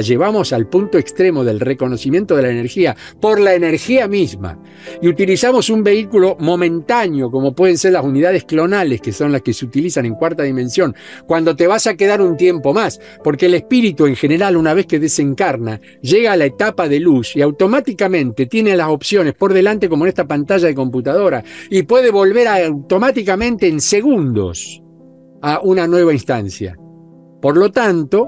[0.00, 4.58] llevamos al punto extremo del reconocimiento de la energía por la energía misma
[5.02, 9.52] y utilizamos un vehículo momentáneo como pueden ser las unidades clonales que son las que
[9.52, 10.94] se utilizan en cuarta dimensión,
[11.26, 14.86] cuando te vas a quedar un tiempo más, porque el espíritu en general una vez
[14.86, 19.88] que desencarna llega a la etapa de luz y automáticamente tiene las opciones por delante
[19.88, 24.82] como en esta pantalla de computadora y puede volver automáticamente en segundos
[25.42, 26.76] a una nueva instancia.
[27.40, 28.26] Por lo tanto,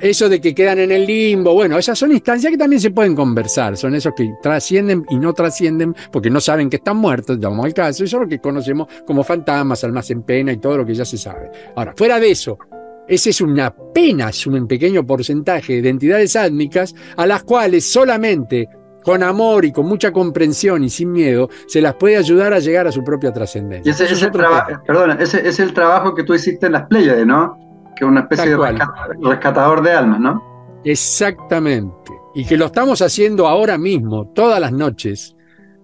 [0.00, 3.14] eso de que quedan en el limbo, bueno, esas son instancias que también se pueden
[3.14, 7.66] conversar, son esos que trascienden y no trascienden porque no saben que están muertos, vamos
[7.66, 10.86] al caso, eso es lo que conocemos como fantasmas, almas en pena y todo lo
[10.86, 11.50] que ya se sabe.
[11.76, 12.58] Ahora, fuera de eso,
[13.06, 18.68] ese es una apenas un pequeño porcentaje de entidades átmicas a las cuales solamente
[19.04, 22.86] con amor y con mucha comprensión y sin miedo, se las puede ayudar a llegar
[22.86, 23.90] a su propia trascendencia.
[23.90, 27.56] Ese, es el perdona, ese es el trabajo que tú hiciste en las Pléyades, ¿no?
[27.96, 28.78] Que es una especie de
[29.22, 30.50] rescatador de almas, ¿no?
[30.84, 32.12] Exactamente.
[32.34, 35.36] Y que lo estamos haciendo ahora mismo, todas las noches,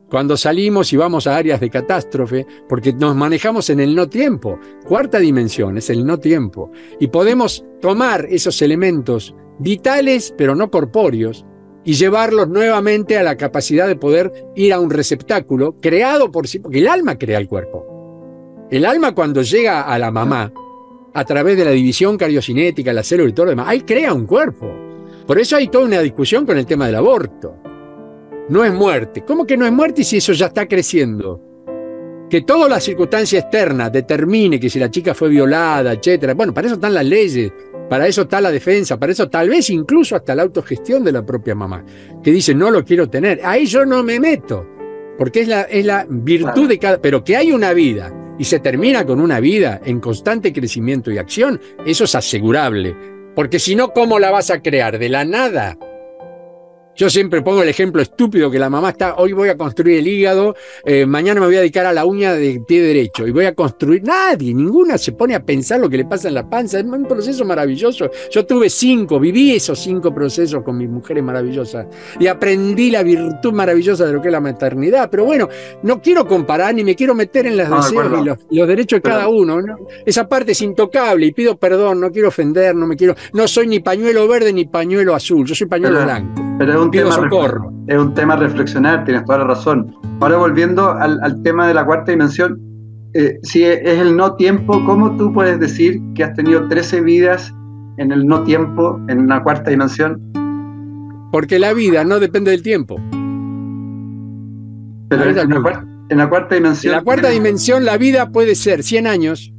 [0.08, 4.58] cuando salimos y vamos a áreas de catástrofe, porque nos manejamos en el no tiempo.
[4.86, 6.70] Cuarta dimensión es el no tiempo.
[7.00, 11.44] Y podemos tomar esos elementos vitales, pero no corpóreos,
[11.86, 16.58] y llevarlos nuevamente a la capacidad de poder ir a un receptáculo creado por sí,
[16.58, 18.66] porque el alma crea el cuerpo.
[18.72, 20.52] El alma cuando llega a la mamá,
[21.14, 24.26] a través de la división cariocinética, la célula y todo lo demás, ahí crea un
[24.26, 24.68] cuerpo.
[25.28, 27.54] Por eso hay toda una discusión con el tema del aborto.
[28.48, 29.24] No es muerte.
[29.24, 31.40] ¿Cómo que no es muerte si eso ya está creciendo?
[32.28, 36.34] Que toda la circunstancia externa determine que si la chica fue violada, etcétera.
[36.34, 37.52] Bueno, para eso están las leyes,
[37.88, 41.24] para eso está la defensa, para eso tal vez incluso hasta la autogestión de la
[41.24, 41.84] propia mamá,
[42.22, 43.40] que dice no lo quiero tener.
[43.44, 44.66] Ahí yo no me meto,
[45.16, 47.00] porque es la, es la virtud de cada.
[47.00, 51.18] Pero que hay una vida y se termina con una vida en constante crecimiento y
[51.18, 52.96] acción, eso es asegurable.
[53.34, 54.98] Porque si no, ¿cómo la vas a crear?
[54.98, 55.78] De la nada.
[56.96, 60.08] Yo siempre pongo el ejemplo estúpido que la mamá está, hoy voy a construir el
[60.08, 63.44] hígado, eh, mañana me voy a dedicar a la uña de pie derecho y voy
[63.44, 64.02] a construir.
[64.02, 66.78] Nadie, ninguna se pone a pensar lo que le pasa en la panza.
[66.78, 68.10] Es un proceso maravilloso.
[68.30, 71.86] Yo tuve cinco, viví esos cinco procesos con mis mujeres maravillosas
[72.18, 75.10] y aprendí la virtud maravillosa de lo que es la maternidad.
[75.10, 75.50] Pero bueno,
[75.82, 79.28] no quiero comparar ni me quiero meter en los deseos y los, derechos de cada
[79.28, 79.62] uno.
[80.06, 83.14] Esa parte es intocable y pido perdón, no quiero ofender, no me quiero.
[83.34, 87.28] No soy ni pañuelo verde ni pañuelo azul, yo soy pañuelo blanco un, tema
[87.86, 89.94] es un tema a reflexionar, tienes toda la razón.
[90.20, 92.60] Ahora volviendo al, tema de la cuarta dimensión,
[93.14, 97.52] eh, si es el no tiempo, ¿cómo tú puedes decir que has tenido 13 vidas
[97.98, 100.20] en el no tiempo, en una cuarta dimensión?
[101.32, 102.96] Porque la vida no depende del tiempo.
[105.08, 106.92] Pero en la, cuarta, en la, cuarta, dimensión.
[106.92, 109.52] En la cuarta dimensión la vida puede ser 100 años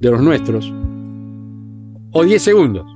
[0.00, 0.72] de los nuestros
[2.12, 2.86] o 10 segundos.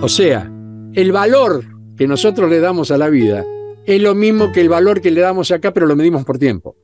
[0.00, 0.50] O sea,
[0.94, 1.64] el valor
[1.96, 3.44] que nosotros le damos a la vida
[3.86, 6.76] es lo mismo que el valor que le damos acá, pero lo medimos por tiempo.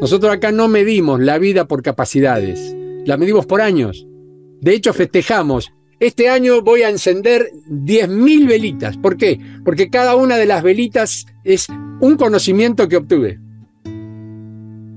[0.00, 4.06] Nosotros acá no medimos la vida por capacidades, la medimos por años.
[4.60, 5.72] De hecho, festejamos.
[5.98, 8.96] Este año voy a encender 10.000 velitas.
[8.96, 9.38] ¿Por qué?
[9.64, 11.66] Porque cada una de las velitas es
[12.00, 13.38] un conocimiento que obtuve.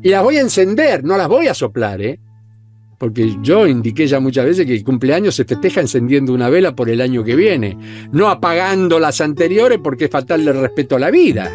[0.02, 2.20] Y las voy a encender, no las voy a soplar, ¿eh?
[3.04, 6.90] Porque yo indiqué ya muchas veces que el cumpleaños se festeja encendiendo una vela por
[6.90, 7.78] el año que viene,
[8.14, 11.52] no apagando las anteriores porque es faltarle respeto a la vida.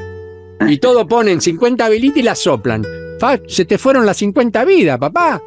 [0.69, 2.85] Y todo ponen 50 velitas y las soplan.
[3.47, 5.43] Se te fueron las 50 vidas, papá.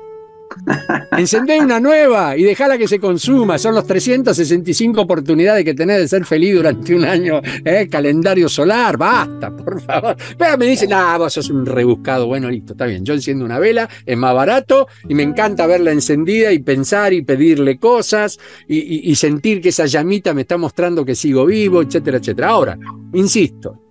[1.17, 3.57] Encendé una nueva y dejala que se consuma.
[3.57, 7.41] Son los 365 oportunidades que tenés de ser feliz durante un año.
[7.65, 7.87] ¿eh?
[7.89, 10.15] Calendario solar, basta, por favor.
[10.37, 12.27] Pero me dicen, ah, vos sos un rebuscado.
[12.27, 13.03] Bueno, listo, está bien.
[13.03, 17.21] Yo enciendo una vela, es más barato y me encanta verla encendida y pensar y
[17.23, 22.17] pedirle cosas y, y sentir que esa llamita me está mostrando que sigo vivo, etcétera,
[22.17, 22.49] etcétera.
[22.49, 22.77] Ahora,
[23.13, 23.81] insisto,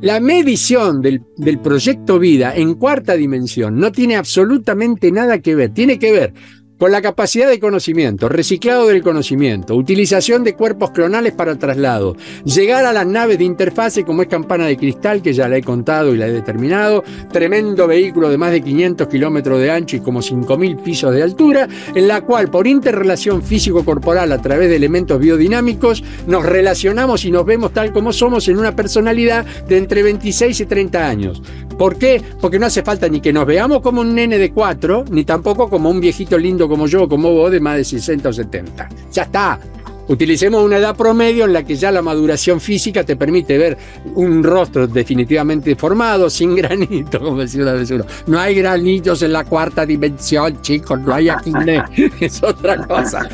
[0.00, 1.22] la medición del,
[1.62, 5.74] proyecto vida en cuarta dimensión no tiene absolutamente nada que ver.
[5.74, 6.32] Tiene que ver
[6.80, 12.86] con la capacidad de conocimiento, reciclado del conocimiento, utilización de cuerpos clonales para traslado, llegar
[12.86, 16.14] a las naves de interfase como es Campana de Cristal, que ya la he contado
[16.14, 20.20] y la he determinado, tremendo vehículo de más de 500 kilómetros de ancho y como
[20.20, 26.02] 5.000 pisos de altura, en la cual por interrelación físico-corporal a través de elementos biodinámicos
[26.26, 30.64] nos relacionamos y nos vemos tal como somos en una personalidad de entre 26 y
[30.64, 31.42] 30 años.
[31.76, 32.22] ¿Por qué?
[32.40, 35.68] Porque no hace falta ni que nos veamos como un nene de 4, ni tampoco
[35.68, 38.88] como un viejito lindo como yo, como vos, de más de 60 o 70.
[39.12, 39.60] Ya está.
[40.08, 43.78] Utilicemos una edad promedio en la que ya la maduración física te permite ver
[44.14, 48.04] un rostro definitivamente formado, sin granito, como decía una vez uno.
[48.26, 51.52] No hay granitos en la cuarta dimensión, chicos, no hay aquí,
[52.20, 53.28] es otra cosa.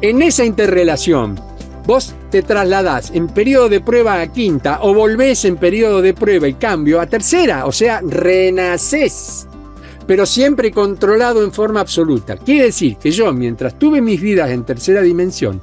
[0.00, 1.38] En esa interrelación,
[1.86, 6.48] vos te trasladás en periodo de prueba a quinta o volvés en periodo de prueba
[6.48, 9.46] y cambio a tercera, o sea, renacés
[10.06, 12.36] pero siempre controlado en forma absoluta.
[12.36, 15.60] Quiere decir que yo, mientras tuve mis vidas en tercera dimensión,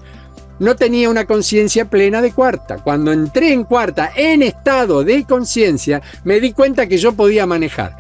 [0.60, 2.78] no tenía una conciencia plena de cuarta.
[2.78, 7.98] Cuando entré en cuarta en estado de conciencia, me di cuenta que yo podía manejar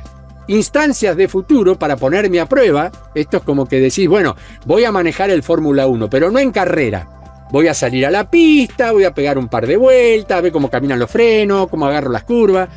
[0.47, 2.91] instancias de futuro para ponerme a prueba.
[3.15, 4.35] Esto es como que decís, bueno,
[4.65, 7.07] voy a manejar el Fórmula 1, pero no en carrera.
[7.51, 10.69] Voy a salir a la pista, voy a pegar un par de vueltas, ver cómo
[10.69, 12.69] caminan los frenos, cómo agarro las curvas.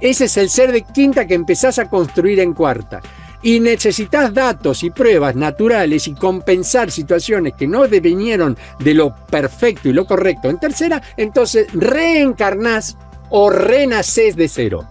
[0.00, 3.00] Ese es el ser de quinta que empezás a construir en cuarta.
[3.42, 9.88] Y necesitas datos y pruebas naturales y compensar situaciones que no devinieron de lo perfecto
[9.88, 12.96] y lo correcto en tercera, entonces reencarnás
[13.30, 14.84] o renacés de cero.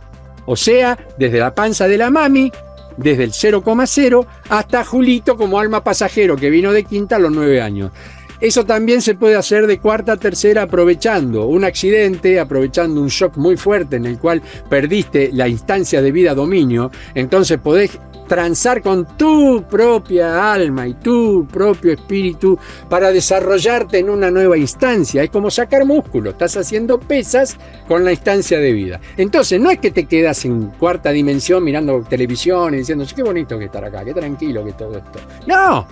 [0.46, 2.50] O sea, desde la panza de la mami,
[2.96, 7.62] desde el 0,0 hasta Julito como alma pasajero que vino de quinta a los nueve
[7.62, 7.92] años.
[8.40, 13.38] Eso también se puede hacer de cuarta a tercera aprovechando un accidente, aprovechando un shock
[13.38, 19.06] muy fuerte en el cual perdiste la instancia de vida dominio, entonces podés transar con
[19.18, 22.60] tu propia alma y tu propio espíritu
[22.90, 25.24] para desarrollarte en una nueva instancia.
[25.24, 27.58] Es como sacar músculo, estás haciendo pesas
[27.88, 29.00] con la instancia de vida.
[29.16, 33.58] Entonces, no es que te quedas en cuarta dimensión mirando televisión y diciendo, qué bonito
[33.58, 35.20] que estar acá, qué tranquilo que todo esto.
[35.48, 35.88] No,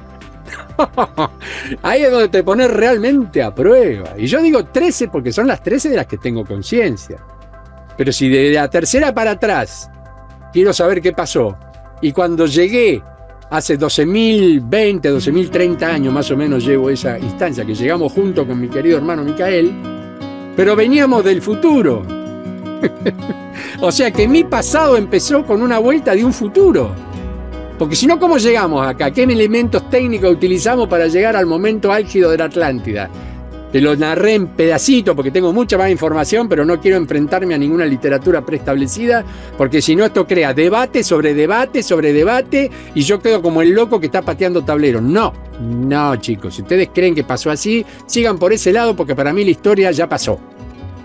[1.82, 4.14] Ahí es donde te pones realmente a prueba.
[4.18, 7.18] Y yo digo 13 porque son las 13 de las que tengo conciencia.
[7.98, 9.90] Pero si de la tercera para atrás
[10.52, 11.58] quiero saber qué pasó,
[12.02, 13.02] y cuando llegué
[13.50, 18.68] hace 12.020, 12.030 años más o menos llevo esa instancia, que llegamos junto con mi
[18.68, 19.74] querido hermano Micael,
[20.56, 22.04] pero veníamos del futuro.
[23.82, 26.94] o sea que mi pasado empezó con una vuelta de un futuro.
[27.78, 29.12] Porque si no, ¿cómo llegamos acá?
[29.12, 33.10] ¿Qué elementos técnicos utilizamos para llegar al momento álgido de la Atlántida?
[33.76, 37.58] Te lo narré en pedacitos porque tengo mucha más información, pero no quiero enfrentarme a
[37.58, 39.26] ninguna literatura preestablecida,
[39.58, 43.72] porque si no esto crea debate sobre debate sobre debate y yo quedo como el
[43.72, 45.02] loco que está pateando tablero.
[45.02, 49.34] No, no chicos, si ustedes creen que pasó así, sigan por ese lado porque para
[49.34, 50.40] mí la historia ya pasó.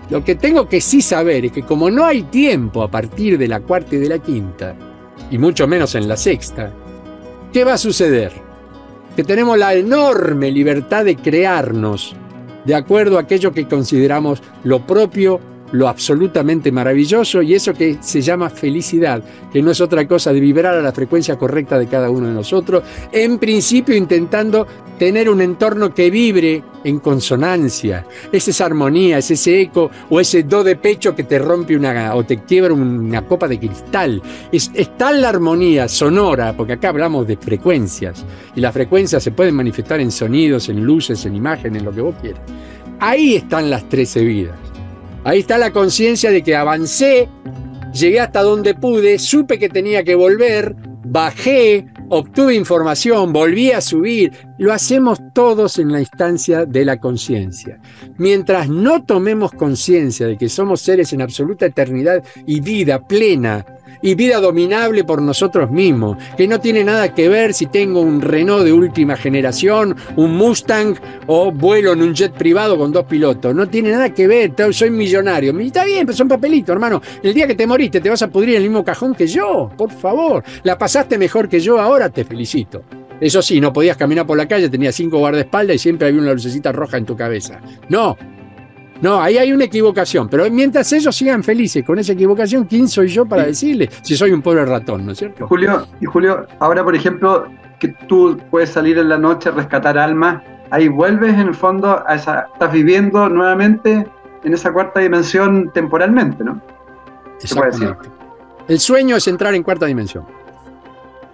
[0.09, 3.49] Lo que tengo que sí saber es que como no hay tiempo a partir de
[3.49, 4.77] la cuarta y de la quinta,
[5.29, 6.71] y mucho menos en la sexta,
[7.53, 8.31] ¿qué va a suceder?
[9.15, 12.15] Que tenemos la enorme libertad de crearnos
[12.65, 15.39] de acuerdo a aquello que consideramos lo propio
[15.71, 20.39] lo absolutamente maravilloso y eso que se llama felicidad, que no es otra cosa de
[20.39, 24.67] vibrar a la frecuencia correcta de cada uno de nosotros, en principio intentando
[24.97, 30.43] tener un entorno que vibre en consonancia, es esa armonía, es ese eco o ese
[30.43, 34.21] do de pecho que te rompe una o te quiebra una copa de cristal.
[34.51, 38.23] Es, es la armonía sonora, porque acá hablamos de frecuencias
[38.55, 42.01] y las frecuencias se pueden manifestar en sonidos, en luces, en imágenes, en lo que
[42.01, 42.41] vos quieras.
[42.99, 44.70] Ahí están las trece vidas.
[45.23, 47.29] Ahí está la conciencia de que avancé,
[47.93, 54.31] llegué hasta donde pude, supe que tenía que volver, bajé, obtuve información, volví a subir.
[54.57, 57.79] Lo hacemos todos en la instancia de la conciencia.
[58.17, 63.63] Mientras no tomemos conciencia de que somos seres en absoluta eternidad y vida plena,
[64.01, 68.21] y vida dominable por nosotros mismos, que no tiene nada que ver si tengo un
[68.21, 70.95] Renault de última generación, un Mustang
[71.27, 73.53] o vuelo en un jet privado con dos pilotos.
[73.55, 75.57] No tiene nada que ver, soy millonario.
[75.59, 77.01] Está bien, pero son papelitos, hermano.
[77.21, 79.69] El día que te moriste te vas a pudrir en el mismo cajón que yo,
[79.77, 80.43] por favor.
[80.63, 82.83] La pasaste mejor que yo, ahora te felicito.
[83.19, 86.33] Eso sí, no podías caminar por la calle, tenías cinco guardaespaldas y siempre había una
[86.33, 87.61] lucecita roja en tu cabeza.
[87.87, 88.17] No,
[89.01, 93.07] no, ahí hay una equivocación, pero mientras ellos sigan felices con esa equivocación, ¿quién soy
[93.07, 95.47] yo para decirle si soy un pobre ratón, ¿no es cierto?
[95.47, 97.47] Julio, y Julio, ahora por ejemplo,
[97.79, 102.03] que tú puedes salir en la noche a rescatar almas, ahí vuelves en el fondo
[102.07, 104.07] a esa, estás viviendo nuevamente
[104.43, 106.61] en esa cuarta dimensión temporalmente, ¿no?
[107.41, 108.09] Exactamente.
[108.67, 110.25] El sueño es entrar en cuarta dimensión.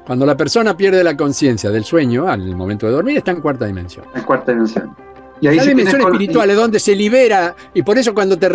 [0.06, 3.66] Cuando la persona pierde la conciencia del sueño, al momento de dormir, está en cuarta
[3.66, 4.06] dimensión.
[4.16, 4.96] En cuarta dimensión.
[5.40, 8.48] Y ahí la dimensión espiritual es donde se libera, y por eso cuando te...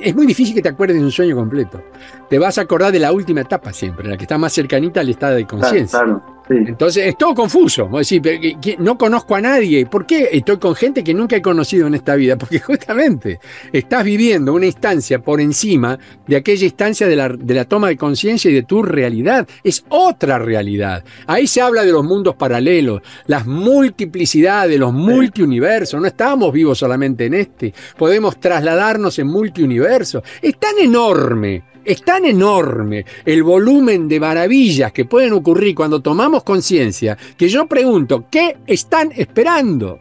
[0.00, 1.82] Es muy difícil que te acuerdes de un sueño completo.
[2.28, 5.08] Te vas a acordar de la última etapa siempre, la que está más cercanita al
[5.08, 6.00] estado de conciencia.
[6.50, 7.88] Entonces es todo confuso.
[7.92, 8.22] Decir,
[8.78, 9.86] no conozco a nadie.
[9.86, 12.36] ¿Por qué estoy con gente que nunca he conocido en esta vida?
[12.38, 13.38] Porque justamente
[13.72, 17.96] estás viviendo una instancia por encima de aquella instancia de la, de la toma de
[17.96, 19.46] conciencia y de tu realidad.
[19.62, 21.04] Es otra realidad.
[21.26, 26.00] Ahí se habla de los mundos paralelos, las multiplicidades, los multiuniversos.
[26.00, 27.72] No estamos vivos solamente en este.
[27.96, 30.22] Podemos trasladarnos en multiuniversos.
[30.42, 36.39] Es tan enorme es tan enorme el volumen de maravillas que pueden ocurrir cuando tomamos
[36.42, 40.00] conciencia que yo pregunto, ¿qué están esperando?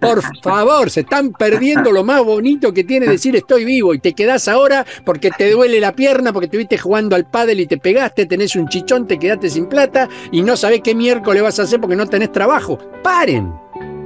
[0.00, 4.12] Por favor, se están perdiendo lo más bonito que tiene decir estoy vivo y te
[4.12, 8.26] quedás ahora porque te duele la pierna, porque estuviste jugando al pádel y te pegaste,
[8.26, 11.80] tenés un chichón, te quedaste sin plata y no sabés qué miércoles vas a hacer
[11.80, 12.78] porque no tenés trabajo.
[13.02, 13.52] Paren.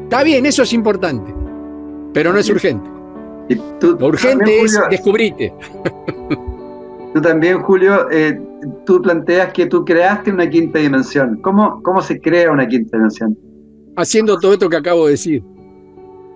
[0.04, 1.34] Está bien, eso es importante,
[2.12, 2.88] pero no es urgente.
[3.80, 5.52] Lo urgente es descubrirte.
[7.14, 8.40] Tú también, Julio, eh,
[8.84, 11.40] tú planteas que tú creaste una quinta dimensión.
[11.42, 13.36] ¿Cómo, ¿Cómo se crea una quinta dimensión?
[13.96, 15.42] Haciendo todo esto que acabo de decir.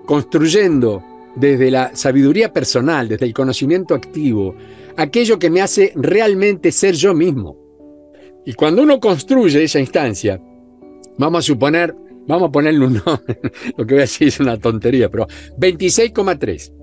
[0.06, 1.02] Construyendo
[1.36, 4.54] desde la sabiduría personal, desde el conocimiento activo,
[4.96, 7.56] aquello que me hace realmente ser yo mismo.
[8.44, 10.40] Y cuando uno construye esa instancia,
[11.18, 11.94] vamos a suponer,
[12.26, 13.40] vamos a ponerle un nombre,
[13.76, 15.26] lo que voy a decir es una tontería, pero
[15.58, 16.77] 26,3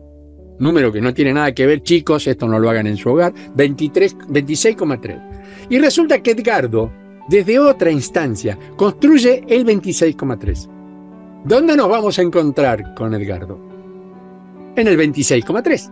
[0.59, 3.33] número que no tiene nada que ver, chicos, esto no lo hagan en su hogar,
[3.33, 5.67] 26,3.
[5.69, 6.91] Y resulta que Edgardo,
[7.27, 10.69] desde otra instancia, construye el 26,3.
[11.43, 13.59] ¿Dónde nos vamos a encontrar con Edgardo?
[14.75, 15.91] En el 26,3.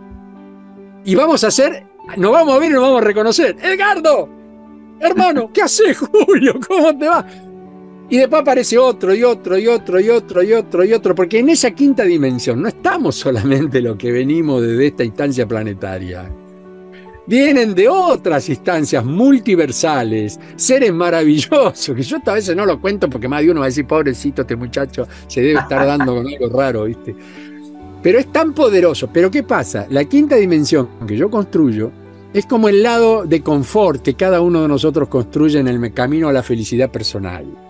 [1.04, 1.86] Y vamos a hacer,
[2.16, 3.56] nos vamos a ver y nos vamos a reconocer.
[3.62, 4.28] Edgardo,
[5.00, 6.54] hermano, ¿qué haces, Julio?
[6.66, 7.26] ¿Cómo te va?
[8.14, 11.40] Y después aparece otro y otro y otro y otro y otro y otro, porque
[11.40, 16.30] en esa quinta dimensión no estamos solamente lo que venimos desde esta instancia planetaria.
[17.26, 23.26] Vienen de otras instancias multiversales, seres maravillosos, que yo a veces no lo cuento porque
[23.26, 26.56] más de uno va a decir, pobrecito este muchacho, se debe estar dando con algo
[26.56, 27.16] raro, ¿viste?
[28.00, 29.10] Pero es tan poderoso.
[29.12, 29.88] Pero ¿qué pasa?
[29.90, 31.90] La quinta dimensión que yo construyo
[32.32, 36.28] es como el lado de confort que cada uno de nosotros construye en el camino
[36.28, 37.63] a la felicidad personal.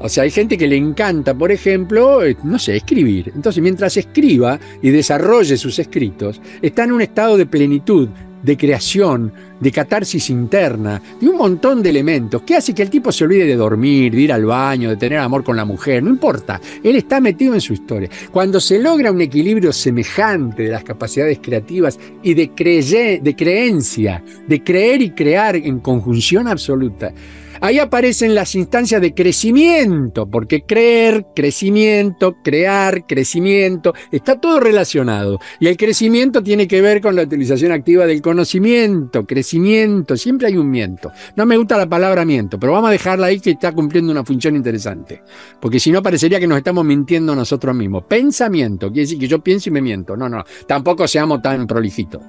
[0.00, 3.32] O sea, hay gente que le encanta, por ejemplo, eh, no sé, escribir.
[3.34, 8.08] Entonces, mientras escriba y desarrolle sus escritos, está en un estado de plenitud,
[8.42, 13.12] de creación, de catarsis interna, de un montón de elementos que hace que el tipo
[13.12, 16.08] se olvide de dormir, de ir al baño, de tener amor con la mujer, no
[16.08, 18.08] importa, él está metido en su historia.
[18.30, 24.64] Cuando se logra un equilibrio semejante de las capacidades creativas y de, de creencia, de
[24.64, 27.12] creer y crear en conjunción absoluta,
[27.62, 35.38] Ahí aparecen las instancias de crecimiento, porque creer, crecimiento, crear, crecimiento, está todo relacionado.
[35.58, 40.56] Y el crecimiento tiene que ver con la utilización activa del conocimiento, crecimiento, siempre hay
[40.56, 41.12] un miento.
[41.36, 44.24] No me gusta la palabra miento, pero vamos a dejarla ahí que está cumpliendo una
[44.24, 45.22] función interesante,
[45.60, 48.04] porque si no parecería que nos estamos mintiendo nosotros mismos.
[48.08, 50.16] Pensamiento, quiere decir que yo pienso y me miento.
[50.16, 52.22] No, no, tampoco seamos tan prolijitos.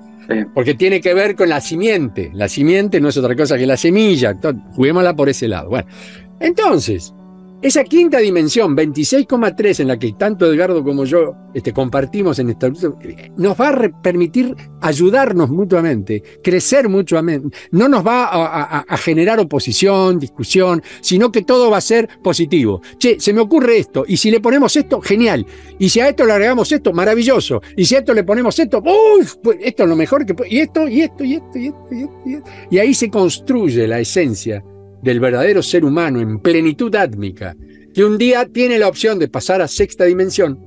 [0.54, 2.32] Porque tiene que ver con la simiente.
[2.34, 4.38] La simiente no es otra cosa que la semilla.
[4.74, 5.70] Juguémosla por ese lado.
[5.70, 5.88] Bueno,
[6.40, 7.14] entonces,
[7.62, 12.72] esa quinta dimensión, 26,3, en la que tanto Edgardo como yo este, compartimos en esta
[13.38, 17.56] nos va a permitir ayudarnos mutuamente, crecer mutuamente.
[17.72, 22.82] No nos va a, generar oposición, discusión, sino que todo va a ser positivo.
[22.98, 25.46] Che, se me ocurre esto, y si le ponemos esto, genial.
[25.78, 27.62] Y si a esto le agregamos esto, maravilloso.
[27.78, 30.60] Y si a esto le ponemos esto, uff, pues esto es lo mejor que Y
[30.60, 32.16] esto, y esto, y esto, y esto, y esto.
[32.26, 32.50] Y, esto.
[32.72, 34.64] y ahí se construye la esencia
[35.02, 37.56] del verdadero ser humano en plenitud átmica,
[37.94, 40.60] que un día tiene la opción de pasar a sexta dimensión,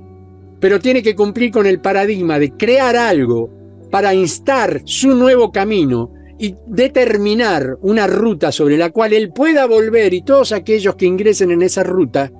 [0.59, 3.49] pero tiene que cumplir con el paradigma de crear algo
[3.91, 10.13] para instar su nuevo camino y determinar una ruta sobre la cual él pueda volver
[10.13, 12.31] y todos aquellos que ingresen en esa ruta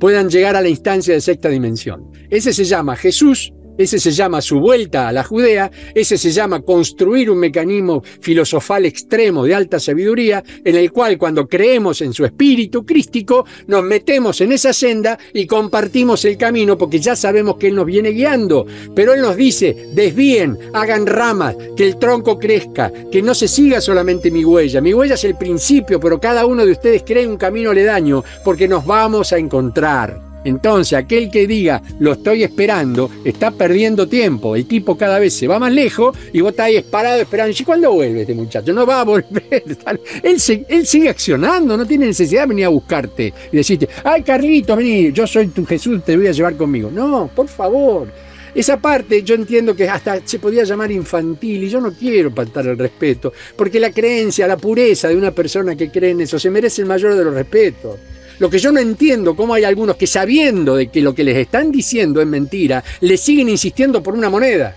[0.00, 2.10] puedan llegar a la instancia de sexta dimensión.
[2.28, 6.62] Ese se llama Jesús ese se llama su vuelta a la Judea, ese se llama
[6.62, 12.24] construir un mecanismo filosofal extremo de alta sabiduría, en el cual cuando creemos en su
[12.24, 17.68] espíritu crístico, nos metemos en esa senda y compartimos el camino porque ya sabemos que
[17.68, 18.66] Él nos viene guiando.
[18.94, 23.80] Pero Él nos dice, desvíen, hagan ramas, que el tronco crezca, que no se siga
[23.80, 24.80] solamente mi huella.
[24.80, 28.68] Mi huella es el principio, pero cada uno de ustedes cree un camino aledaño porque
[28.68, 30.29] nos vamos a encontrar.
[30.44, 34.56] Entonces, aquel que diga, lo estoy esperando, está perdiendo tiempo.
[34.56, 37.54] El tipo cada vez se va más lejos y vos estás ahí parado esperando.
[37.58, 38.72] ¿Y cuándo vuelve este muchacho?
[38.72, 39.30] No va a volver.
[40.22, 45.12] Él, sigue accionando, no tiene necesidad de venir a buscarte y decirte, ay Carlito, vení,
[45.12, 46.90] yo soy tu Jesús, te voy a llevar conmigo.
[46.90, 48.08] No, por favor.
[48.54, 52.66] Esa parte yo entiendo que hasta se podía llamar infantil y yo no quiero faltar
[52.66, 56.50] el respeto, porque la creencia, la pureza de una persona que cree en eso se
[56.50, 57.96] merece el mayor de los respetos.
[58.40, 61.36] Lo que yo no entiendo, cómo hay algunos que sabiendo de que lo que les
[61.36, 64.74] están diciendo es mentira, le siguen insistiendo por una moneda.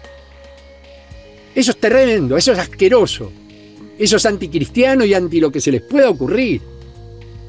[1.56, 3.32] Eso es tremendo, eso es asqueroso.
[3.98, 6.62] Eso es anticristiano y anti lo que se les pueda ocurrir.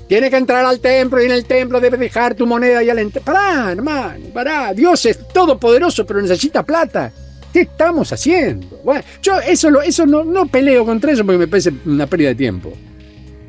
[0.07, 3.01] Tiene que entrar al templo y en el templo debes dejar tu moneda y al
[3.01, 3.25] entrar.
[3.25, 4.73] Pará, hermano, pará.
[4.73, 7.13] Dios es todopoderoso, pero necesita plata.
[7.53, 8.81] ¿Qué estamos haciendo?
[8.85, 12.35] Bueno, yo eso, eso no, no peleo contra eso porque me parece una pérdida de
[12.37, 12.73] tiempo.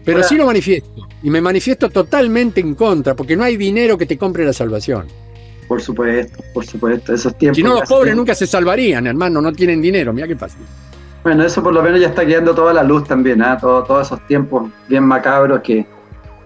[0.05, 1.07] Pero sí lo manifiesto.
[1.23, 5.07] Y me manifiesto totalmente en contra, porque no hay dinero que te compre la salvación.
[5.67, 7.13] Por supuesto, por supuesto.
[7.13, 7.57] Esos tiempos.
[7.57, 10.13] Si no, los pobres nunca se salvarían, hermano, no tienen dinero.
[10.13, 10.57] Mira qué pasa.
[11.23, 13.57] Bueno, eso por lo menos ya está quedando toda la luz también, ¿ah?
[13.59, 15.83] todos esos tiempos bien macabros que,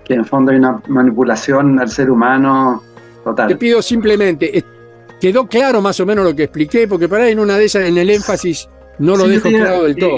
[0.06, 2.82] que en fondo hay una manipulación al ser humano
[3.26, 3.50] total.
[3.50, 4.64] Te pido simplemente,
[5.20, 7.90] quedó claro más o menos lo que expliqué, porque para ahí en una de esas,
[7.90, 8.70] en el énfasis,
[9.00, 10.18] no lo dejo claro del todo.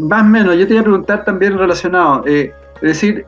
[0.00, 2.22] más o menos, yo te iba a preguntar también relacionado.
[2.26, 3.24] Eh, es decir,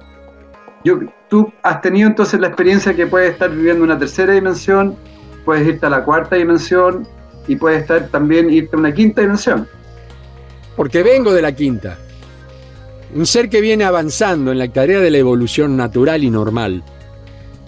[1.28, 4.96] tú has tenido entonces la experiencia que puedes estar viviendo una tercera dimensión,
[5.44, 7.06] puedes irte a la cuarta dimensión
[7.46, 9.66] y puedes estar también irte a una quinta dimensión.
[10.76, 11.98] Porque vengo de la quinta.
[13.14, 16.84] Un ser que viene avanzando en la tarea de la evolución natural y normal.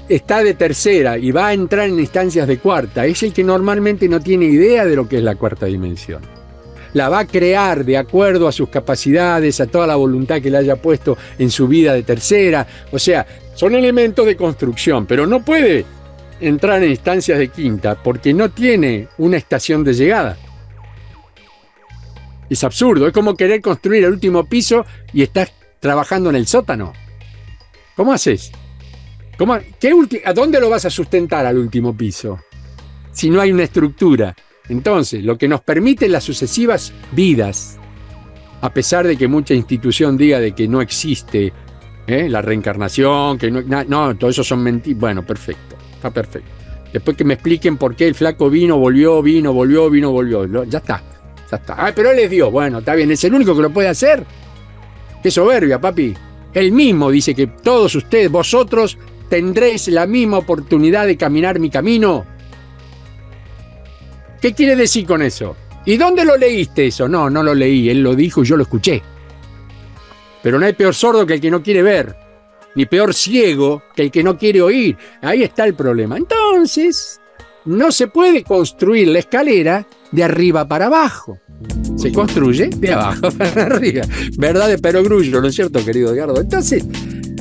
[0.09, 3.07] Está de tercera y va a entrar en instancias de cuarta.
[3.07, 6.40] Es el que normalmente no tiene idea de lo que es la cuarta dimensión
[6.95, 10.59] la va a crear de acuerdo a sus capacidades, a toda la voluntad que le
[10.59, 12.67] haya puesto en su vida de tercera.
[12.91, 15.85] O sea, son elementos de construcción, pero no puede
[16.41, 20.37] entrar en instancias de quinta porque no tiene una estación de llegada.
[22.49, 26.93] Es absurdo, es como querer construir el último piso y estás trabajando en el sótano.
[27.95, 28.51] ¿Cómo haces?
[29.39, 29.93] ¿Cómo, qué
[30.25, 32.41] ¿A dónde lo vas a sustentar al último piso?
[33.13, 34.35] Si no hay una estructura.
[34.71, 37.77] Entonces, lo que nos permite las sucesivas vidas,
[38.61, 41.53] a pesar de que mucha institución diga de que no existe
[42.07, 42.29] ¿eh?
[42.29, 45.01] la reencarnación, que no, no, todo eso son mentiras.
[45.01, 46.49] Bueno, perfecto, está perfecto.
[46.93, 50.65] Después que me expliquen por qué el flaco vino, volvió, vino, volvió, vino, volvió.
[50.65, 51.03] Ya está,
[51.51, 51.75] ya está.
[51.77, 52.53] Ah, pero él es Dios.
[52.53, 54.25] Bueno, está bien, es el único que lo puede hacer.
[55.21, 56.15] Qué soberbia, papi.
[56.55, 58.99] Él mismo dice que todos ustedes, vosotros,
[59.29, 62.25] tendréis la misma oportunidad de caminar mi camino.
[64.41, 65.57] ¿Qué quiere decir con eso?
[65.85, 67.09] ¿Y dónde lo leíste eso?
[67.09, 69.03] No, no lo leí, él lo dijo y yo lo escuché.
[70.43, 72.17] Pero no hay peor sordo que el que no quiere ver,
[72.75, 74.97] ni peor ciego que el que no quiere oír.
[75.21, 76.17] Ahí está el problema.
[76.17, 77.21] Entonces,
[77.65, 81.39] no se puede construir la escalera de arriba para abajo.
[81.97, 84.05] Se construye de abajo para arriba.
[84.39, 86.41] Verdad de perogrullo, ¿no es cierto, querido Edgardo?
[86.41, 86.85] Entonces,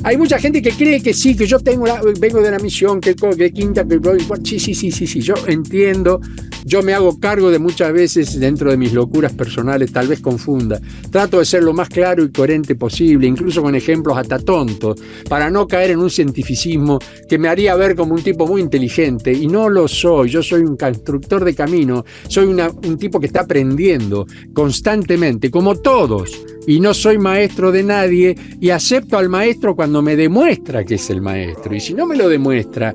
[0.03, 1.85] hay mucha gente que cree que sí, que yo tengo
[2.19, 3.99] vengo de la misión, que, que quinta, que
[4.43, 6.21] sí, sí, sí, sí, sí, yo entiendo,
[6.65, 10.79] yo me hago cargo de muchas veces dentro de mis locuras personales, tal vez confunda.
[11.11, 15.49] Trato de ser lo más claro y coherente posible, incluso con ejemplos hasta tontos, para
[15.49, 19.47] no caer en un cientificismo que me haría ver como un tipo muy inteligente, y
[19.47, 24.25] no lo soy, yo soy un constructor de camino, soy un tipo que está aprendiendo
[24.53, 26.31] constantemente, como todos
[26.69, 31.09] y no soy maestro de nadie y acepto al maestro cuando me demuestra que es
[31.09, 31.75] el maestro.
[31.75, 32.93] Y si no me lo demuestra,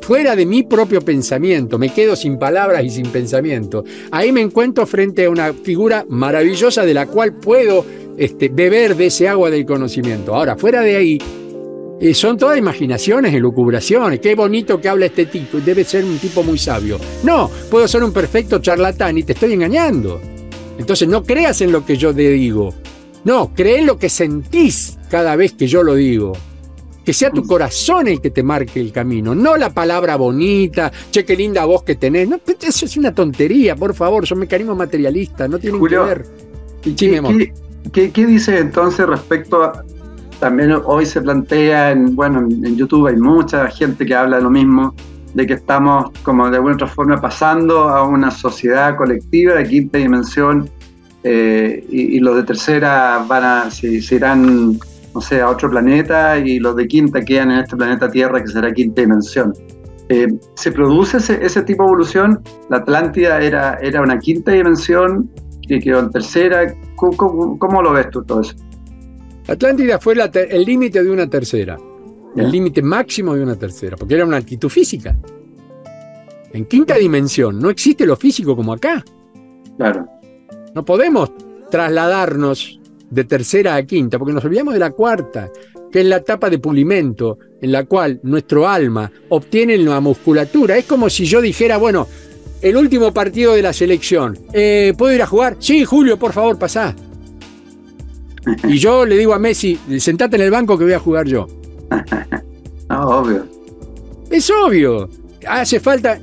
[0.00, 4.86] fuera de mi propio pensamiento, me quedo sin palabras y sin pensamiento, ahí me encuentro
[4.86, 7.84] frente a una figura maravillosa de la cual puedo
[8.16, 10.34] este, beber de ese agua del conocimiento.
[10.34, 11.18] Ahora, fuera de ahí,
[12.00, 14.20] eh, son todas imaginaciones, elucubraciones.
[14.20, 16.98] Qué bonito que habla este tipo, debe ser un tipo muy sabio.
[17.22, 20.20] No, puedo ser un perfecto charlatán y te estoy engañando.
[20.78, 22.74] Entonces no creas en lo que yo te digo.
[23.24, 26.32] No, cree en lo que sentís cada vez que yo lo digo.
[27.04, 31.24] Que sea tu corazón el que te marque el camino, no la palabra bonita, che,
[31.24, 32.28] qué linda voz que tenés.
[32.28, 36.26] No, eso es una tontería, por favor, son mecanismos materialistas, no tienen que ver.
[37.92, 39.84] ¿qué, qué, dice entonces respecto a,
[40.38, 44.50] también hoy se plantea en, bueno, en YouTube hay mucha gente que habla de lo
[44.50, 44.94] mismo,
[45.34, 49.98] de que estamos como de alguna otra forma pasando a una sociedad colectiva de quinta
[49.98, 50.68] dimensión
[51.24, 54.78] eh, y, los de tercera van a, se, irán,
[55.14, 58.48] no sé, a otro planeta y los de quinta quedan en este planeta Tierra que
[58.48, 59.52] será quinta dimensión.
[60.08, 62.40] Eh, ¿Se produce ese, tipo de evolución?
[62.68, 65.30] ¿La Atlántida era, era una quinta dimensión
[65.66, 66.74] que quedó en tercera?
[66.96, 68.54] ¿Cómo, lo ves tú todo eso?
[69.48, 71.78] Atlántida fue el límite de una tercera
[72.36, 75.16] el límite máximo de una tercera, porque era una actitud física.
[76.52, 79.04] En quinta dimensión no existe lo físico como acá.
[79.76, 80.06] Claro.
[80.74, 81.30] No podemos
[81.70, 82.80] trasladarnos
[83.10, 85.50] de tercera a quinta, porque nos olvidamos de la cuarta,
[85.90, 90.78] que es la etapa de pulimento, en la cual nuestro alma obtiene la musculatura.
[90.78, 92.06] Es como si yo dijera, bueno,
[92.62, 95.56] el último partido de la selección, eh, ¿puedo ir a jugar?
[95.58, 96.94] Sí, Julio, por favor, pasá.
[98.64, 101.46] Y yo le digo a Messi, sentate en el banco que voy a jugar yo.
[102.88, 103.46] no, obvio.
[104.30, 105.08] Es obvio.
[105.46, 106.18] Hace falta.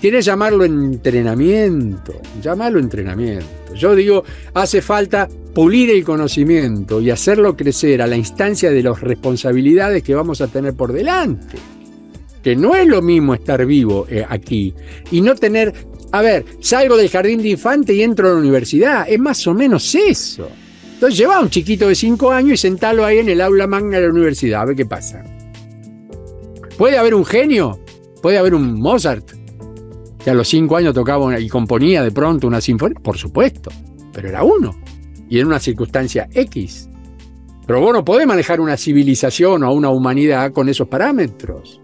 [0.00, 2.14] Quieres llamarlo entrenamiento.
[2.40, 3.59] Llamarlo entrenamiento.
[3.74, 4.24] Yo digo,
[4.54, 10.14] hace falta pulir el conocimiento y hacerlo crecer a la instancia de las responsabilidades que
[10.14, 11.56] vamos a tener por delante.
[12.42, 14.74] Que no es lo mismo estar vivo eh, aquí
[15.10, 15.74] y no tener.
[16.12, 19.06] A ver, salgo del jardín de infante y entro a la universidad.
[19.08, 20.48] Es más o menos eso.
[21.00, 23.96] Entonces lleva a un chiquito de 5 años y sentalo ahí en el aula magna
[23.98, 25.24] de la universidad, a ver qué pasa.
[26.76, 27.80] ¿Puede haber un genio?
[28.20, 29.39] ¿Puede haber un Mozart?
[30.22, 32.98] Que a los 5 años tocaba y componía de pronto una sinfonía.
[33.00, 33.70] Por supuesto,
[34.12, 34.76] pero era uno.
[35.28, 36.88] Y en una circunstancia X.
[37.66, 41.80] Pero vos no podés manejar una civilización o una humanidad con esos parámetros.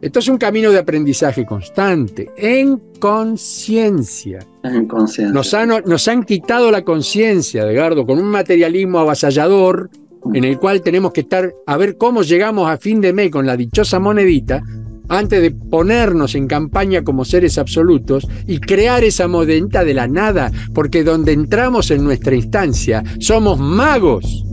[0.00, 4.38] Esto es un camino de aprendizaje constante, en conciencia.
[4.64, 5.32] En conciencia.
[5.32, 9.90] Nos han, nos han quitado la conciencia, Edgardo, con un materialismo avasallador
[10.32, 13.46] en el cual tenemos que estar a ver cómo llegamos a fin de mes con
[13.46, 14.62] la dichosa monedita
[15.10, 20.50] antes de ponernos en campaña como seres absolutos y crear esa monedita de la nada,
[20.72, 24.44] porque donde entramos en nuestra instancia somos magos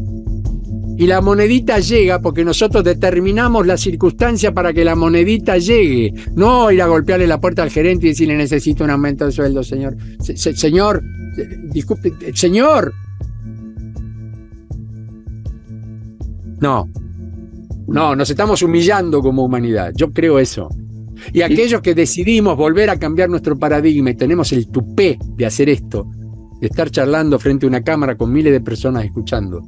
[0.97, 6.11] y la monedita llega porque nosotros determinamos la circunstancia para que la monedita llegue.
[6.33, 9.63] No ir a golpearle la puerta al gerente y decirle necesito un aumento de sueldo,
[9.63, 9.95] señor.
[10.23, 11.03] señor,
[11.71, 12.91] disculpe, señor.
[16.59, 16.89] No,
[17.87, 19.93] no, nos estamos humillando como humanidad.
[19.95, 20.69] Yo creo eso.
[21.33, 25.69] Y aquellos que decidimos volver a cambiar nuestro paradigma y tenemos el tupé de hacer
[25.69, 26.05] esto,
[26.59, 29.63] de estar charlando frente a una cámara con miles de personas escuchando,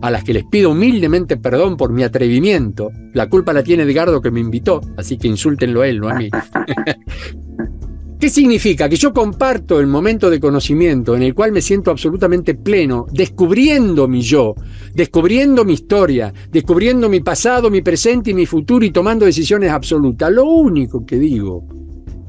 [0.00, 2.90] a las que les pido humildemente perdón por mi atrevimiento.
[3.12, 6.14] La culpa la tiene Edgardo que me invitó, así que insúltenlo a él, no a
[6.14, 6.30] mí.
[8.18, 8.88] ¿Qué significa?
[8.88, 14.08] Que yo comparto el momento de conocimiento en el cual me siento absolutamente pleno, descubriendo
[14.08, 14.54] mi yo,
[14.94, 20.32] descubriendo mi historia, descubriendo mi pasado, mi presente y mi futuro y tomando decisiones absolutas.
[20.32, 21.66] Lo único que digo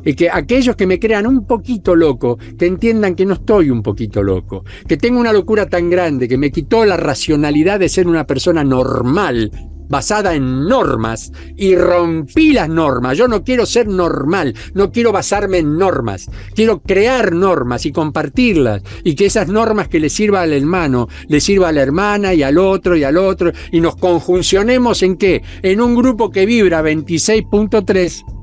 [0.03, 3.82] es que aquellos que me crean un poquito loco, que entiendan que no estoy un
[3.82, 8.07] poquito loco, que tengo una locura tan grande que me quitó la racionalidad de ser
[8.07, 9.52] una persona normal,
[9.88, 13.18] basada en normas y rompí las normas.
[13.18, 16.30] Yo no quiero ser normal, no quiero basarme en normas.
[16.53, 21.40] Quiero crear normas y compartirlas y que esas normas que le sirva al hermano, le
[21.40, 25.44] sirva a la hermana y al otro y al otro y nos conjuncionemos en qué?
[25.62, 28.35] En un grupo que vibra 26.3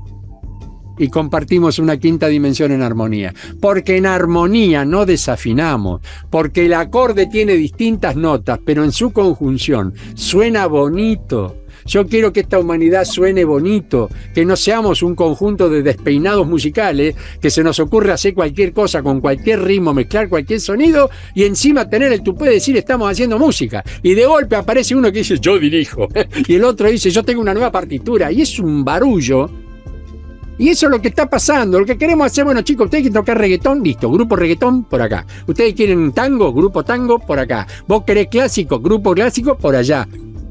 [0.97, 3.33] y compartimos una quinta dimensión en armonía.
[3.59, 9.93] Porque en armonía no desafinamos, porque el acorde tiene distintas notas, pero en su conjunción
[10.15, 11.57] suena bonito.
[11.85, 17.15] Yo quiero que esta humanidad suene bonito, que no seamos un conjunto de despeinados musicales,
[17.41, 21.89] que se nos ocurre hacer cualquier cosa con cualquier ritmo, mezclar cualquier sonido y encima
[21.89, 23.83] tener el tupé de decir estamos haciendo música.
[24.01, 26.07] Y de golpe aparece uno que dice yo dirijo
[26.47, 29.62] y el otro dice yo tengo una nueva partitura y es un barullo
[30.57, 31.79] y eso es lo que está pasando.
[31.79, 35.25] Lo que queremos hacer, bueno, chicos, ustedes quieren tocar reggaetón, listo, grupo reggaetón por acá.
[35.47, 37.65] Ustedes quieren tango, grupo tango por acá.
[37.87, 40.07] Vos querés clásico, grupo clásico por allá.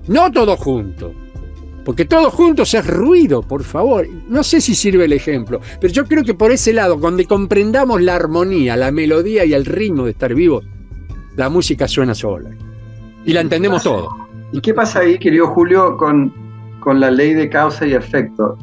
[0.08, 1.12] No todos juntos.
[1.84, 4.06] Porque todos juntos es ruido, por favor.
[4.28, 8.00] No sé si sirve el ejemplo, pero yo creo que por ese lado, donde comprendamos
[8.00, 10.64] la armonía, la melodía y el ritmo de estar vivos,
[11.36, 12.50] la música suena sola.
[13.24, 14.08] Y la entendemos todo.
[14.52, 16.32] ¿Y qué pasa ahí, querido Julio, con,
[16.80, 18.58] con la ley de causa y efecto?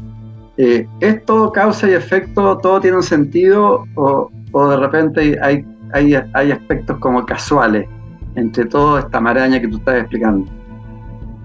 [0.61, 6.13] Eh, ¿es todo causa y efecto, todo tiene un sentido o, de repente hay, hay,
[6.33, 7.87] hay, aspectos como casuales
[8.35, 10.51] entre toda esta maraña que tú estás explicando?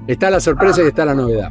[0.09, 1.49] Está la sorpresa y está la novedad.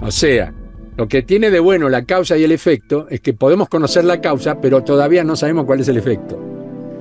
[0.00, 0.52] O sea,
[0.96, 4.20] lo que tiene de bueno la causa y el efecto es que podemos conocer la
[4.20, 6.40] causa, pero todavía no sabemos cuál es el efecto.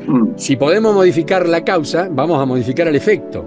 [0.06, 0.34] Mm.
[0.36, 3.44] Si podemos modificar la causa, vamos a modificar el efecto.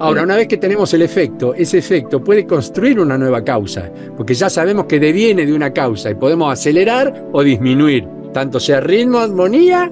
[0.00, 4.32] Ahora, una vez que tenemos el efecto, ese efecto puede construir una nueva causa, porque
[4.32, 9.18] ya sabemos que deviene de una causa y podemos acelerar o disminuir, tanto sea ritmo,
[9.18, 9.90] armonía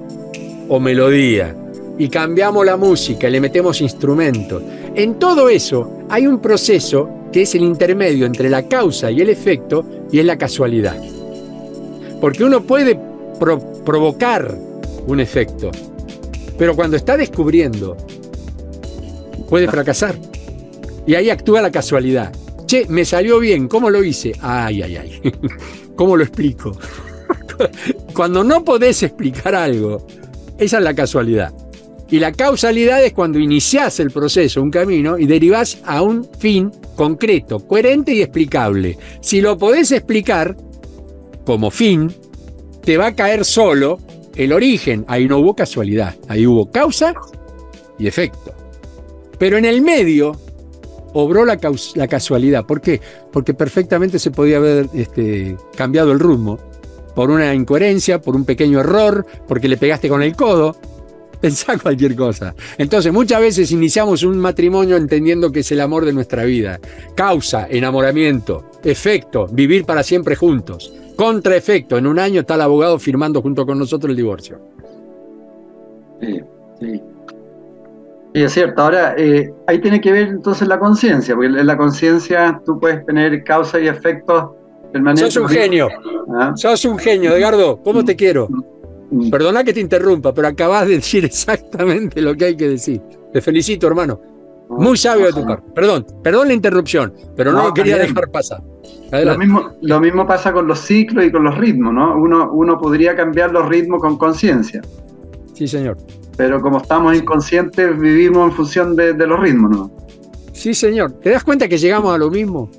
[0.69, 1.53] o melodía.
[1.97, 4.63] Y cambiamos la música, le metemos instrumentos.
[4.95, 9.29] En todo eso hay un proceso que es el intermedio entre la causa y el
[9.29, 10.95] efecto y es la casualidad.
[12.21, 12.97] Porque uno puede
[13.83, 14.57] provocar
[15.05, 15.69] un efecto,
[16.57, 17.97] pero cuando está descubriendo
[19.49, 20.15] puede fracasar.
[21.05, 22.33] Y ahí actúa la casualidad.
[22.65, 24.33] Che, me salió bien, ¿cómo lo hice?
[24.41, 25.21] Ay, ay, ay.
[25.95, 26.77] ¿Cómo lo explico?
[28.13, 30.05] cuando no podés explicar algo,
[30.57, 31.53] esa es la casualidad.
[32.09, 36.71] Y la causalidad es cuando iniciás el proceso, un camino, y derivás a un fin
[36.95, 38.97] concreto, coherente y explicable.
[39.21, 40.55] Si lo podés explicar
[41.45, 42.13] como fin,
[42.83, 43.99] te va a caer solo
[44.35, 45.03] el origen.
[45.07, 47.13] Ahí no hubo casualidad, ahí hubo causa
[47.99, 48.56] y efecto.
[49.37, 50.39] Pero en el medio
[51.13, 52.65] obró la, casualidad.
[52.65, 53.01] ¿Por qué?
[53.31, 56.59] Porque perfectamente se podía haber este, cambiado el rumbo
[57.15, 60.75] por una incoherencia, por un pequeño error, porque le pegaste con el codo.
[61.41, 62.55] Pensá cualquier cosa.
[62.77, 66.79] Entonces, muchas veces iniciamos un matrimonio entendiendo que es el amor de nuestra vida.
[67.15, 68.65] Causa, enamoramiento.
[68.83, 70.93] Efecto, vivir para siempre juntos.
[71.15, 74.59] Contraefecto, en un año está el abogado firmando junto con nosotros el divorcio.
[76.21, 76.41] Sí,
[76.79, 77.01] sí.
[78.33, 78.81] Sí, es cierto.
[78.83, 83.05] Ahora, eh, ahí tiene que ver entonces la conciencia, porque en la conciencia tú puedes
[83.05, 84.51] tener causa y efectos
[84.91, 85.33] permanentes.
[85.33, 85.87] Sos un genio.
[86.39, 86.53] ¿Ah?
[86.55, 87.81] Sos un genio, Edgardo.
[87.83, 88.47] ¿Cómo te quiero?
[89.09, 89.29] Mm.
[89.29, 93.01] Perdona que te interrumpa, pero acabas de decir exactamente lo que hay que decir.
[93.31, 94.19] Te felicito, hermano.
[94.69, 95.71] Ah, Muy sabio de tu parte.
[95.73, 98.61] Perdón, perdón la interrupción, pero no, lo quería dejar pasar.
[99.11, 102.15] Lo mismo, lo mismo pasa con los ciclos y con los ritmos, ¿no?
[102.17, 104.81] Uno, uno podría cambiar los ritmos con conciencia.
[105.57, 105.97] Sí, señor
[106.37, 109.91] pero como estamos inconscientes, vivimos en función de, los ritmos, ¿no?
[110.53, 111.13] Sí, señor.
[111.13, 112.69] ¿Te das cuenta que llegamos a lo mismo?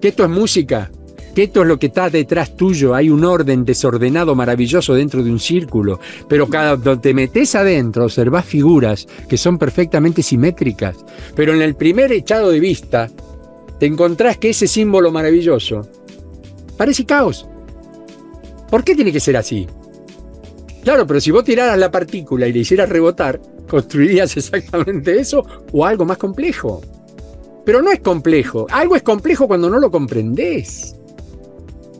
[0.00, 0.90] Que esto es música,
[1.34, 2.94] que esto es lo que está detrás tuyo.
[2.94, 6.00] Hay un orden desordenado, maravilloso dentro de un círculo.
[6.28, 10.96] Pero cuando te metes adentro, observas figuras que son perfectamente simétricas.
[11.36, 13.10] Pero en el primer echado de vista,
[13.78, 15.86] te encontrás que ese símbolo maravilloso
[16.78, 17.46] parece caos.
[18.70, 19.66] ¿Por qué tiene que ser así?
[20.82, 25.86] Claro, pero si vos tiraras la partícula y le hicieras rebotar, construirías exactamente eso o
[25.86, 26.80] algo más complejo.
[27.64, 28.66] Pero no es complejo.
[28.70, 30.96] Algo es complejo cuando no lo comprendés.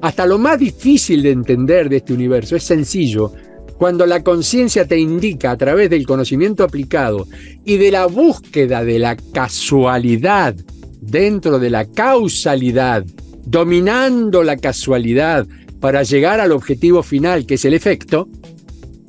[0.00, 3.32] Hasta lo más difícil de entender de este universo es sencillo
[3.78, 7.26] cuando la conciencia te indica a través del conocimiento aplicado
[7.64, 10.54] y de la búsqueda de la casualidad
[11.00, 13.04] dentro de la causalidad,
[13.44, 15.46] dominando la casualidad
[15.80, 18.28] para llegar al objetivo final, que es el efecto,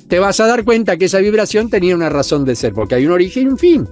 [0.08, 3.06] te vas a dar cuenta que esa vibración tenía una razón de ser, porque hay
[3.06, 3.88] un origen y un fin.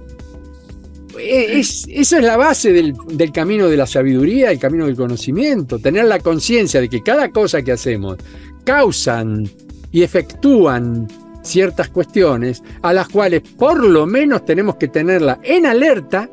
[1.19, 5.79] E, esa es la base del, del, camino de la sabiduría, el camino del conocimiento,
[5.79, 8.17] tener la conciencia de que cada cosa que hacemos
[8.63, 9.49] causan
[9.91, 11.07] y efectúan
[11.43, 16.29] ciertas cuestiones a las cuales por lo menos tenemos que tenerla en alerta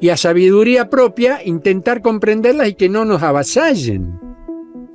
[0.00, 4.27] y a sabiduría propia intentar comprenderlas y que no nos avasallen.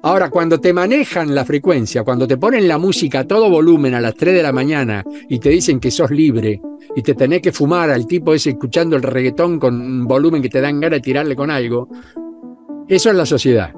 [0.05, 4.01] Ahora, cuando te manejan la frecuencia, cuando te ponen la música a todo volumen a
[4.01, 6.59] las 3 de la mañana y te dicen que sos libre
[6.93, 10.49] y te tenés que fumar al tipo ese escuchando el reggaetón con un volumen que
[10.49, 11.87] te dan ganas de tirarle con algo,
[12.85, 13.71] eso es la sociedad.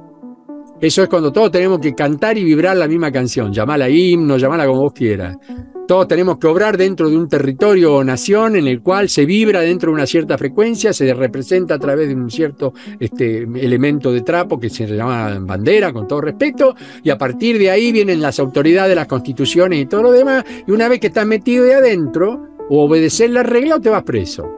[0.82, 4.66] Eso es cuando todos tenemos que cantar y vibrar la misma canción, llamala himno, llamala
[4.66, 5.38] como vos quieras.
[5.88, 9.62] Todos tenemos que obrar dentro de un territorio o nación en el cual se vibra
[9.62, 14.22] dentro de una cierta frecuencia, se representa a través de un cierto este, elemento de
[14.22, 18.40] trapo que se llama bandera, con todo respeto, y a partir de ahí vienen las
[18.40, 22.50] autoridades, las constituciones y todo lo demás, y una vez que estás metido de adentro,
[22.68, 24.52] o obedecer la regla o te vas preso.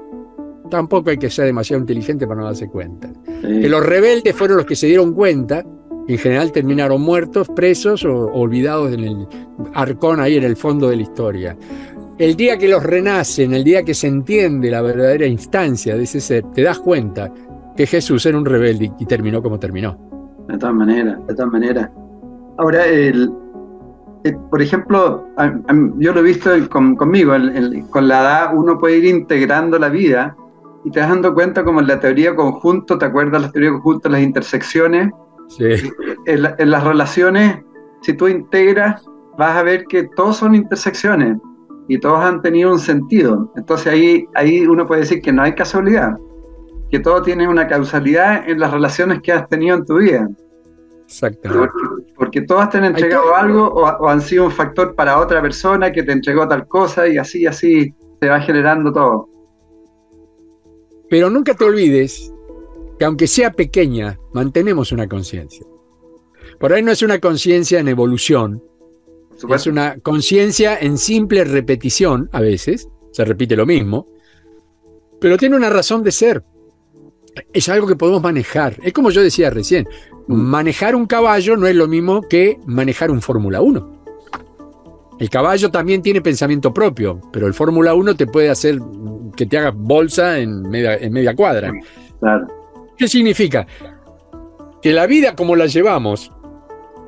[0.69, 3.11] Tampoco hay que ser demasiado inteligente para no darse cuenta.
[3.41, 5.65] Que los rebeldes fueron los que se dieron cuenta
[6.07, 9.27] en general terminaron muertos, presos o olvidados en el
[9.73, 11.57] arcón ahí en el fondo de la historia.
[12.17, 16.19] El día que los renacen, el día que se entiende la verdadera instancia de ese
[16.19, 17.31] ser, te das cuenta
[17.75, 19.97] que Jesús era un rebelde y terminó como terminó.
[20.47, 21.89] De todas maneras, de todas maneras.
[22.57, 23.29] Ahora, el,
[24.23, 25.27] eh, por ejemplo,
[25.99, 27.34] yo lo he visto conmigo,
[27.91, 30.35] con la edad uno puede ir integrando la vida
[30.84, 34.09] y te das dando cuenta como en la teoría conjunto, ¿te acuerdas la teoría conjunto,
[34.09, 35.11] las intersecciones?
[35.59, 37.57] En, las relaciones,
[38.01, 39.03] si tú integras,
[39.37, 41.37] vas a ver que todos son intersecciones
[41.87, 43.51] y todos han tenido un sentido.
[43.55, 46.17] Entonces ahí, ahí uno puede decir que no hay casualidad,
[46.91, 50.27] que todo tiene una causalidad en las relaciones que has tenido en tu vida.
[51.05, 51.73] Exactamente.
[52.15, 56.03] Porque, todas te han entregado algo o, han sido un factor para otra persona que
[56.03, 59.29] te entregó tal cosa y así, así se va generando todo.
[61.09, 62.33] Pero nunca te olvides
[62.97, 65.65] que aunque sea pequeña, mantenemos una conciencia.
[66.59, 68.63] Por ahí no es una conciencia en evolución,
[69.53, 74.07] es una conciencia en simple repetición, a veces, se repite lo mismo,
[75.19, 76.43] pero tiene una razón de ser.
[77.53, 78.77] Es algo que podemos manejar.
[78.81, 79.87] Es como yo decía recién,
[80.27, 83.97] manejar un caballo no es lo mismo que manejar un Fórmula 1.
[85.19, 88.79] El caballo también tiene pensamiento propio, pero el Fórmula 1 te puede hacer
[89.35, 91.71] que te haga bolsa en media, en media cuadra.
[92.19, 92.56] Claro.
[92.97, 93.67] ¿Qué significa?
[94.81, 96.31] Que la vida como la llevamos,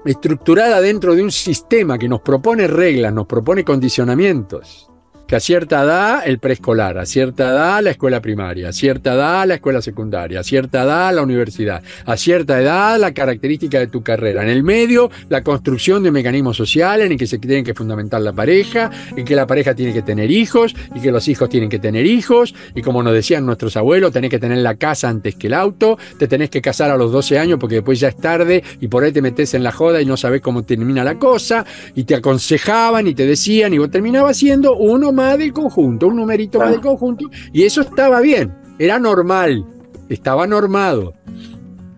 [0.05, 4.88] estructurada dentro de un sistema que nos propone reglas, nos propone condicionamientos,
[5.29, 9.45] que a cierta edad el preescolar, a cierta edad la escuela primaria, a cierta edad
[9.47, 14.01] la escuela secundaria, a cierta edad la universidad, a cierta edad la característica de tu
[14.01, 14.41] carrera.
[14.41, 18.21] En el medio, la construcción de mecanismos sociales en el que se tiene que fundamentar
[18.21, 21.69] la pareja, en que la pareja tiene que tener hijos y que los hijos tienen
[21.69, 22.55] que tener hijos.
[22.73, 25.99] Y como nos decían nuestros abuelos, tenés que tener la casa antes que el auto,
[26.17, 29.03] te tenés que casar a los 12 años porque después ya es tarde y por
[29.03, 31.67] ahí te metes en la joda y no sabes cómo termina la cosa.
[31.93, 36.59] Y te aconsejaban y te decían y vos terminabas siendo uno del conjunto, un numerito
[36.59, 39.65] más del conjunto, y eso estaba bien, era normal,
[40.09, 41.13] estaba normado.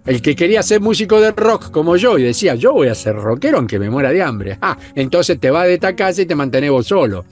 [0.03, 3.15] El que quería ser músico de rock como yo y decía, yo voy a ser
[3.15, 4.57] rockero aunque me muera de hambre.
[4.59, 7.25] Ah, entonces te vas de esta casa y te mantenés vos solo.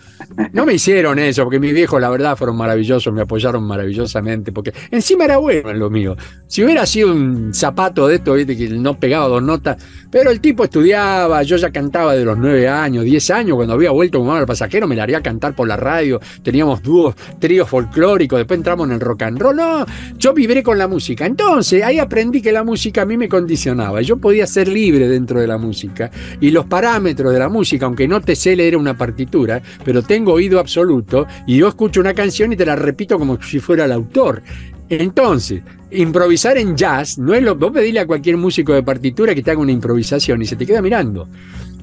[0.54, 4.72] No me hicieron eso, porque mis viejos, la verdad, fueron maravillosos, me apoyaron maravillosamente, porque
[4.91, 6.16] encima era bueno en lo mío.
[6.48, 8.56] Si hubiera sido un zapato de esto, ¿viste?
[8.56, 9.78] que no pegaba dos notas,
[10.12, 13.91] pero el tipo estudiaba, yo ya cantaba de los nueve años, diez años, cuando había
[13.91, 18.38] vuelto con el pasajero, me la haría cantar por la radio, teníamos dúos, tríos folclóricos,
[18.38, 19.56] después entramos en el rock and roll.
[19.56, 19.86] No,
[20.18, 21.26] yo vibré con la música.
[21.26, 24.02] Entonces, ahí aprendí que la música a mí me condicionaba.
[24.02, 26.11] Yo podía ser libre dentro de la música.
[26.40, 30.34] Y los parámetros de la música, aunque no te sé leer una partitura, pero tengo
[30.34, 33.91] oído absoluto, y yo escucho una canción y te la repito como si fuera el
[33.91, 34.41] autor.
[34.90, 35.61] Entonces,
[35.91, 37.56] improvisar en jazz no es lo.
[37.56, 40.65] Vos pedile a cualquier músico de partitura que te haga una improvisación y se te
[40.65, 41.27] queda mirando.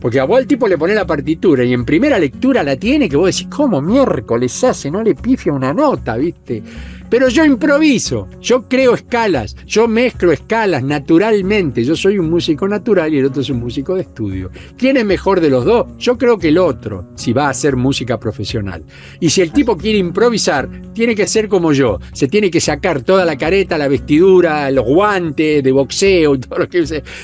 [0.00, 3.08] Porque a vos el tipo le pone la partitura y en primera lectura la tiene
[3.08, 4.90] que vos decís, ¿cómo miércoles hace?
[4.90, 6.62] No le pifia una nota, ¿viste?
[7.08, 11.84] Pero yo improviso, yo creo escalas, yo mezclo escalas naturalmente.
[11.84, 14.50] Yo soy un músico natural y el otro es un músico de estudio.
[14.76, 15.86] ¿Quién es mejor de los dos?
[15.98, 18.84] Yo creo que el otro, si va a hacer música profesional.
[19.20, 21.98] Y si el tipo quiere improvisar, tiene que ser como yo.
[22.12, 26.60] Se tiene que sacar toda la careta, la vestidura, los guantes de boxeo y todo
[26.60, 26.76] lo que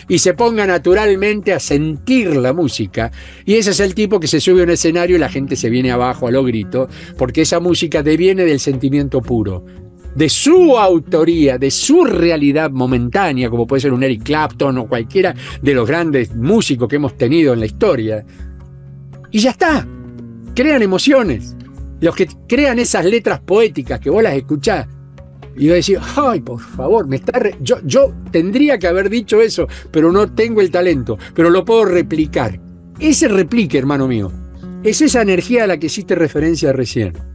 [0.09, 3.11] y se ponga naturalmente a sentir la música.
[3.45, 5.71] Y ese es el tipo que se sube a un escenario y la gente se
[5.71, 9.65] viene abajo a lo grito, porque esa música deviene del sentimiento puro
[10.15, 15.35] de su autoría, de su realidad momentánea, como puede ser un Eric Clapton o cualquiera
[15.61, 18.25] de los grandes músicos que hemos tenido en la historia.
[19.31, 19.87] Y ya está.
[20.55, 21.57] Crean emociones.
[22.01, 24.87] Los que crean esas letras poéticas que vos las escuchás.
[25.57, 29.69] Y yo decía, ay, por favor, me está yo, yo tendría que haber dicho eso,
[29.91, 32.59] pero no tengo el talento, pero lo puedo replicar.
[32.99, 34.33] Ese replique, hermano mío,
[34.83, 37.32] es esa energía a la que hiciste referencia recién.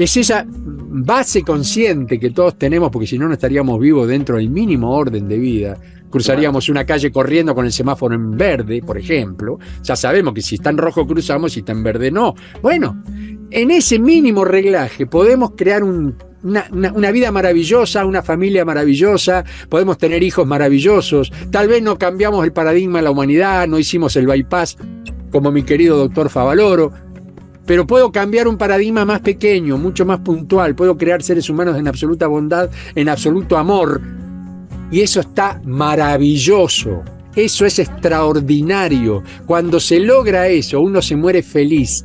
[0.00, 4.48] Es esa base consciente que todos tenemos, porque si no, no estaríamos vivos dentro del
[4.48, 5.76] mínimo orden de vida.
[6.08, 9.58] Cruzaríamos una calle corriendo con el semáforo en verde, por ejemplo.
[9.82, 12.34] Ya sabemos que si está en rojo cruzamos, si está en verde no.
[12.62, 13.04] Bueno,
[13.50, 20.22] en ese mínimo reglaje podemos crear una, una, vida maravillosa, una familia maravillosa, podemos tener
[20.22, 21.30] hijos maravillosos.
[21.50, 24.78] Tal vez no cambiamos el paradigma de la humanidad, no hicimos el bypass
[25.30, 26.92] como mi querido doctor Favaloro,
[27.66, 31.88] pero puedo cambiar un paradigma más pequeño, mucho más puntual, puedo crear seres humanos en
[31.88, 34.00] absoluta bondad, en absoluto amor,
[34.90, 37.02] y eso está maravilloso.
[37.36, 39.22] Eso es extraordinario.
[39.46, 42.04] Cuando se logra eso, uno se muere feliz,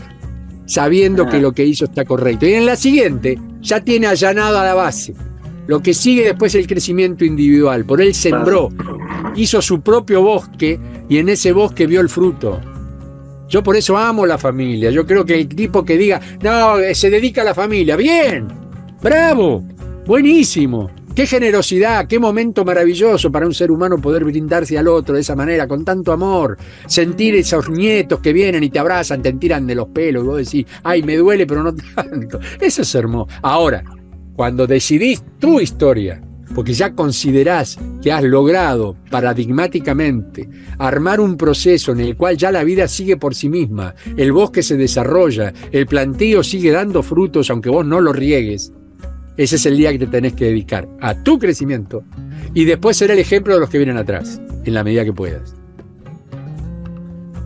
[0.65, 2.45] sabiendo que lo que hizo está correcto.
[2.45, 5.15] Y en la siguiente, ya tiene allanado a la base.
[5.67, 7.85] Lo que sigue después es el crecimiento individual.
[7.85, 8.69] Por él sembró,
[9.35, 10.79] hizo su propio bosque
[11.09, 12.61] y en ese bosque vio el fruto.
[13.47, 14.89] Yo por eso amo la familia.
[14.91, 18.47] Yo creo que el tipo que diga, no, se dedica a la familia, bien,
[19.01, 19.63] bravo,
[20.05, 20.89] buenísimo.
[21.15, 25.33] Qué generosidad, qué momento maravilloso para un ser humano poder brindarse al otro de esa
[25.33, 26.57] manera, con tanto amor.
[26.87, 30.37] Sentir esos nietos que vienen y te abrazan, te tiran de los pelos y vos
[30.37, 32.41] decís, ay, me duele, pero no tanto.
[32.59, 33.29] Eso es hermoso.
[33.41, 33.81] Ahora,
[34.35, 36.21] cuando decidís tu historia,
[36.53, 42.63] porque ya considerás que has logrado paradigmáticamente armar un proceso en el cual ya la
[42.63, 47.69] vida sigue por sí misma, el bosque se desarrolla, el planteo sigue dando frutos aunque
[47.69, 48.71] vos no lo riegues,
[49.37, 52.03] ese es el día que te tenés que dedicar a tu crecimiento
[52.53, 55.64] y después ser el ejemplo de los que vienen atrás, en la medida que puedas.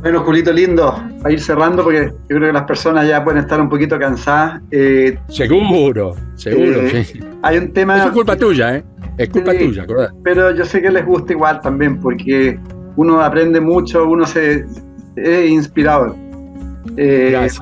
[0.02, 3.60] Bueno, Julito lindo, a ir cerrando porque yo creo que las personas ya pueden estar
[3.60, 4.62] un poquito cansadas.
[4.72, 6.82] Eh, seguro, seguro.
[6.88, 7.06] Eh,
[7.42, 8.06] hay un tema.
[8.06, 8.84] es culpa tuya, ¿eh?
[9.18, 10.12] Es culpa tuya, ¿verdad?
[10.24, 12.58] Pero yo sé que les gusta igual también porque
[12.96, 14.64] uno aprende mucho, uno se
[15.18, 16.16] es inspirador.
[16.96, 17.62] Eh, Gracias.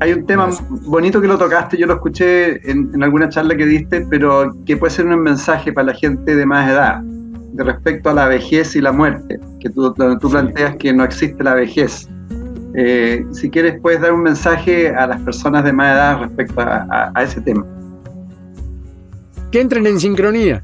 [0.00, 0.50] Hay un tema
[0.82, 4.76] bonito que lo tocaste, yo lo escuché en, en, alguna charla que diste, pero que
[4.76, 7.02] puede ser un mensaje para la gente de más edad
[7.58, 11.42] de respecto a la vejez y la muerte, que tú, tú planteas que no existe
[11.42, 12.08] la vejez.
[12.76, 17.12] Eh, si quieres, puedes dar un mensaje a las personas de más edad respecto a,
[17.20, 17.66] ese tema.
[19.50, 20.62] Que entren en sincronía.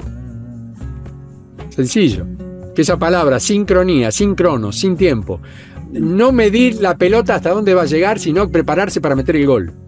[1.71, 2.27] Sencillo.
[2.77, 5.41] Que esa palabra, sincronía, sincrono, sin tiempo.
[5.91, 9.84] No medir la pelota hasta dónde va a llegar, sino prepararse para meter el gol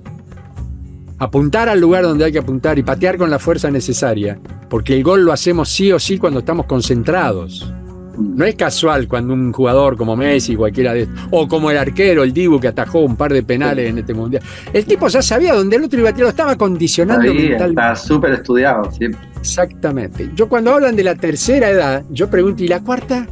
[1.19, 4.39] apuntar al lugar donde hay que apuntar y patear con la fuerza necesaria,
[4.69, 7.73] porque el gol lo hacemos sí o sí cuando estamos concentrados.
[8.19, 12.33] No es casual cuando un jugador como Messi, cualquiera de o como el arquero, el
[12.33, 14.43] Dibu que atajó un par de penales en este mundial.
[14.73, 17.67] El tipo ya sabía dónde el otro iba a tirar, lo estaba condicionando mentalmente.
[17.67, 18.91] Está súper estudiado,
[19.39, 20.31] Exactamente.
[20.35, 23.27] Yo cuando hablan de la tercera edad, yo pregunto, ¿y la cuarta?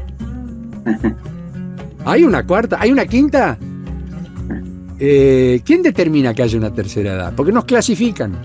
[2.05, 2.77] ¿Hay una cuarta?
[2.79, 3.57] ¿Hay una quinta?
[4.99, 7.33] Eh, ¿quién determina que haya una tercera edad?
[7.37, 8.37] Porque nos clasifican.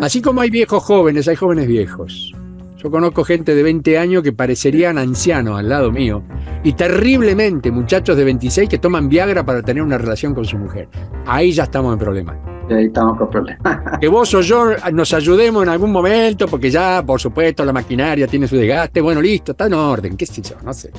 [0.00, 2.32] Así como hay viejos jóvenes, hay jóvenes viejos.
[2.76, 6.22] Yo conozco gente de 20 años que parecerían ancianos al lado mío.
[6.62, 10.88] Y terriblemente muchachos de 26 que toman Viagra para tener una relación con su mujer.
[11.26, 12.36] Ahí ya estamos en problemas.
[12.70, 13.60] Ahí estamos con problemas.
[14.00, 18.26] que vos o yo nos ayudemos en algún momento, porque ya, por supuesto, la maquinaria
[18.26, 19.00] tiene su desgaste.
[19.00, 20.90] Bueno, listo, está en orden, qué sé yo, no sé.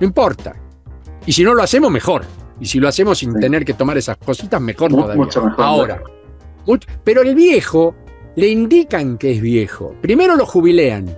[0.00, 0.54] No importa.
[1.26, 2.24] Y si no lo hacemos, mejor.
[2.60, 5.16] Y si lo hacemos sin tener que tomar esas cositas, mejor todavía.
[5.16, 5.64] Mucho mejor.
[5.64, 6.02] Ahora.
[7.02, 7.94] pero el viejo
[8.36, 9.94] le indican que es viejo.
[10.00, 11.16] Primero lo jubilean.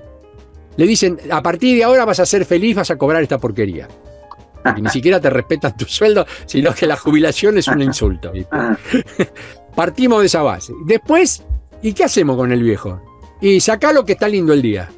[0.77, 3.89] Le dicen, a partir de ahora vas a ser feliz, vas a cobrar esta porquería.
[4.77, 8.33] Y ni siquiera te respetan tu sueldo, sino que la jubilación es un insulto.
[9.77, 10.73] Partimos de esa base.
[10.87, 11.45] Después,
[11.83, 13.01] ¿y qué hacemos con el viejo?
[13.41, 14.91] Y saca lo que está lindo el día.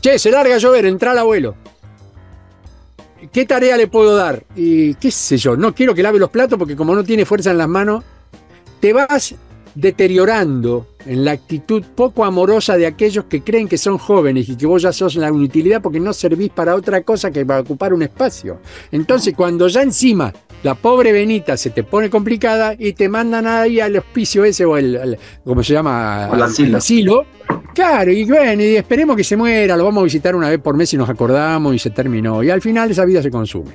[0.00, 1.56] Che, se larga a llover, entra al abuelo.
[3.32, 4.44] ¿Qué tarea le puedo dar?
[4.56, 7.50] Y qué sé yo, no quiero que lave los platos porque como no tiene fuerza
[7.50, 8.04] en las manos,
[8.80, 9.34] te vas
[9.74, 14.66] deteriorando en la actitud poco amorosa de aquellos que creen que son jóvenes y que
[14.66, 18.02] vos ya sos la inutilidad porque no servís para otra cosa que para ocupar un
[18.02, 18.60] espacio.
[18.92, 20.32] Entonces, cuando ya encima
[20.62, 24.76] la pobre Benita se te pone complicada y te mandan ahí al hospicio ese o
[24.76, 26.26] el, ¿cómo se llama?
[26.26, 26.78] Al asilo.
[26.78, 27.26] asilo.
[27.74, 30.76] Claro, y bueno, y esperemos que se muera, lo vamos a visitar una vez por
[30.76, 32.42] mes y nos acordamos y se terminó.
[32.42, 33.72] Y al final esa vida se consume.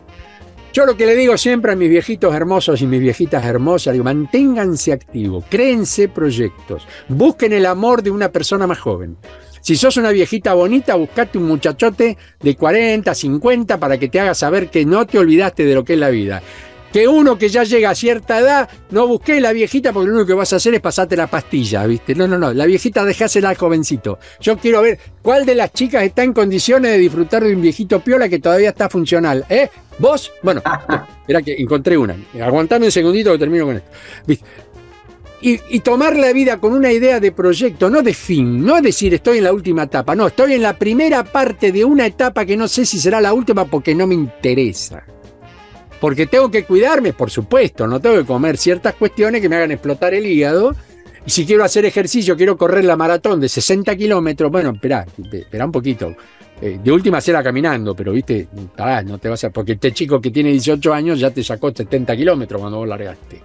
[0.76, 4.04] Yo lo que le digo siempre a mis viejitos hermosos y mis viejitas hermosas, digo,
[4.04, 9.16] manténganse activos, créense proyectos, busquen el amor de una persona más joven.
[9.62, 14.34] Si sos una viejita bonita, buscate un muchachote de 40, 50 para que te haga
[14.34, 16.44] saber que no te olvidaste de lo que es la vida
[16.96, 20.28] que uno que ya llega a cierta edad, no busque la viejita porque lo único
[20.28, 22.16] que vas a hacer es pasarte la pastilla, ¿viste?
[22.16, 24.18] No, no, no, la viejita dejásela al jovencito.
[24.40, 28.00] Yo quiero ver cuál de las chicas está en condiciones de disfrutar de un viejito
[28.00, 29.70] piola que todavía está funcional, ¿eh?
[30.00, 30.32] ¿Vos?
[30.42, 30.64] Bueno,
[31.28, 32.16] era que encontré una.
[32.42, 33.92] Aguantame un segundito que termino con esto.
[34.26, 34.46] ¿Viste?
[35.42, 38.84] Y, y, tomar la vida con una idea de proyecto, no de fin, no es
[38.84, 42.46] decir estoy en la última etapa, no, estoy en la primera parte de una etapa
[42.46, 45.04] que no sé si será la última porque no me interesa.
[46.00, 49.72] Porque tengo que cuidarme, por supuesto, no tengo que comer ciertas cuestiones que me hagan
[49.72, 50.76] explotar el hígado.
[51.26, 55.66] Y si quiero hacer ejercicio, quiero correr la maratón de 60 kilómetros, bueno, espera, espera
[55.66, 56.16] un poquito.
[56.62, 58.48] Eh, de última será caminando, pero viste,
[59.06, 59.50] no te vas a.
[59.50, 63.42] Porque este chico que tiene 18 años ya te sacó 70 kilómetros cuando vos largaste.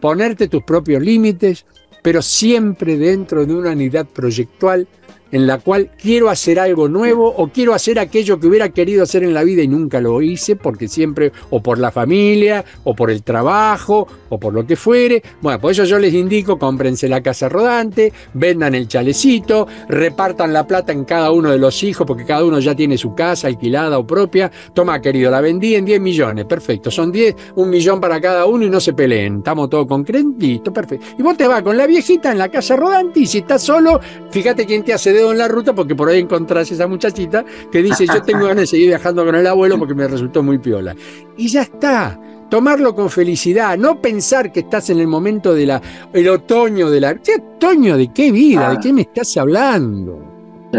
[0.00, 1.66] Ponerte tus propios límites,
[2.02, 4.86] pero siempre dentro de una unidad proyectual
[5.32, 9.22] en la cual quiero hacer algo nuevo o quiero hacer aquello que hubiera querido hacer
[9.22, 13.10] en la vida y nunca lo hice porque siempre o por la familia o por
[13.10, 15.22] el trabajo o por lo que fuere.
[15.40, 20.66] Bueno, por eso yo les indico, cómprense la casa rodante, vendan el chalecito, repartan la
[20.66, 23.98] plata en cada uno de los hijos porque cada uno ya tiene su casa alquilada
[23.98, 24.50] o propia.
[24.74, 26.90] Toma, querido, la vendí en 10 millones, perfecto.
[26.90, 29.38] Son 10, un millón para cada uno y no se peleen.
[29.38, 30.04] Estamos todos con
[30.38, 31.06] listo, perfecto.
[31.18, 34.00] Y vos te vas con la viejita en la casa rodante y si estás solo,
[34.30, 37.82] fíjate quién te hace de en la ruta porque por ahí encontrás esa muchachita que
[37.82, 40.94] dice yo tengo ganas de seguir viajando con el abuelo porque me resultó muy piola.
[41.36, 42.18] Y ya está.
[42.48, 45.72] Tomarlo con felicidad, no pensar que estás en el momento del
[46.12, 47.14] el otoño de la...
[47.14, 48.70] ¿Qué otoño de qué vida?
[48.70, 48.80] ¿De ah.
[48.82, 50.30] qué me estás hablando?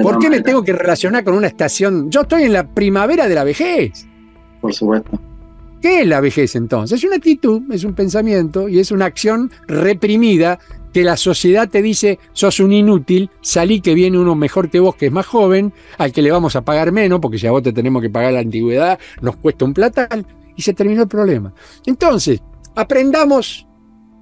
[0.04, 2.10] ¿Por qué me tengo que relacionar con una estación?
[2.10, 4.06] Yo estoy en la primavera de la vejez.
[4.60, 5.20] Por supuesto.
[5.82, 7.00] ¿Qué es la vejez entonces?
[7.00, 10.60] Es una actitud, es un pensamiento y es una acción reprimida
[10.94, 14.96] que la sociedad te dice, sos un inútil, salí que viene uno mejor que vos,
[14.96, 17.64] que es más joven, al que le vamos a pagar menos, porque si a vos
[17.64, 21.54] te tenemos que pagar la antigüedad, nos cuesta un platal, y se terminó el problema.
[21.86, 22.42] Entonces,
[22.76, 23.68] aprendamos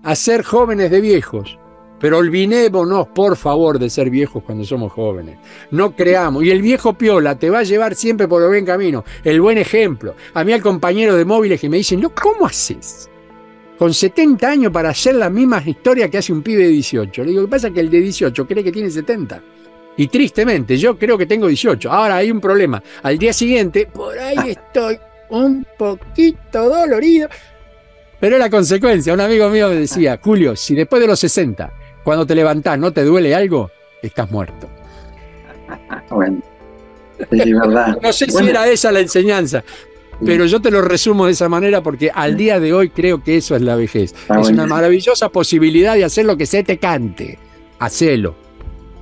[0.04, 1.58] a ser jóvenes de viejos,
[2.00, 5.38] pero olvidémonos, por favor, de ser viejos cuando somos jóvenes.
[5.72, 6.44] No creamos.
[6.44, 9.58] Y el viejo piola te va a llevar siempre por el buen camino, el buen
[9.58, 10.16] ejemplo.
[10.34, 13.10] A mí al compañero de móviles que me dicen, no, ¿cómo haces?
[13.80, 17.24] Con 70 años para hacer la misma historia que hace un pibe de 18.
[17.24, 17.72] Le digo, ¿qué pasa?
[17.72, 19.42] Que el de 18 cree que tiene 70.
[19.96, 21.90] Y tristemente, yo creo que tengo 18.
[21.90, 22.84] Ahora hay un problema.
[23.04, 25.00] Al día siguiente, por ahí estoy
[25.30, 27.30] un poquito dolorido.
[28.20, 29.14] Pero la consecuencia.
[29.14, 31.72] Un amigo mío me decía, Julio, si después de los 60,
[32.04, 34.70] cuando te levantás, no te duele algo, estás muerto.
[36.10, 36.42] Bueno,
[37.18, 37.98] es verdad.
[38.02, 39.64] No sé si era esa la enseñanza,
[40.26, 43.38] pero yo te lo resumo de esa manera porque al día de hoy creo que
[43.38, 44.14] eso es la vejez.
[44.40, 47.38] es una maravillosa posibilidad de hacer lo que se te cante.
[47.80, 48.36] Hacelo.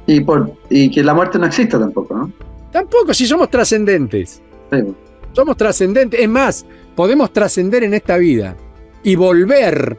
[0.06, 2.32] Y, por, y que la muerte no exista tampoco, ¿no?
[2.72, 4.42] Tampoco, si somos trascendentes.
[5.34, 6.20] Somos trascendentes.
[6.20, 6.66] Es más,
[6.96, 8.56] podemos trascender en esta vida
[9.04, 9.98] y volver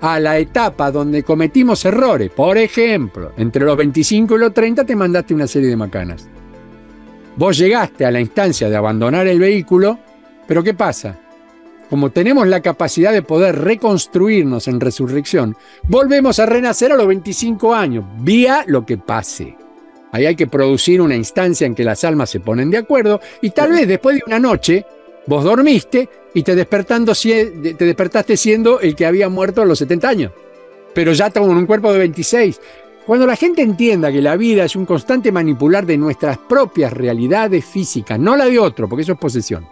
[0.00, 2.30] a la etapa donde cometimos errores.
[2.30, 6.28] Por ejemplo, entre los 25 y los 30 te mandaste una serie de macanas.
[7.36, 9.98] Vos llegaste a la instancia de abandonar el vehículo
[10.46, 11.18] pero ¿qué pasa?
[11.90, 17.74] Como tenemos la capacidad de poder reconstruirnos en resurrección, volvemos a renacer a los 25
[17.74, 19.56] años, vía lo que pase.
[20.10, 23.50] Ahí hay que producir una instancia en que las almas se ponen de acuerdo y
[23.50, 24.84] tal vez después de una noche
[25.26, 30.08] vos dormiste y te, despertando, te despertaste siendo el que había muerto a los 70
[30.08, 30.32] años,
[30.94, 32.60] pero ya con un cuerpo de 26.
[33.06, 37.64] Cuando la gente entienda que la vida es un constante manipular de nuestras propias realidades
[37.64, 39.66] físicas, no la de otro, porque eso es posesión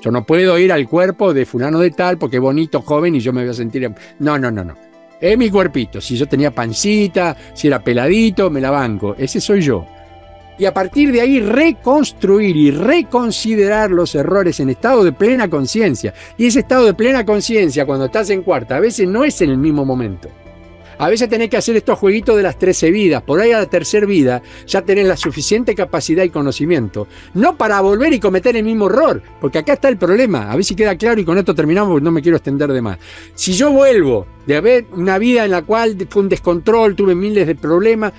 [0.00, 3.20] yo no puedo ir al cuerpo de fulano de tal porque es bonito, joven y
[3.20, 3.90] yo me voy a sentir...
[4.18, 4.74] No, no, no, no.
[5.20, 6.00] Es mi cuerpito.
[6.00, 9.14] Si yo tenía pancita, si era peladito, me la banco.
[9.18, 9.86] Ese soy yo.
[10.58, 16.14] Y a partir de ahí reconstruir y reconsiderar los errores en estado de plena conciencia.
[16.36, 19.50] Y ese estado de plena conciencia, cuando estás en cuarta, a veces no es en
[19.50, 20.28] el mismo momento.
[21.00, 23.22] A veces tenés que hacer estos jueguitos de las 13 vidas.
[23.22, 27.08] Por ahí a la tercera vida ya tenés la suficiente capacidad y conocimiento.
[27.32, 30.52] No para volver y cometer el mismo error, porque acá está el problema.
[30.52, 32.82] A ver si queda claro y con esto terminamos porque no me quiero extender de
[32.82, 32.98] más.
[33.34, 37.46] Si yo vuelvo de haber una vida en la cual fue un descontrol, tuve miles
[37.46, 38.12] de problemas,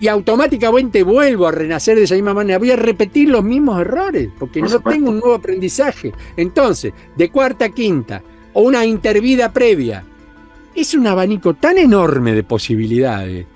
[0.00, 4.30] y automáticamente vuelvo a renacer de esa misma manera, voy a repetir los mismos errores,
[4.38, 6.12] porque no tengo un nuevo aprendizaje.
[6.36, 8.22] Entonces, de cuarta a quinta,
[8.54, 10.04] o una intervida previa,
[10.74, 13.46] es un abanico tan enorme de posibilidades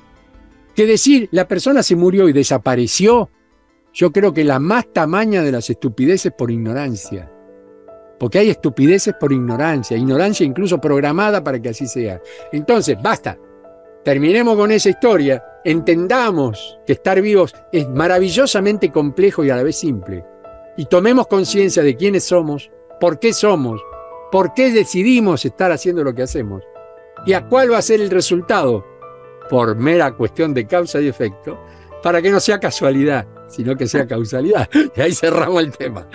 [0.74, 3.30] que decir la persona se murió y desapareció,
[3.94, 7.32] yo creo que la más tamaña de las estupideces por ignorancia.
[8.18, 12.20] Porque hay estupideces por ignorancia, ignorancia incluso programada para que así sea.
[12.52, 13.38] Entonces, basta,
[14.04, 19.76] terminemos con esa historia, entendamos que estar vivos es maravillosamente complejo y a la vez
[19.76, 20.24] simple,
[20.76, 22.70] y tomemos conciencia de quiénes somos,
[23.00, 23.80] por qué somos,
[24.30, 26.62] por qué decidimos estar haciendo lo que hacemos,
[27.26, 28.84] y a cuál va a ser el resultado,
[29.50, 31.58] por mera cuestión de causa y efecto,
[32.02, 34.68] para que no sea casualidad, sino que sea causalidad.
[34.96, 36.06] Y ahí cerramos el tema.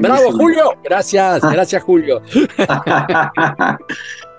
[0.00, 0.72] Bravo, Julio.
[0.82, 2.20] Gracias, gracias, Julio.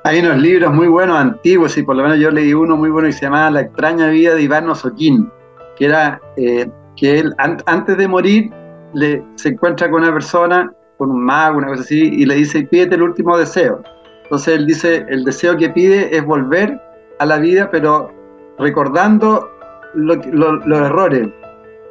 [0.03, 3.07] Hay unos libros muy buenos, antiguos, y por lo menos yo leí uno muy bueno
[3.07, 5.29] que se llamaba La extraña vida de Iván Osoquín,
[5.77, 8.49] que era eh, que él antes de morir
[8.93, 12.63] le, se encuentra con una persona, con un mago, una cosa así, y le dice,
[12.63, 13.83] pídete el último deseo.
[14.29, 16.79] Entonces él dice, el deseo que pide es volver
[17.17, 18.13] a la vida, pero
[18.59, 19.49] recordando
[19.95, 21.29] los errores.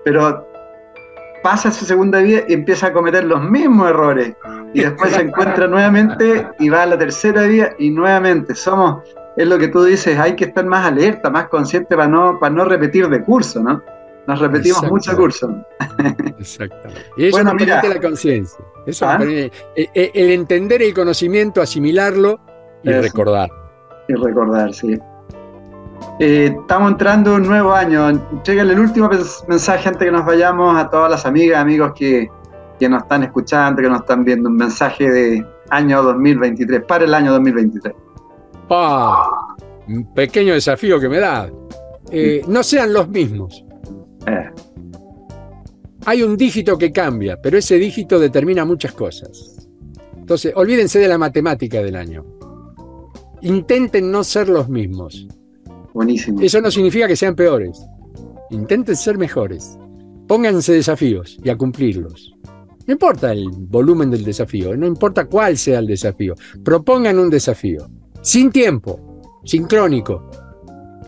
[0.05, 0.47] Pero
[1.43, 4.37] pasa su segunda vida y empieza a cometer los mismos errores.
[4.73, 8.55] Y después se encuentra nuevamente y va a la tercera vida y nuevamente.
[8.55, 9.03] Somos,
[9.37, 12.55] es lo que tú dices, hay que estar más alerta, más consciente para no, para
[12.55, 13.83] no repetir de curso, ¿no?
[14.29, 15.65] Nos repetimos mucho curso.
[16.39, 17.01] Exactamente.
[17.17, 18.63] Y eso bueno, mira, la conciencia.
[18.85, 19.19] Eso ¿Ah?
[19.23, 19.51] el,
[19.95, 22.39] el, entender el conocimiento, asimilarlo
[22.83, 23.49] y recordar.
[24.07, 24.99] Y recordar, sí.
[26.21, 28.11] Eh, estamos entrando en un nuevo año.
[28.11, 29.09] Entrégale el último
[29.49, 32.29] mensaje antes que nos vayamos a todas las amigas, amigos que,
[32.79, 34.51] que nos están escuchando, que nos están viendo.
[34.51, 37.95] Un mensaje de año 2023, para el año 2023.
[39.89, 41.49] un pequeño desafío que me da.
[42.11, 43.65] Eh, no sean los mismos.
[44.29, 44.51] Eh.
[46.07, 49.69] Hay un dígito que cambia, pero ese dígito determina muchas cosas.
[50.17, 52.25] Entonces, olvídense de la matemática del año.
[53.43, 55.27] Intenten no ser los mismos.
[55.95, 56.41] Buenísimo.
[56.41, 57.81] Eso no significa que sean peores.
[58.51, 59.79] Intenten ser mejores.
[60.27, 62.35] Pónganse desafíos y a cumplirlos.
[62.87, 66.35] No importa el volumen del desafío, no importa cuál sea el desafío.
[66.65, 67.87] Propongan un desafío.
[68.23, 70.31] Sin tiempo, sincrónico,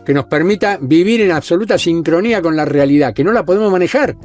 [0.05, 4.15] que nos permita vivir en absoluta sincronía con la realidad, que no la podemos manejar.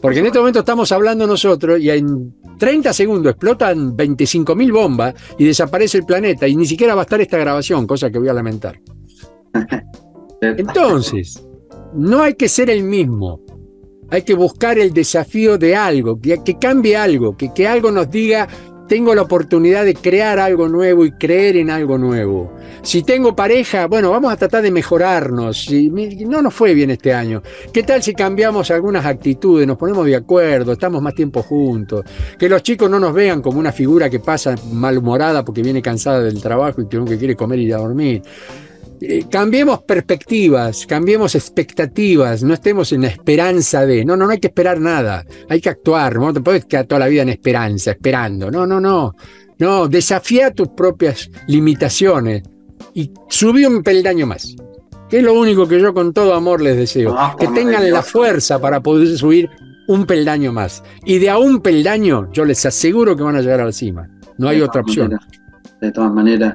[0.00, 5.44] Porque en este momento estamos hablando nosotros y en 30 segundos explotan 25.000 bombas y
[5.44, 8.34] desaparece el planeta y ni siquiera va a estar esta grabación, cosa que voy a
[8.34, 8.80] lamentar.
[10.40, 11.44] Entonces,
[11.94, 13.40] no hay que ser el mismo.
[14.10, 18.10] Hay que buscar el desafío de algo, que, que cambie algo, que, que algo nos
[18.10, 18.48] diga,
[18.90, 22.52] tengo la oportunidad de crear algo nuevo y creer en algo nuevo.
[22.82, 25.66] Si tengo pareja, bueno, vamos a tratar de mejorarnos.
[25.66, 25.88] Si
[26.26, 27.40] no nos fue bien este año,
[27.72, 32.04] ¿qué tal si cambiamos algunas actitudes, nos ponemos de acuerdo, estamos más tiempo juntos?
[32.36, 36.20] Que los chicos no nos vean como una figura que pasa malhumorada porque viene cansada
[36.22, 38.22] del trabajo y que quiere comer y ir a dormir.
[39.02, 44.38] Eh, cambiemos perspectivas, cambiemos expectativas, no estemos en la esperanza de, no, no, no hay
[44.38, 47.92] que esperar nada, hay que actuar, no te puedes quedar toda la vida en esperanza,
[47.92, 49.14] esperando, no, no, no,
[49.58, 52.42] no, desafía tus propias limitaciones
[52.92, 54.54] y subí un peldaño más,
[55.08, 58.02] que es lo único que yo con todo amor les deseo, ah, que tengan la
[58.02, 59.48] fuerza para poder subir
[59.88, 63.62] un peldaño más, y de a un peldaño yo les aseguro que van a llegar
[63.62, 65.18] a la cima, no hay otra opción.
[65.80, 66.54] de todas maneras.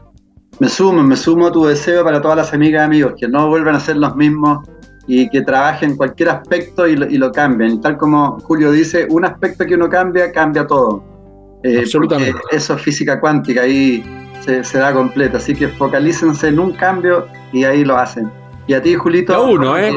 [0.59, 3.49] Me sumo, me sumo a tu deseo para todas las amigas y amigos, que no
[3.49, 4.67] vuelvan a ser los mismos
[5.07, 7.81] y que trabajen en cualquier aspecto y lo, y lo cambien.
[7.81, 11.03] Tal como Julio dice, un aspecto que uno cambia, cambia todo.
[11.63, 12.39] Eh, Absolutamente.
[12.51, 14.03] Eso es física cuántica, ahí
[14.41, 15.37] se, da completa.
[15.37, 18.31] Así que focalícense en un cambio y ahí lo hacen.
[18.67, 19.33] Y a ti, Julito.
[19.33, 19.93] De a uno, ¿eh?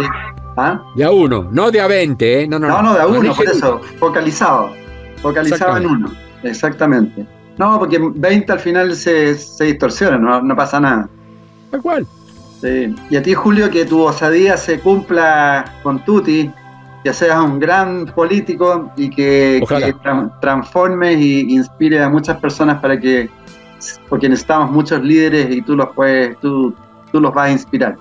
[0.56, 0.82] ¿ah?
[0.96, 2.48] De a uno, no de a 20, ¿eh?
[2.48, 4.70] No, no, no, no de a uno, por eso, focalizado.
[5.22, 6.12] Focalizado en uno,
[6.42, 7.26] exactamente.
[7.58, 11.08] No, porque 20 al final se, se distorsiona, no, no, pasa nada.
[11.70, 12.06] Tal cual.
[12.60, 12.94] Sí.
[13.10, 16.50] Y a ti, Julio, que tu osadía se cumpla con Tuti,
[17.02, 19.94] que seas un gran político y que, que
[20.40, 23.28] transformes y inspire a muchas personas para que,
[24.08, 26.74] porque necesitamos muchos líderes y tú los puedes, tú,
[27.12, 27.96] tú los vas a inspirar.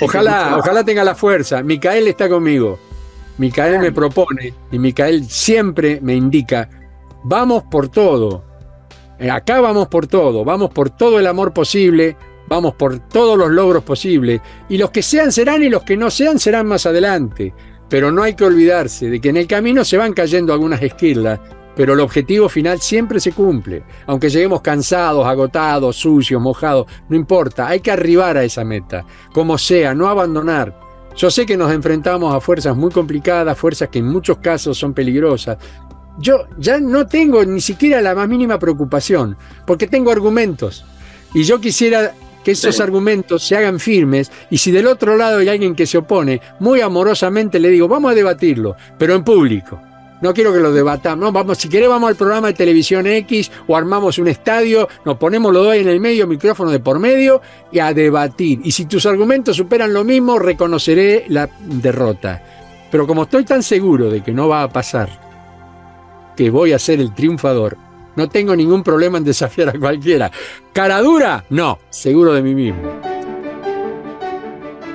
[0.00, 1.62] ojalá, ojalá tenga la fuerza.
[1.62, 2.78] Micael está conmigo.
[3.38, 6.68] Micael me propone y Micael siempre me indica,
[7.24, 8.51] vamos por todo.
[9.22, 12.16] Eh, acá vamos por todo, vamos por todo el amor posible,
[12.48, 16.10] vamos por todos los logros posibles, y los que sean serán y los que no
[16.10, 17.54] sean serán más adelante.
[17.88, 21.38] Pero no hay que olvidarse de que en el camino se van cayendo algunas esquirlas,
[21.76, 23.84] pero el objetivo final siempre se cumple.
[24.06, 29.56] Aunque lleguemos cansados, agotados, sucios, mojados, no importa, hay que arribar a esa meta, como
[29.56, 30.82] sea, no abandonar.
[31.14, 34.94] Yo sé que nos enfrentamos a fuerzas muy complicadas, fuerzas que en muchos casos son
[34.94, 35.58] peligrosas.
[36.18, 39.36] Yo ya no tengo ni siquiera la más mínima preocupación,
[39.66, 40.84] porque tengo argumentos.
[41.34, 42.14] Y yo quisiera
[42.44, 45.98] que esos argumentos se hagan firmes y si del otro lado hay alguien que se
[45.98, 49.80] opone, muy amorosamente le digo, vamos a debatirlo, pero en público.
[50.20, 51.18] No quiero que lo debatamos.
[51.18, 55.16] No, vamos, si querés, vamos al programa de televisión X o armamos un estadio, nos
[55.16, 58.60] ponemos los dos en el medio, micrófono de por medio y a debatir.
[58.62, 62.40] Y si tus argumentos superan lo mismo, reconoceré la derrota.
[62.88, 65.08] Pero como estoy tan seguro de que no va a pasar,
[66.36, 67.76] que voy a ser el triunfador,
[68.16, 70.30] no tengo ningún problema en desafiar a cualquiera.
[70.72, 71.44] ¿Cara dura?
[71.50, 72.82] No, seguro de mí mismo.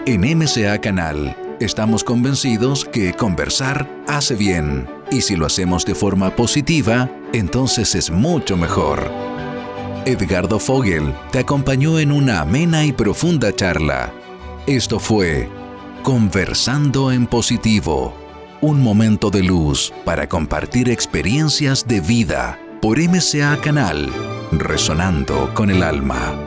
[0.05, 4.88] En MCA Canal estamos convencidos que conversar hace bien.
[5.11, 9.09] Y si lo hacemos de forma positiva, entonces es mucho mejor.
[10.05, 14.14] Edgardo Fogel te acompañó en una amena y profunda charla.
[14.65, 15.49] Esto fue
[16.03, 18.14] Conversando en Positivo,
[18.62, 24.10] un momento de luz para compartir experiencias de vida por MCA Canal,
[24.52, 26.47] resonando con el alma.